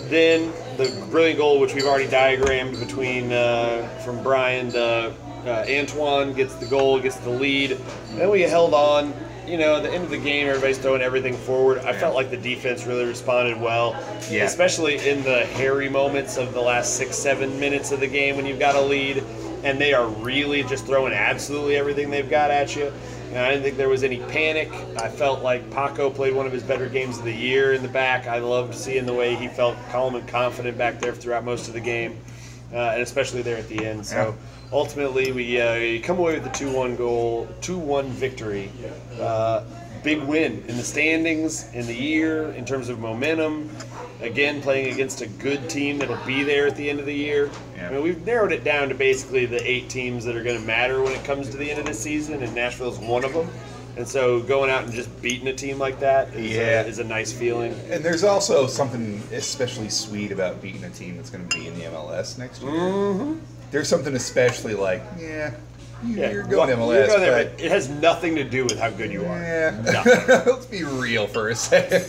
[0.09, 5.15] then the brilliant goal, which we've already diagrammed between uh, from Brian to
[5.47, 7.79] uh, Antoine gets the goal, gets the lead.
[8.15, 9.15] Then we held on.
[9.47, 11.79] You know, at the end of the game, everybody's throwing everything forward.
[11.79, 13.93] I felt like the defense really responded well,
[14.31, 14.45] Yeah.
[14.45, 18.47] especially in the hairy moments of the last six, seven minutes of the game when
[18.47, 19.23] you've got a lead,
[19.63, 22.93] and they are really just throwing absolutely everything they've got at you.
[23.31, 24.71] And I didn't think there was any panic.
[24.99, 27.89] I felt like Paco played one of his better games of the year in the
[27.89, 28.27] back.
[28.27, 31.75] I loved seeing the way he felt calm and confident back there throughout most of
[31.75, 32.21] the game,
[32.75, 34.05] uh, and especially there at the end.
[34.05, 34.35] So
[34.71, 38.71] ultimately, we, uh, come away with the two-one goal, two-one victory.
[39.19, 39.65] Uh,
[40.03, 43.70] big win in the standings, in the year, in terms of momentum.
[44.20, 47.51] Again, playing against a good team that'll be there at the end of the year.
[47.77, 47.89] Yeah.
[47.89, 50.66] I mean, we've narrowed it down to basically the eight teams that are going to
[50.66, 53.49] matter when it comes to the end of the season, and Nashville's one of them.
[53.97, 56.83] And so going out and just beating a team like that is, Yeah.
[56.83, 57.74] a, is a nice feeling.
[57.91, 61.74] And there's also something especially sweet about beating a team that's going to be in
[61.79, 62.70] the MLS next year.
[62.70, 63.39] Mm-hmm.
[63.70, 65.53] There's something especially like, yeah,
[66.05, 68.45] you, Yeah, you're going well, MLS, you're going there, but but it has nothing to
[68.45, 69.43] do with how good you are.
[69.43, 69.83] yeah.
[70.47, 72.05] Let's be real for a second.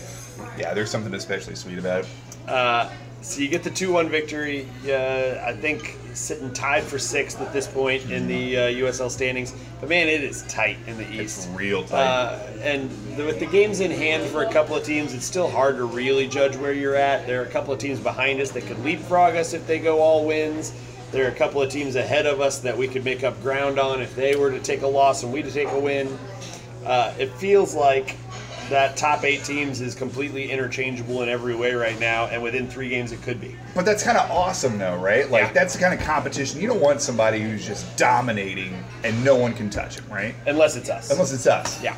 [0.58, 2.50] Yeah, there's something especially sweet about it.
[2.50, 2.90] Uh,
[3.22, 4.68] so you get the 2-1 victory.
[4.86, 9.54] Uh, I think sitting tied for sixth at this point in the uh, USL standings.
[9.80, 11.50] But man, it is tight in the It's East.
[11.54, 12.04] real tight.
[12.06, 15.50] Uh, and the, with the games in hand for a couple of teams, it's still
[15.50, 17.26] hard to really judge where you're at.
[17.26, 20.00] There are a couple of teams behind us that could leapfrog us if they go
[20.02, 20.74] all wins.
[21.14, 23.78] There are a couple of teams ahead of us that we could make up ground
[23.80, 26.18] on if they were to take a loss and we to take a win.
[26.86, 28.16] Uh, it feels like
[28.70, 32.90] that top eight teams is completely interchangeable in every way right now, and within three
[32.90, 33.56] games it could be.
[33.76, 35.30] But that's kind of awesome, though, right?
[35.30, 35.54] Like, Yeah.
[35.54, 36.60] that's the kind of competition.
[36.60, 40.34] You don't want somebody who's just dominating and no one can touch him, right?
[40.48, 41.12] Unless it's us.
[41.12, 41.80] Unless it's us.
[41.84, 41.96] yeah.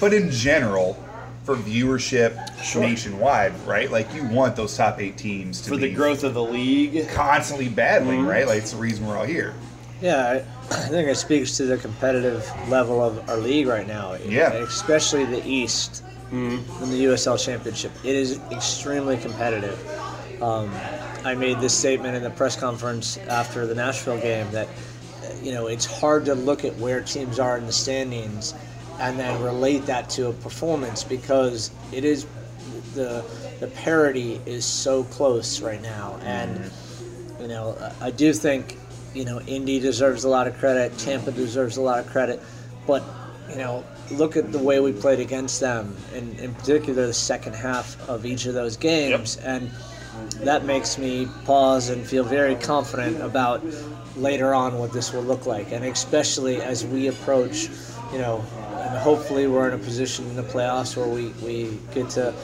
[0.00, 1.02] But in general,
[1.44, 2.82] for viewership Sure.
[2.82, 3.90] nationwide, right?
[3.90, 7.08] Like, you want those top eight teams to For the growth of the league.
[7.10, 8.28] constantly battling, Mm-hmm.
[8.28, 8.46] right?
[8.46, 9.54] Like, it's the reason we're all here.
[10.00, 10.34] Yeah, I,
[10.70, 14.14] I think it speaks to the competitive level of our league right now.
[14.26, 14.52] Yeah.
[14.54, 16.02] Especially the East
[16.32, 17.92] in the USL Championship.
[18.02, 19.78] It is extremely competitive.
[20.42, 20.68] Um,
[21.24, 24.66] I made this statement in the press conference after the Nashville game that,
[25.42, 28.52] you know, it's hard to look at where teams are in the standings
[29.00, 32.26] and then relate that to a performance because it is
[32.94, 33.24] the
[33.60, 36.18] the parity is so close right now.
[36.22, 37.42] And mm-hmm.
[37.42, 38.78] you know I I do think
[39.14, 42.40] you know Indy deserves a lot of credit Tampa deserves a lot of credit
[42.86, 43.02] but
[43.48, 47.54] you know look at the way we played against them and in particular the second
[47.54, 49.70] half of each of those games and
[50.42, 53.62] that makes me pause and feel very confident about
[54.16, 55.72] later on what this will look like.
[55.72, 57.68] And especially as we approach
[58.12, 58.44] you know
[58.84, 62.34] and hopefully we're in a position in the playoffs where we, we get to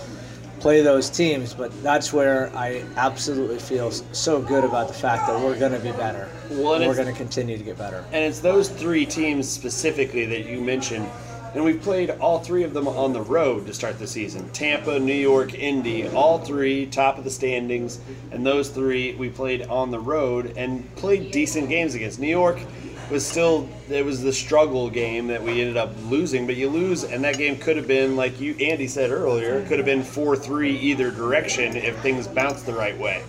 [0.59, 5.39] play those teams but that's where i absolutely feel so good about the fact that
[5.41, 8.41] we're going to be better Well, we're going to continue to get better And it's
[8.41, 11.09] those three teams specifically that you mentioned.
[11.53, 15.01] And we've played all three of them on the road to start the season Tampa,
[15.01, 17.99] New York, Indy, all three top of the standings.
[18.31, 22.21] And those three we played on the road and played decent games against.
[22.21, 22.61] New York
[23.11, 26.47] was still, it was the struggle game that we ended up losing.
[26.47, 29.79] But you lose, and that game could have been, like you, Andy said earlier, could
[29.79, 33.23] have been 4 3 either direction if things bounced the right way.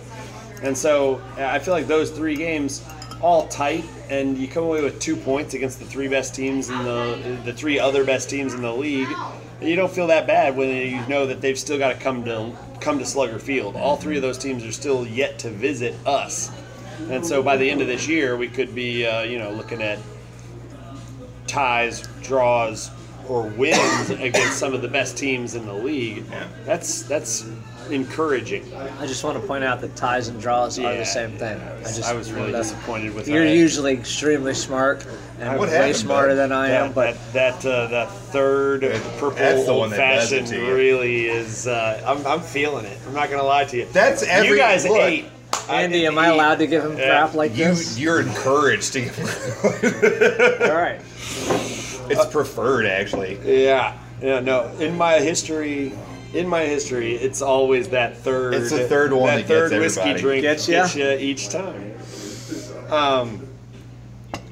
[0.62, 2.84] And so I feel like those three games,
[3.20, 6.78] all tight, and you come away with two points against the three best teams in
[6.84, 9.08] the the three other best teams in the league.
[9.60, 12.52] You don't feel that bad when you know that they've still got to come to
[12.80, 13.74] come to Slugger Field.
[13.74, 16.50] All three of those teams are still yet to visit us
[17.10, 19.82] And so by the end of this year, we could be, uh, you know, looking
[19.82, 19.98] at
[21.46, 22.90] ties, draws,
[23.28, 26.24] or wins against some of the best teams in the league.
[26.30, 26.48] Yeah.
[26.64, 27.46] That's that's
[27.90, 28.72] encouraging.
[29.00, 31.60] I just want to point out that ties and draws are the same thing.
[31.60, 33.32] I I was, just I was really that's- disappointed with that.
[33.32, 33.54] You're that.
[33.56, 35.04] usually extremely smart
[35.40, 36.34] and What way happened, smarter bud?
[36.36, 38.82] than I that, am, but that that, uh, that third
[39.18, 41.66] purple the one old that fashioned really is.
[41.66, 42.98] Uh, I'm, I'm feeling it.
[43.06, 43.86] I'm not gonna lie to you.
[43.92, 45.26] That's every you guys look, ate.
[45.68, 47.06] Andy, am I allowed to give him Yeah.
[47.06, 47.98] crap like You, this?
[47.98, 49.00] you're encouraged to.
[49.02, 51.00] Give him All right.
[52.10, 53.38] it's preferred, actually.
[53.44, 54.66] Yeah, yeah, no.
[54.80, 55.92] In my history,
[56.34, 58.54] in my history, it's always that third.
[58.54, 60.20] It's the third one That that third gets whiskey everybody.
[60.22, 60.82] drink Gets ya?
[60.82, 61.94] gets you each time.
[62.90, 63.46] Um,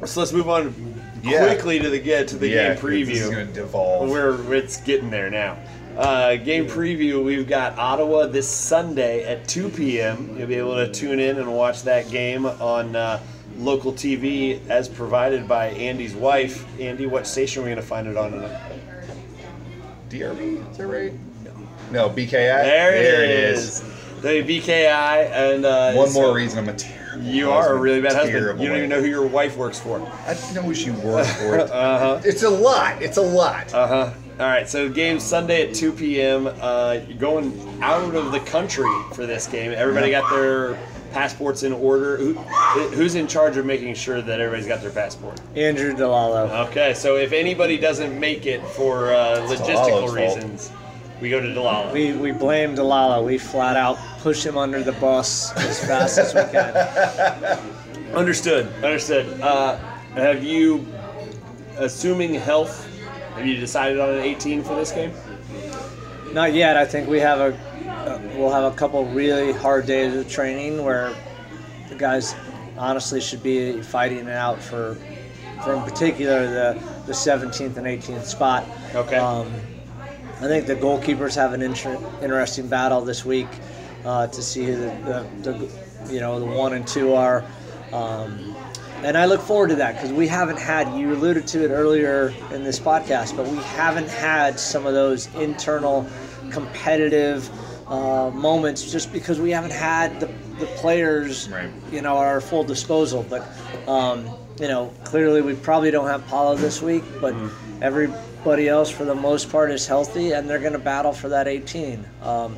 [0.05, 0.75] so let's move on
[1.23, 1.47] Yeah.
[1.47, 3.31] quickly to the get to the yeah, game This is preview.
[3.33, 4.09] going to devolve.
[4.09, 5.57] We're it's getting there now.
[6.01, 7.23] Uh, game preview.
[7.23, 10.35] We've got Ottawa this Sunday at 2 p.m.
[10.39, 13.21] You'll be able to tune in and watch that game on uh,
[13.59, 16.67] local TV as provided by Andy's wife.
[16.81, 18.33] Andy, what station are we going to find it on?
[20.09, 21.13] DRB, is that right?
[21.91, 22.31] No, BKI.
[22.31, 23.83] There, it is.
[24.23, 27.27] The BKI and uh, One so more reason I'm a terrible.
[27.27, 28.39] You are a really bad husband.
[28.39, 30.01] Terrible You don't even know who your wife works for.
[30.27, 31.59] I know who she works for.
[31.61, 32.21] Uh huh.
[32.25, 33.03] it's a lot.
[33.03, 33.75] It's a lot.
[33.75, 34.13] Uh huh.
[34.41, 34.67] All right.
[34.67, 36.47] So game Sunday at 2 p.m.
[36.47, 39.71] Uh, you're going out of the country for this game.
[39.77, 40.79] Everybody got their
[41.13, 42.17] passports in order.
[42.17, 45.39] Who, who's in charge of making sure that everybody's got their passport?
[45.57, 46.69] Andrew DeLallo.
[46.69, 46.95] Okay.
[46.95, 50.73] So if anybody doesn't make it for uh, logistical reasons,
[51.21, 51.93] we go to DeLallo.
[51.93, 53.23] We, we blame DeLallo.
[53.23, 58.15] We flat out push him under the bus as fast as we can.
[58.17, 58.73] Understood.
[58.83, 59.39] Understood.
[59.43, 59.77] Uh,
[60.15, 60.87] have you,
[61.77, 62.90] assuming health,
[63.41, 65.13] have you decided on an 18 for this game?
[66.35, 66.77] Not yet.
[66.77, 67.59] I think we have a
[67.89, 71.15] uh, we'll have a couple really hard days of training where
[71.89, 72.35] the guys
[72.77, 74.97] honestly should be fighting it out for,
[75.65, 78.65] for in particular the the 17th and 18th spot.
[78.95, 79.17] Okay.
[79.17, 79.51] Um,
[80.37, 83.49] I think the goalkeepers have an inter- interesting battle this week
[84.05, 87.43] uh, to see who the, the, the you know the one and two are.
[87.91, 88.55] Um,
[89.05, 92.35] and I look forward to that because we haven't had, you alluded to it earlier
[92.51, 96.07] in this podcast, but we haven't had some of those internal
[96.51, 97.49] competitive
[97.91, 100.27] uh, moments just because we haven't had the,
[100.59, 101.71] the players, Right.
[101.91, 103.25] you know, at our full disposal.
[103.29, 103.43] But,
[103.89, 104.27] um,
[104.61, 107.35] you know, clearly we probably don't have Paolo this week, but
[107.81, 111.49] everybody else for the most part is healthy and they're going to battle for that
[111.49, 112.05] 18.
[112.23, 112.57] Um,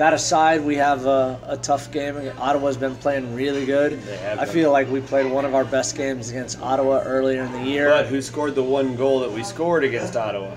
[0.00, 2.16] that aside, we have a, a tough game.
[2.38, 4.00] Ottawa's been playing really good.
[4.00, 7.42] They have I feel like we played one of our best games against Ottawa earlier
[7.42, 7.90] in the year.
[7.90, 10.56] But who scored the one goal that we scored against Ottawa?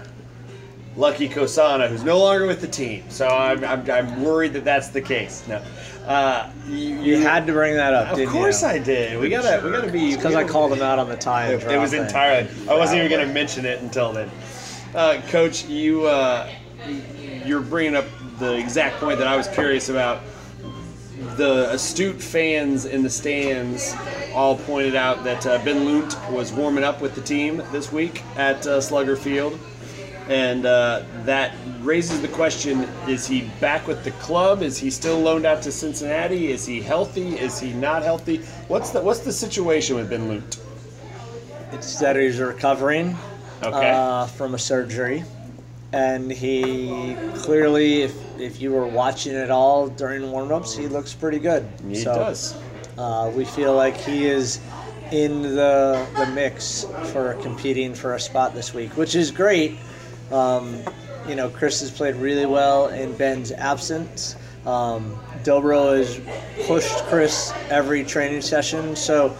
[0.95, 3.03] Lucky Mkosana, who's no longer with the team.
[3.09, 5.45] So I'm, I'm, I'm worried that that's the case.
[5.45, 5.61] No,
[6.05, 8.69] uh, you, you had to bring that up, Of course you?
[8.69, 9.19] I did.
[9.19, 10.15] We gotta, we gotta be.
[10.15, 12.03] Because I called him out on the tie and It, was thing.
[12.03, 12.49] entirely.
[12.69, 14.31] I wasn't even gonna mention it until then.
[14.95, 16.49] Uh, Coach, you, uh,
[17.45, 18.05] you're bringing up
[18.43, 20.21] the exact point that I was curious about.
[21.37, 23.95] The astute fans in the stands
[24.33, 28.21] all pointed out that uh, Ben Lundt was warming up with the team this week
[28.35, 29.57] at uh, Slugger Field,
[30.27, 34.61] and uh, that raises the question: Is he back with the club?
[34.61, 36.51] Is he still loaned out to Cincinnati?
[36.51, 37.37] Is he healthy?
[37.39, 38.37] Is he not healthy?
[38.67, 40.59] What's the What's the situation with Ben Lundt?
[41.71, 43.15] It's that he's recovering
[43.63, 43.91] Okay.
[43.91, 45.23] uh, from a surgery.
[45.93, 51.37] And he clearly, if, if you were watching it all during warm-ups, he looks pretty
[51.37, 51.67] good.
[51.87, 52.57] he So, does.
[52.97, 54.59] Uh, we feel like he is
[55.11, 59.77] in the the mix for competing for a spot this week, which is great.
[60.31, 60.79] Um,
[61.27, 64.35] you know, Chris has played really well in Ben's absence.
[64.65, 66.19] Um, Dobro has
[66.65, 69.35] pushed Chris every training session, so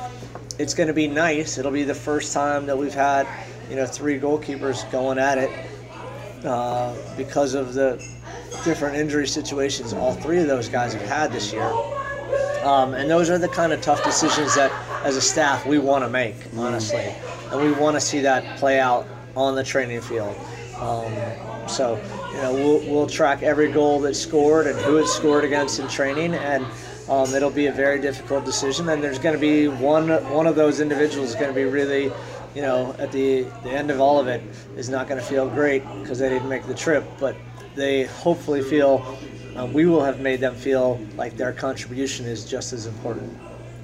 [0.59, 1.57] it's going to be nice.
[1.57, 3.27] It'll be the first time that we've had,
[3.69, 5.49] you know, three goalkeepers going at it
[6.43, 8.03] uh, because of the
[8.63, 11.71] different injury situations all three of those guys have had this year.
[12.63, 14.71] Um, and those are the kind of tough decisions that,
[15.03, 17.13] as a staff, we want to make, honestly.
[17.51, 19.05] And we want to see that play out
[19.35, 20.35] on the training field.
[20.79, 21.13] Um,
[21.67, 22.01] so,
[22.31, 25.87] you know, we'll, we'll track every goal that's scored and who it's scored against in
[25.87, 26.65] training, and
[27.09, 28.87] um, it'll be a very difficult decision.
[28.89, 32.11] And there's going to be one one of those individuals is going to be really,
[32.55, 34.41] you know, at the the end of all of it
[34.75, 37.35] is not going to feel great because they didn't make the trip, but
[37.75, 39.17] they hopefully feel
[39.55, 43.37] uh, we will have made them feel like their contribution is just as important.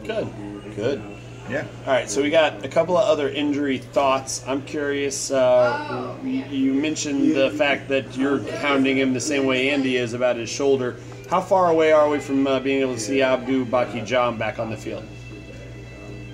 [0.04, 0.28] Good.
[0.76, 1.02] Good.
[1.50, 1.66] Yeah.
[1.88, 4.44] All right, so we got a couple of other injury thoughts.
[4.48, 5.32] I'm curious.
[5.32, 10.14] Uh, you you mentioned the fact that you're hounding him the same way Andy is
[10.14, 10.98] about his shoulder.
[11.28, 14.60] How far away are we from uh, being able to see Abdou Mbacke Thiam back
[14.60, 15.06] on the field?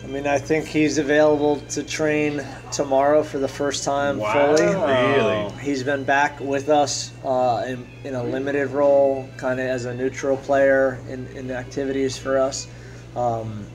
[0.06, 4.62] I mean, I think he's available to train tomorrow for the first time fully.
[4.62, 5.52] Really?
[5.64, 9.96] He's been back with us uh, in, in a limited role, kind of as a
[9.96, 12.68] neutral player in, in activities for us.
[13.16, 13.66] Um,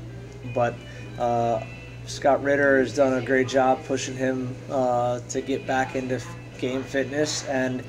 [0.55, 0.77] but
[1.19, 1.65] uh,
[2.07, 6.37] Scott Ritter has done a great job pushing him uh, to get back into f-
[6.61, 7.83] game fitness, and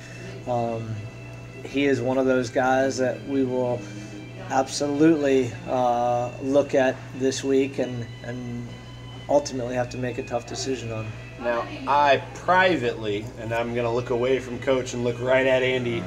[0.48, 0.96] um,
[1.64, 3.80] he is one of those guys that we will
[4.52, 8.68] absolutely uh, look at this week and, and
[9.30, 11.08] ultimately have to make a tough decision on.
[11.40, 15.64] Now, I privately, and I'm going to look away from coach and look right at
[15.64, 16.04] Andy.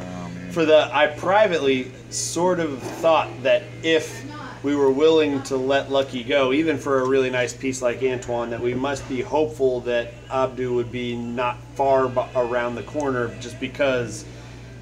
[0.50, 4.24] For the, I privately sort of thought that if
[4.62, 8.50] we were willing to let Lucky go, even for a really nice piece like Antoine,
[8.50, 13.58] that we must be hopeful that Abdou would be not far around the corner just
[13.58, 14.24] because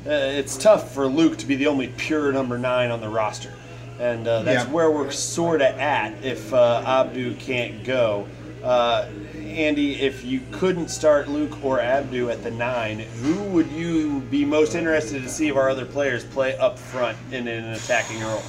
[0.04, 3.52] it's tough for Luke to be the only pure number nine on the roster.
[4.00, 4.72] And uh, that's Yeah.
[4.72, 8.26] where we're sort of at if uh, Abdou can't go.
[8.64, 9.06] Uh,
[9.36, 14.44] Andy, if you couldn't start Luke or Abdou at the nine, who would you be
[14.44, 18.42] most interested to see of our other players play up front in an attacking role?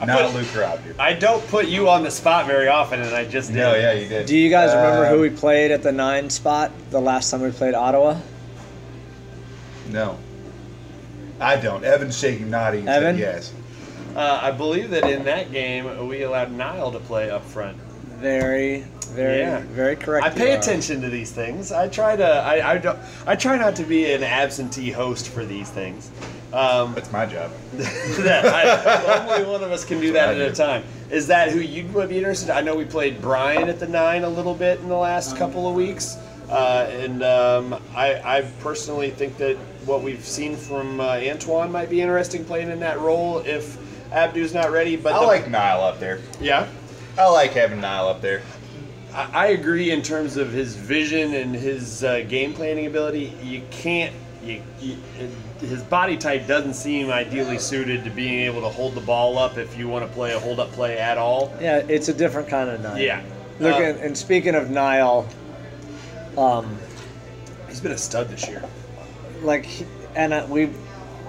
[0.00, 0.94] I not put- Luke or Abdou.
[0.98, 3.56] I don't put you on the spot very often, and I just did.
[3.56, 4.26] No, yeah, you did.
[4.26, 7.40] Do you guys remember who Um, we played at the nine spot the last time
[7.42, 8.16] we played Ottawa?
[9.90, 10.18] No.
[11.40, 11.84] I don't.
[11.84, 12.88] Evan's shaking nodding.
[12.88, 13.16] Evan?
[13.18, 13.52] Yes.
[14.14, 17.76] Uh, I believe that in that game we allowed Niall to play up front.
[18.18, 19.60] Very, very, Yeah.
[19.72, 20.26] very correct.
[20.26, 21.70] I pay attention to these things.
[21.72, 22.24] I try to.
[22.26, 22.98] I, I don't.
[23.26, 26.10] I try not to be an absentee host for these things.
[26.56, 27.50] Um, That's my job.
[27.74, 30.84] that I, only one of us can do that at what I a time.
[31.10, 32.48] Is that who you would be interested?
[32.48, 35.68] I know we played Brian at the nine a little bit in the last couple
[35.68, 36.16] of weeks,
[36.48, 41.90] uh, and um, I, I personally think that what we've seen from uh, Antoine might
[41.90, 43.76] be interesting playing in that role if
[44.10, 44.96] Abdou's not ready.
[44.96, 46.20] But I the- like Niall up there.
[46.40, 46.66] yeah.
[47.18, 48.42] I like having Niall up there.
[49.12, 53.34] I I agree in terms of his vision and his uh, game planning ability.
[53.42, 54.14] You can't.
[54.42, 54.96] You, you,
[55.60, 59.56] his body type doesn't seem ideally suited to being able to hold the ball up
[59.58, 61.52] if you want to play a hold up play at all.
[61.60, 63.00] Yeah, it's a different kind of nine.
[63.02, 63.22] Yeah.
[63.58, 65.26] Look, Uh, and, and speaking of Niall,
[66.36, 66.76] um,
[67.68, 68.62] he's been a stud this year.
[69.42, 70.70] like, he- and uh, we,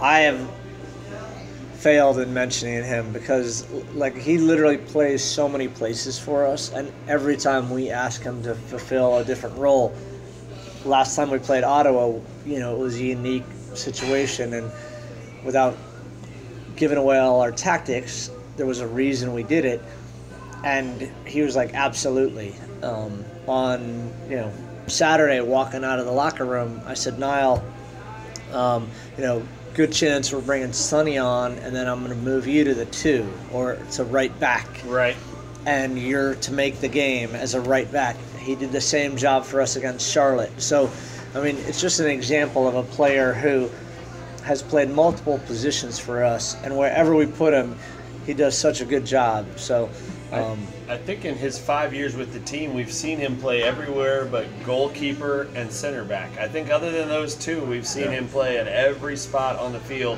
[0.02, 0.50] I have
[1.76, 6.92] failed in mentioning him because, like, he literally plays so many places for us, and
[7.08, 9.94] every time we ask him to fulfill a different role,
[10.86, 13.44] last time we played Ottawa, you know, it was a unique
[13.78, 14.72] situation, and
[15.44, 15.78] without
[16.76, 19.82] giving away all our tactics, there was a reason we did it,
[20.64, 22.54] and he was like, absolutely.
[22.84, 24.52] Um, on you know
[24.88, 27.64] Saturday, walking out of the locker room, I said, Niall,
[28.52, 29.44] um, you know,
[29.74, 32.86] good chance we're bringing Sonny on, and then I'm going to move you to the
[32.86, 35.16] two or to right back Right.
[35.66, 38.16] and you're to make the game as a right back.
[38.40, 40.62] He did the same job for us against Charlotte.
[40.62, 40.90] So,
[41.38, 43.70] I mean, it's just an example of a player who
[44.44, 47.76] has played multiple positions for us, and wherever we put him,
[48.26, 49.46] he does such a good job.
[49.56, 49.88] So,
[50.32, 50.60] um,
[50.90, 54.46] I think in his five years with the team, we've seen him play everywhere but
[54.66, 56.38] goalkeeper and center back.
[56.38, 58.12] I think other than those two, we've seen Yeah.
[58.20, 60.18] him play at every spot on the field.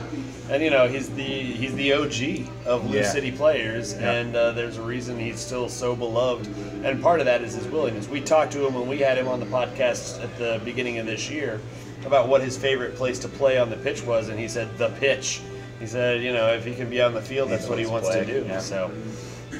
[0.50, 3.04] And you know, he's the he's the OG of Blue Yeah.
[3.12, 4.12] City players, Yeah.
[4.14, 6.48] and uh, there's a reason he's still so beloved.
[6.84, 8.08] And part of that is his willingness.
[8.08, 11.06] We talked to him when we had him on the podcast at the beginning of
[11.06, 11.60] this year
[12.06, 14.90] about what his favorite place to play on the pitch was, and he said the
[15.00, 15.42] pitch.
[15.80, 17.86] He said, you know, if he can be on the field, that's He what he
[17.86, 18.46] wants to to do.
[18.48, 18.60] yeah.
[18.60, 18.92] So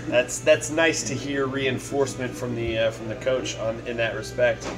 [0.10, 4.16] that's that's nice to hear reinforcement from the uh, from the coach on in that
[4.16, 4.70] respect.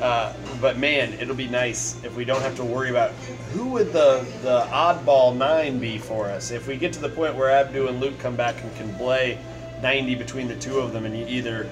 [0.00, 0.32] Uh,
[0.62, 3.10] but man, it'll be nice if we don't have to worry about
[3.52, 6.50] who would the the oddball nine be for us.
[6.50, 9.38] If we get to the point where Abdou and Luke come back and can play
[9.82, 11.68] 90 between the two of them, and you either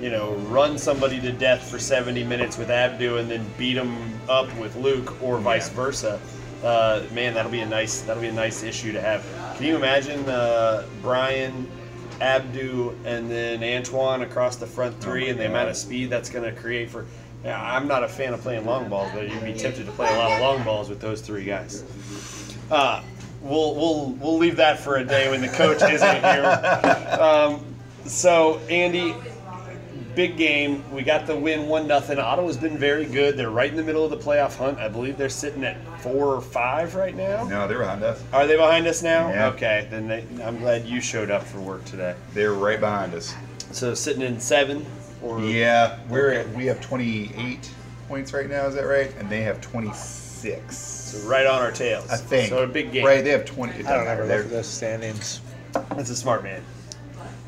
[0.00, 3.96] you know run somebody to death for 70 minutes with Abdou and then beat them
[4.28, 5.74] up with Luke, or vice Yeah.
[5.74, 6.20] versa.
[6.62, 9.24] Uh, man, that'll be a nice that'll be a nice issue to have.
[9.56, 11.66] Can you imagine uh, Brian,
[12.22, 16.44] Abdou, and then Antoine across the front three, and the amount of speed that's going
[16.44, 17.04] to create for?
[17.44, 20.08] Yeah, I'm not a fan of playing long balls, but you'd be tempted to play
[20.08, 21.82] a lot of long balls with those three guys.
[22.70, 23.02] Uh,
[23.40, 27.08] we'll we'll we'll leave that for a day when the coach isn't here.
[27.22, 27.64] Um,
[28.04, 29.14] so Andy,
[30.14, 30.84] big game.
[30.92, 32.18] We got the win one nothing.
[32.18, 33.36] Ottawa's been very good.
[33.36, 34.78] They're right in the middle of the playoff hunt.
[34.78, 37.44] I believe they're sitting at four or five right now.
[37.44, 38.22] No, they're behind us.
[38.32, 39.28] Are they behind us now?
[39.30, 39.48] Yeah.
[39.48, 42.14] Okay, then they, I'm glad you showed up for work today.
[42.34, 43.34] They're right behind us.
[43.72, 44.84] So sitting in seven
[45.22, 46.40] or Yeah, we're Okay.
[46.40, 47.70] at, we have 28
[48.08, 48.66] points right now.
[48.66, 49.14] Is that right?
[49.18, 50.76] And they have 26.
[50.76, 52.10] So right on our tails.
[52.10, 52.48] I think.
[52.50, 53.04] So a big game.
[53.04, 53.72] Right, they have 20.
[53.72, 55.40] I don't doesn't ever look at those standings.
[55.72, 56.62] That's a smart man.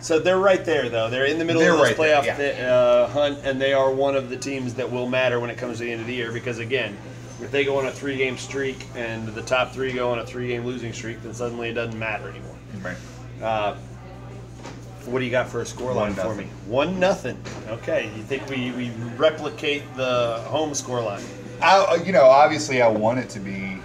[0.05, 1.09] So they're right there, though.
[1.09, 2.37] They're in the middle They're of this right there, playoff yeah.
[2.37, 5.57] thi- uh, hunt, and they are one of the teams that will matter when it
[5.57, 6.31] comes to the end of the year.
[6.31, 6.95] Because again,
[7.41, 10.67] if they go on a three-game streak and the top three go on a three-game
[10.67, 12.55] losing streak, then suddenly it doesn't matter anymore.
[12.83, 12.99] Right.
[13.43, 13.77] Uh,
[15.07, 16.49] what do you got for a scoreline for me?
[16.67, 17.43] One nothing.
[17.69, 21.25] Okay, you think we, we replicate the home scoreline?
[21.63, 23.79] I, you know, obviously, I want it to be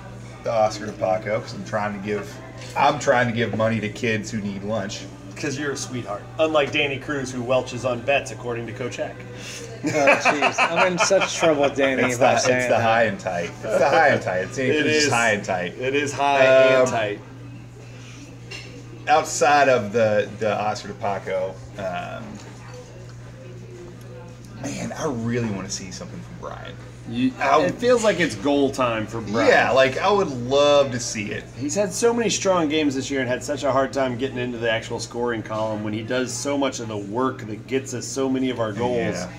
[0.44, 2.38] the Oscar de Paco because I'm trying to give,
[2.76, 5.06] I'm trying to give money to kids who need lunch.
[5.40, 6.22] Because you're a sweetheart.
[6.38, 9.16] Unlike Danny Cruz, who welches on bets, according to Coach Heck.
[9.82, 10.60] Oh, jeez.
[10.60, 13.46] I'm in such trouble, Danny, It's by the, it's the high and tight.
[13.46, 14.40] It's the high and tight.
[14.40, 15.10] It's, It it's is.
[15.10, 15.74] high and tight.
[15.80, 17.22] It is high and Um, tight.
[19.08, 22.26] Outside of the the Oscar de Paco, um,
[24.62, 26.76] man, I really want to see something from Brian.
[27.10, 29.48] You, it feels like it's goal time for Brian.
[29.48, 31.44] Yeah, like I would love to see it.
[31.58, 34.38] He's had so many strong games this year and had such a hard time getting
[34.38, 37.94] into the actual scoring column when he does so much of the work that gets
[37.94, 39.16] us so many of our goals.
[39.16, 39.32] Yeah.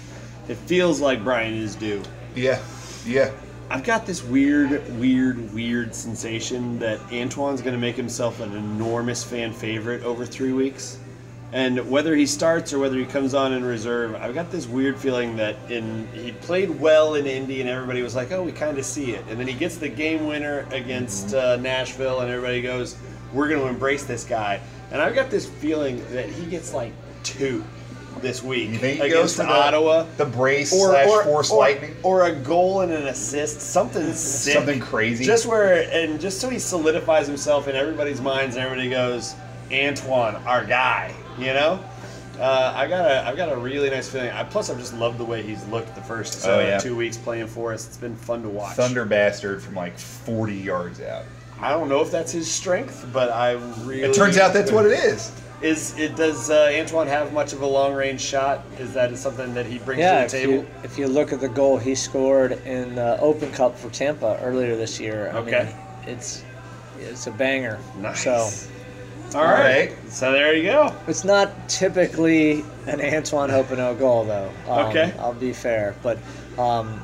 [0.48, 2.02] It feels like Brian is due.
[2.34, 2.60] Yeah,
[3.06, 3.30] yeah.
[3.70, 9.22] I've got this weird, weird, weird sensation that Antoine's going to make himself an enormous
[9.22, 10.98] fan favorite over three weeks.
[11.52, 14.96] And whether he starts or whether he comes on in reserve, I've got this weird
[14.96, 18.78] feeling that in he played well in Indy and everybody was like, "Oh, we kind
[18.78, 22.62] of see it." And then he gets the game winner against uh, Nashville, and everybody
[22.62, 22.96] goes,
[23.32, 24.60] "We're going to embrace this guy."
[24.92, 26.92] And I've got this feeling that he gets like
[27.24, 27.64] two
[28.20, 31.58] this week You think he against goes for the, Ottawa the brace slash force or,
[31.60, 31.94] lightning?
[32.02, 35.24] or a goal and an assist, something sick, Something crazy.
[35.24, 39.34] Just where and just so he solidifies himself in everybody's minds, and everybody goes,
[39.72, 41.14] Antoine, our guy.
[41.38, 41.82] You know,
[42.38, 44.30] uh, I got a I've got a really nice feeling.
[44.30, 46.78] I, plus, I've just loved the way he's looked the first uh, Oh, yeah.
[46.78, 47.86] two weeks playing for us.
[47.86, 48.76] It's been fun to watch.
[48.76, 51.24] Thunder bastard from like 40 yards out.
[51.60, 53.52] I don't know if that's his strength, but I
[53.84, 54.02] really.
[54.02, 55.30] It turns out that's what it is.
[55.62, 55.98] is.
[55.98, 58.64] It does uh, Antoine have much of a long range shot?
[58.78, 60.52] Is that something that he brings Yeah, to the table?
[60.54, 64.38] you, if you look at the goal he scored in the Open Cup for Tampa
[64.42, 65.64] earlier this year, I Okay.
[66.06, 66.42] mean, it's
[66.98, 67.78] it's a banger.
[67.98, 68.24] Nice.
[68.24, 68.48] So
[69.34, 69.92] All right.
[70.08, 70.94] So there you go.
[71.06, 74.50] it's not typically an Antoine Hoppenot goal, though.
[74.68, 75.12] Um, Okay.
[75.18, 76.18] I'll be fair, but
[76.58, 77.00] um,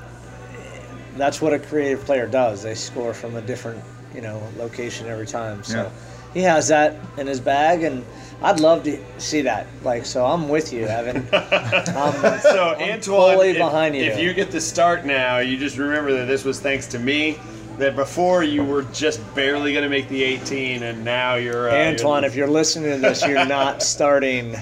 [1.16, 2.62] that's what a creative player does.
[2.62, 3.82] They score from a different,
[4.14, 5.62] you know, location every time.
[5.62, 5.90] So Yeah.
[6.34, 8.04] he has that in his bag, and
[8.42, 9.66] I'd love to see that.
[9.84, 11.28] Like, so I'm with you, Evan.
[11.32, 14.02] I'm, So I'm Antoine, if, behind you.
[14.02, 17.38] if you get the start now, you just remember that this was thanks to me.
[17.78, 21.74] That before you were just barely going to make the 18, and now you're uh,
[21.74, 24.56] Antoine, you're if you're listening to this, you're not starting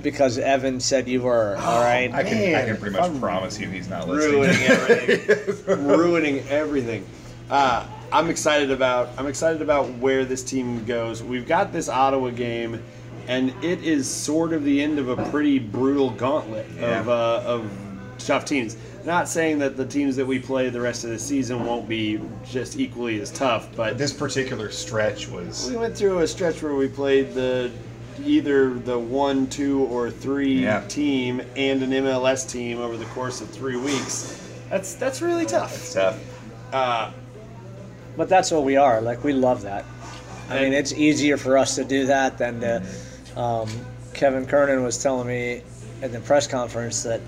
[0.00, 1.56] because Evan said you were.
[1.56, 2.12] All right.
[2.14, 4.42] I can, I can pretty much I'm promise you he's not listening.
[4.42, 7.04] ruining everything, ruining everything.
[7.50, 9.08] Uh, I'm excited about.
[9.18, 11.24] I'm excited about where this team goes.
[11.24, 12.80] We've got this Ottawa game,
[13.26, 17.00] and it is sort of the end of a pretty brutal gauntlet Yeah.
[17.00, 17.70] of uh, of
[18.18, 18.76] tough teams.
[19.06, 22.20] Not saying that the teams that we play the rest of the season won't be
[22.44, 25.70] just equally as tough, but This particular stretch was.
[25.70, 27.70] we went through a stretch where we played the
[28.24, 30.80] either the one, two, or three Yeah.
[30.88, 34.40] team and an MLS team over the course of three weeks.
[34.70, 35.72] That's that's really tough.
[35.76, 36.18] It's tough.
[36.72, 37.10] Uh,
[38.16, 39.00] But that's what we are.
[39.00, 39.84] Like we love that.
[40.50, 42.82] I mean, it's easier for us to do that than to.
[43.40, 43.68] Um,
[44.14, 45.62] Kevin Kernan was telling me
[46.02, 47.20] at the press conference that,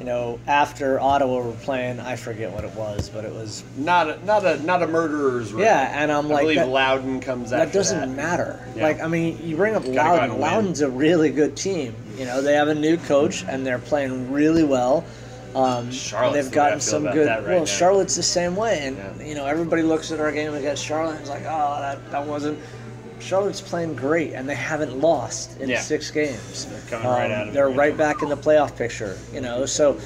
[0.00, 4.08] you know, after Ottawa were playing, I forget what it was, but it was not
[4.08, 5.62] a, not a not a murderer's row.
[5.62, 7.58] yeah, and I'm I like believe that, Loudoun comes out.
[7.58, 8.08] that doesn't that.
[8.16, 8.66] matter.
[8.74, 8.82] Yeah.
[8.84, 9.98] Like I mean, you bring up Loudoun.
[9.98, 10.40] out and win.
[10.40, 11.94] Loudoun's a really good team.
[12.16, 15.04] You know, they have a new coach and they're playing really well.
[15.54, 17.28] Um, Charlotte's the they've gotten feel some good.
[17.28, 17.64] right well, now.
[17.66, 19.26] Charlotte's the same way, and Yeah.
[19.26, 22.24] you know everybody looks at our game against Charlotte and is like, oh, that that
[22.26, 22.58] wasn't.
[23.20, 25.80] Charlotte's playing great, and they haven't lost in Yeah.
[25.80, 26.66] six games.
[26.66, 29.16] They're coming right out of They're right back in the playoff picture.
[29.32, 29.96] You know, so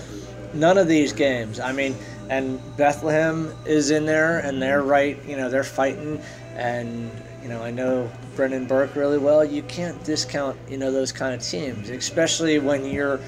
[0.53, 1.61] none of these games.
[1.61, 1.97] I mean,
[2.29, 5.19] and Bethlehem is in there, and they're right.
[5.27, 6.21] You know, they're fighting,
[6.57, 7.11] and
[7.43, 9.45] you know, I know Brendan Burke really well.
[9.45, 13.21] You can't discount you know those kind of teams, especially when you're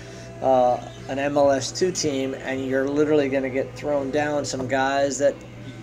[0.42, 5.16] uh, an MLS two team and you're literally going to get thrown down some guys
[5.18, 5.34] that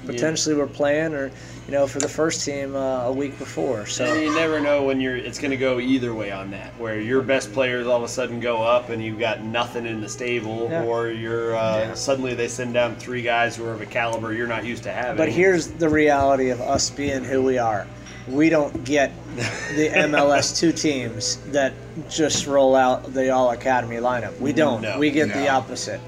[0.06, 1.32] potentially were playing or
[1.66, 3.86] you know for the first team uh, a week before.
[3.86, 4.06] So.
[4.06, 5.16] And you never know when you're.
[5.16, 6.78] It's going to go either way on that.
[6.80, 10.02] Where your best players all of a sudden go up and you've got nothing in
[10.02, 10.84] the stable, Yeah.
[10.84, 11.94] or you're uh, Yeah.
[11.94, 14.92] suddenly they send down three guys who are of a caliber you're not used to
[14.92, 15.18] having.
[15.18, 17.88] But here's the reality of us being who we are.
[18.28, 21.74] We don't get the MLS two teams that
[22.10, 24.40] just roll out the All Academy lineup.
[24.40, 24.82] We don't.
[24.82, 24.98] No.
[24.98, 26.00] we get the opposite.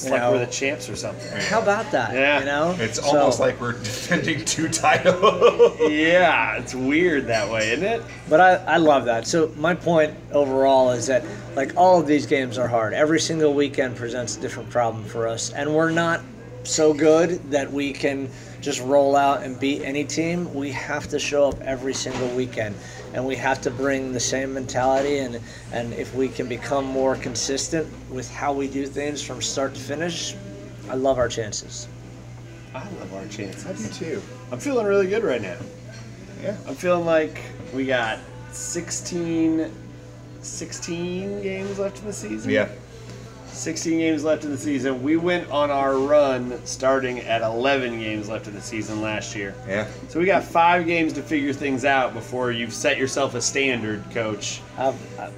[0.00, 0.32] It's You like know?
[0.32, 1.30] we're the champs or something.
[1.42, 2.14] How about that?
[2.14, 2.38] Yeah.
[2.38, 5.78] You know, It's So- almost like we're defending two titles.
[5.90, 8.02] Yeah, it's weird that way, isn't it?
[8.28, 9.26] But I, I love that.
[9.26, 11.22] So my point overall is that
[11.54, 12.94] like all of these games are hard.
[12.94, 16.22] Every single weekend presents a different problem for us, and we're not
[16.64, 18.30] so good that we can
[18.62, 20.52] just roll out and beat any team.
[20.54, 22.74] We have to show up every single weekend,
[23.12, 25.18] and we have to bring the same mentality.
[25.18, 25.40] And
[25.72, 29.80] and if we can become more consistent with how we do things from start to
[29.80, 30.34] finish,
[30.88, 31.88] I love our chances.
[32.74, 33.66] I love our chances.
[33.66, 34.22] I do too.
[34.52, 35.58] I'm feeling really good right now.
[36.42, 36.56] Yeah.
[36.66, 37.40] I'm feeling like
[37.74, 38.18] we got
[38.52, 39.70] 16,
[40.40, 42.50] 16 games left in the season.
[42.50, 42.68] Yeah.
[43.52, 45.02] 16 games left in the season.
[45.02, 49.54] We went on our run starting at 11 games left in the season last year.
[49.68, 49.86] Yeah.
[50.08, 54.02] So we got five games to figure things out before you've set yourself a standard,
[54.12, 54.60] coach.
[54.78, 55.30] I've, I,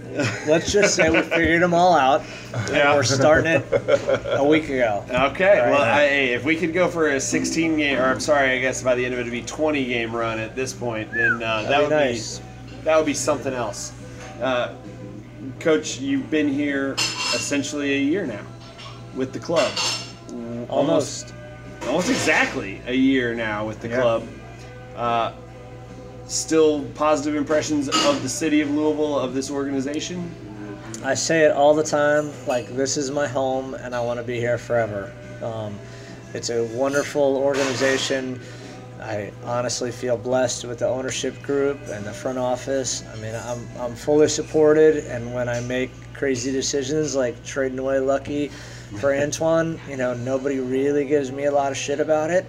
[0.47, 2.23] let's just say we figured them all out.
[2.71, 2.95] Yeah.
[2.95, 3.65] We're starting it
[4.27, 5.05] a week ago.
[5.11, 5.71] Okay, Right.
[5.71, 8.61] well, I, hey, if we could go for a 16 game, or I'm sorry, I
[8.61, 11.43] guess by the end of it, it'd be 20 game run at this point, then
[11.43, 12.39] uh, that That'd be nice.
[12.39, 12.45] be
[12.85, 13.93] that would be something else.
[14.41, 14.75] Uh,
[15.63, 16.95] Coach, you've been here
[17.35, 18.45] essentially a year now
[19.15, 19.71] with the club.
[20.69, 21.33] Almost.
[21.87, 24.01] almost exactly a year now with the Yeah.
[24.01, 24.29] club.
[24.97, 25.33] Uh,
[26.27, 30.35] still positive impressions of the city of Louisville of this organization.
[31.05, 32.33] I say it all the time.
[32.49, 35.13] Like this is my home, and I want to be here forever.
[35.43, 35.79] Um,
[36.35, 38.41] it's a wonderful organization.
[39.03, 43.03] I honestly feel blessed with the ownership group and the front office.
[43.13, 47.99] I mean, I'm, I'm fully supported, and when I make crazy decisions like trading away
[47.99, 48.49] Lucky
[49.01, 52.45] for Antoine, you know, nobody really gives me a lot of shit about it.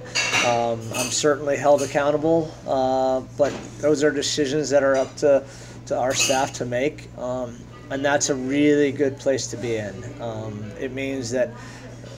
[0.45, 5.43] Um, I'm certainly held accountable, uh, but those are decisions that are up to,
[5.87, 7.09] to our staff to make.
[7.17, 7.57] Um,
[7.89, 10.21] and that's a really good place to be in.
[10.21, 11.51] Um, it means that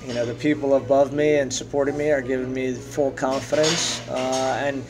[0.08, 4.62] you know the people above me and supporting me are giving me full confidence, uh,
[4.64, 4.84] and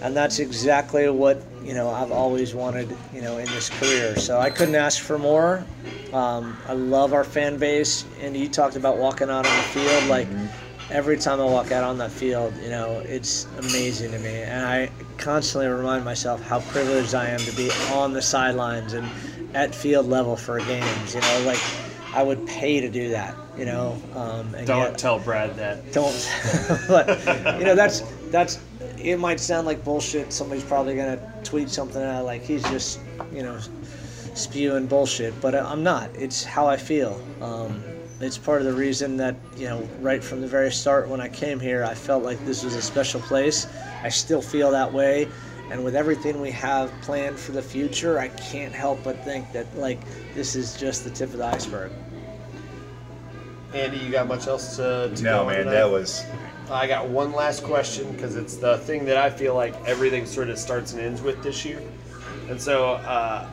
[0.00, 4.16] and that's exactly what you know I've always wanted you know in this career.
[4.16, 5.64] So I couldn't ask for more.
[6.12, 10.04] Um, I love our fan base, and you talked about walking out on the field
[10.06, 10.28] like.
[10.90, 14.42] Every time I walk out on that field, you know, it's amazing to me.
[14.42, 19.08] And I constantly remind myself how privileged I am to be on the sidelines and
[19.54, 21.14] at field level for games.
[21.14, 21.60] You know, like
[22.12, 23.34] I would pay to do that.
[23.56, 25.92] You know, um, and Don't yet, tell Brad that.
[25.92, 26.30] don't.
[26.88, 27.08] but
[27.58, 28.58] you know, that's that's.
[28.98, 30.32] It might sound like bullshit.
[30.32, 33.00] Somebody's probably gonna tweet something out like he's just
[33.32, 33.58] you know
[34.34, 36.08] spewing bullshit, but I'm not.
[36.14, 37.22] It's how I feel.
[37.40, 37.82] Um,
[38.20, 41.28] it's part of the reason that you know right from the very start when I
[41.28, 43.66] came here, I felt like this was a special place.
[44.02, 45.28] I still feel that way.
[45.72, 49.66] And with everything we have planned for the future, I can't help but think that
[49.74, 49.98] like
[50.34, 51.90] this is just the tip of the iceberg.
[53.72, 56.26] Andy, you got much else to, to go No, on man, that was.
[56.70, 60.50] I got one last question because it's the thing that I feel like everything sort
[60.50, 61.80] of starts and ends with this year.
[62.50, 63.48] And so uh,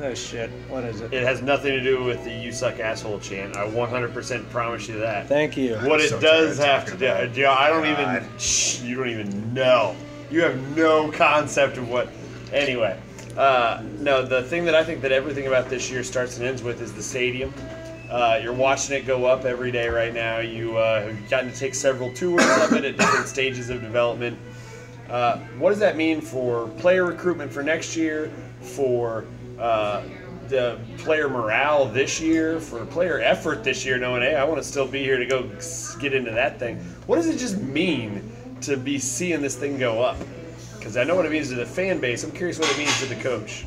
[0.00, 0.50] Oh shit!
[0.68, 1.12] What is it?
[1.12, 3.56] it has nothing to do with the "you suck asshole" chant.
[3.56, 5.28] I 100% promise you that.
[5.28, 5.76] Thank you.
[5.76, 8.16] what it so does have to do, yeah, I don't God.
[8.16, 8.38] even.
[8.38, 9.94] Shh, you don't even know.
[10.30, 12.08] You have no concept of what.
[12.52, 12.98] Anyway,
[13.36, 14.24] uh, no.
[14.24, 16.92] The thing that I think that everything about this year starts and ends with is
[16.92, 17.52] the stadium.
[18.08, 20.38] Uh, you're watching it go up every day right now.
[20.38, 24.38] You uh, have gotten to take several tours of it at different stages of development.
[25.08, 28.32] Uh, what does that mean for player recruitment for next year?
[28.60, 29.24] For
[29.58, 30.02] uh,
[30.48, 32.60] the player morale this year?
[32.60, 33.96] For player effort this year?
[33.96, 35.50] Knowing, hey, I want to still be here to go
[35.98, 36.78] get into that thing.
[37.06, 38.30] What does it just mean
[38.62, 40.16] to be seeing this thing go up?
[40.78, 42.24] Because I know what it means to the fan base.
[42.24, 43.66] I'm curious what it means to the coach.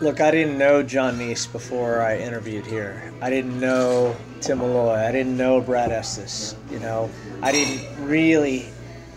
[0.00, 3.12] Look, I didn't know John Neace before I interviewed here.
[3.22, 4.94] I didn't know Tim Malloy.
[4.94, 6.56] I didn't know Brad Estes.
[6.70, 7.08] You know,
[7.42, 8.66] I didn't really,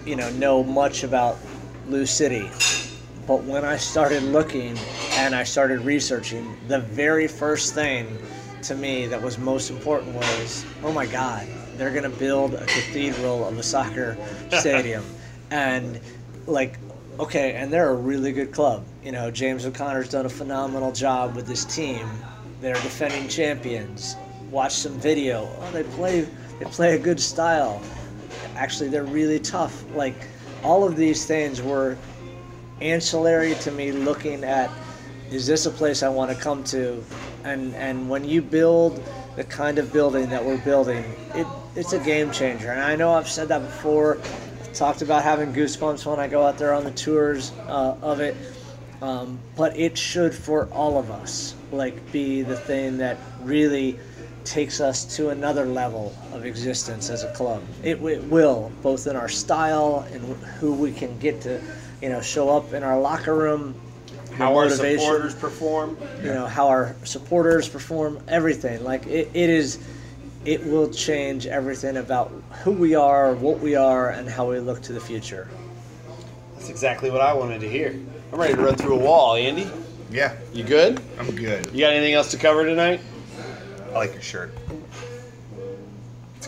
[0.05, 1.37] you know, know much about
[1.87, 2.49] Lou City.
[3.25, 4.77] But when I started looking
[5.13, 8.17] and I started researching, the very first thing
[8.61, 13.47] to me that was most important was, oh my God, they're gonna build a cathedral
[13.47, 14.17] of a soccer
[14.59, 15.03] stadium,
[15.51, 15.99] and
[16.45, 16.77] like,
[17.19, 18.83] okay, and they're a really good club.
[19.03, 22.09] You know, James O'Connor's done a phenomenal job with this team.
[22.61, 24.15] They're defending champions.
[24.49, 25.49] Watch some video.
[25.59, 26.27] Oh, they play,
[26.59, 27.81] they play a good style.
[28.55, 29.83] Actually, they're really tough.
[29.93, 30.15] Like,
[30.63, 31.97] all of these things were
[32.81, 34.69] ancillary to me looking at
[35.31, 37.03] is this a place I want to come to?
[37.43, 39.03] And and when you build
[39.35, 41.03] the kind of building that we're building,
[41.35, 41.47] it
[41.77, 42.71] it's a game changer.
[42.71, 44.17] And I know I've said that before.
[44.17, 48.19] I've talked about having goosebumps when I go out there on the tours uh, of
[48.19, 48.35] it.
[49.01, 53.99] Um, but it should for all of us like be the thing that really
[54.43, 57.61] takes us to another level of existence as a club.
[57.83, 60.23] It, it will, both in our style and
[60.59, 61.61] who we can get to,
[62.01, 63.79] you know, show up in our locker room.
[64.33, 65.97] How our supporters perform.
[66.23, 68.83] you know, how our supporters perform, everything.
[68.83, 69.79] Like it, it is,
[70.47, 72.31] it will change everything about
[72.63, 75.49] who we are, what we are, and how we look to the future.
[76.53, 77.99] That's exactly what I wanted to hear.
[78.31, 79.69] I'm ready to run through a wall, Andy.
[80.09, 81.01] Yeah, You good?
[81.19, 81.65] I'm good.
[81.73, 83.01] You got anything else to cover tonight?
[83.87, 84.53] I like your shirt.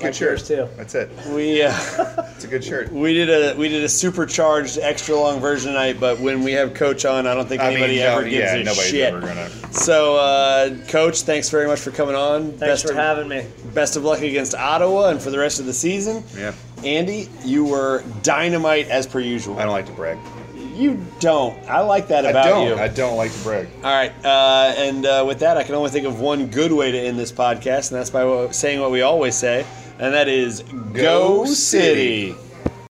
[0.02, 0.70] It's a good shirt too.
[0.78, 1.10] That's it.
[1.34, 1.72] We uh,
[2.36, 2.92] It's a good shirt.
[2.92, 6.74] we did a we did a supercharged extra long version tonight, but when we have
[6.74, 9.14] Coach on, I don't think anybody no, ever gives yeah, a nobody's shit.
[9.14, 9.50] ever gonna.
[9.74, 12.52] So, uh, Coach, thanks very much for coming on.
[12.52, 13.46] Thanks best for of, having me.
[13.74, 16.24] Best of luck against Ottawa and for the rest of the season.
[16.36, 16.54] Yeah,
[16.84, 19.60] Andy, you were dynamite as per usual.
[19.60, 20.18] I don't like to brag.
[20.56, 21.62] You don't.
[21.70, 22.68] I like that I about don't.
[22.68, 22.76] you.
[22.76, 23.68] I don't like to brag.
[23.84, 26.90] All right, uh, and uh, with that, I can only think of one good way
[26.90, 29.66] to end this podcast, and that's by saying what we always say,
[30.00, 30.64] and that is
[30.94, 32.32] "Go, Go City.
[32.34, 32.49] City.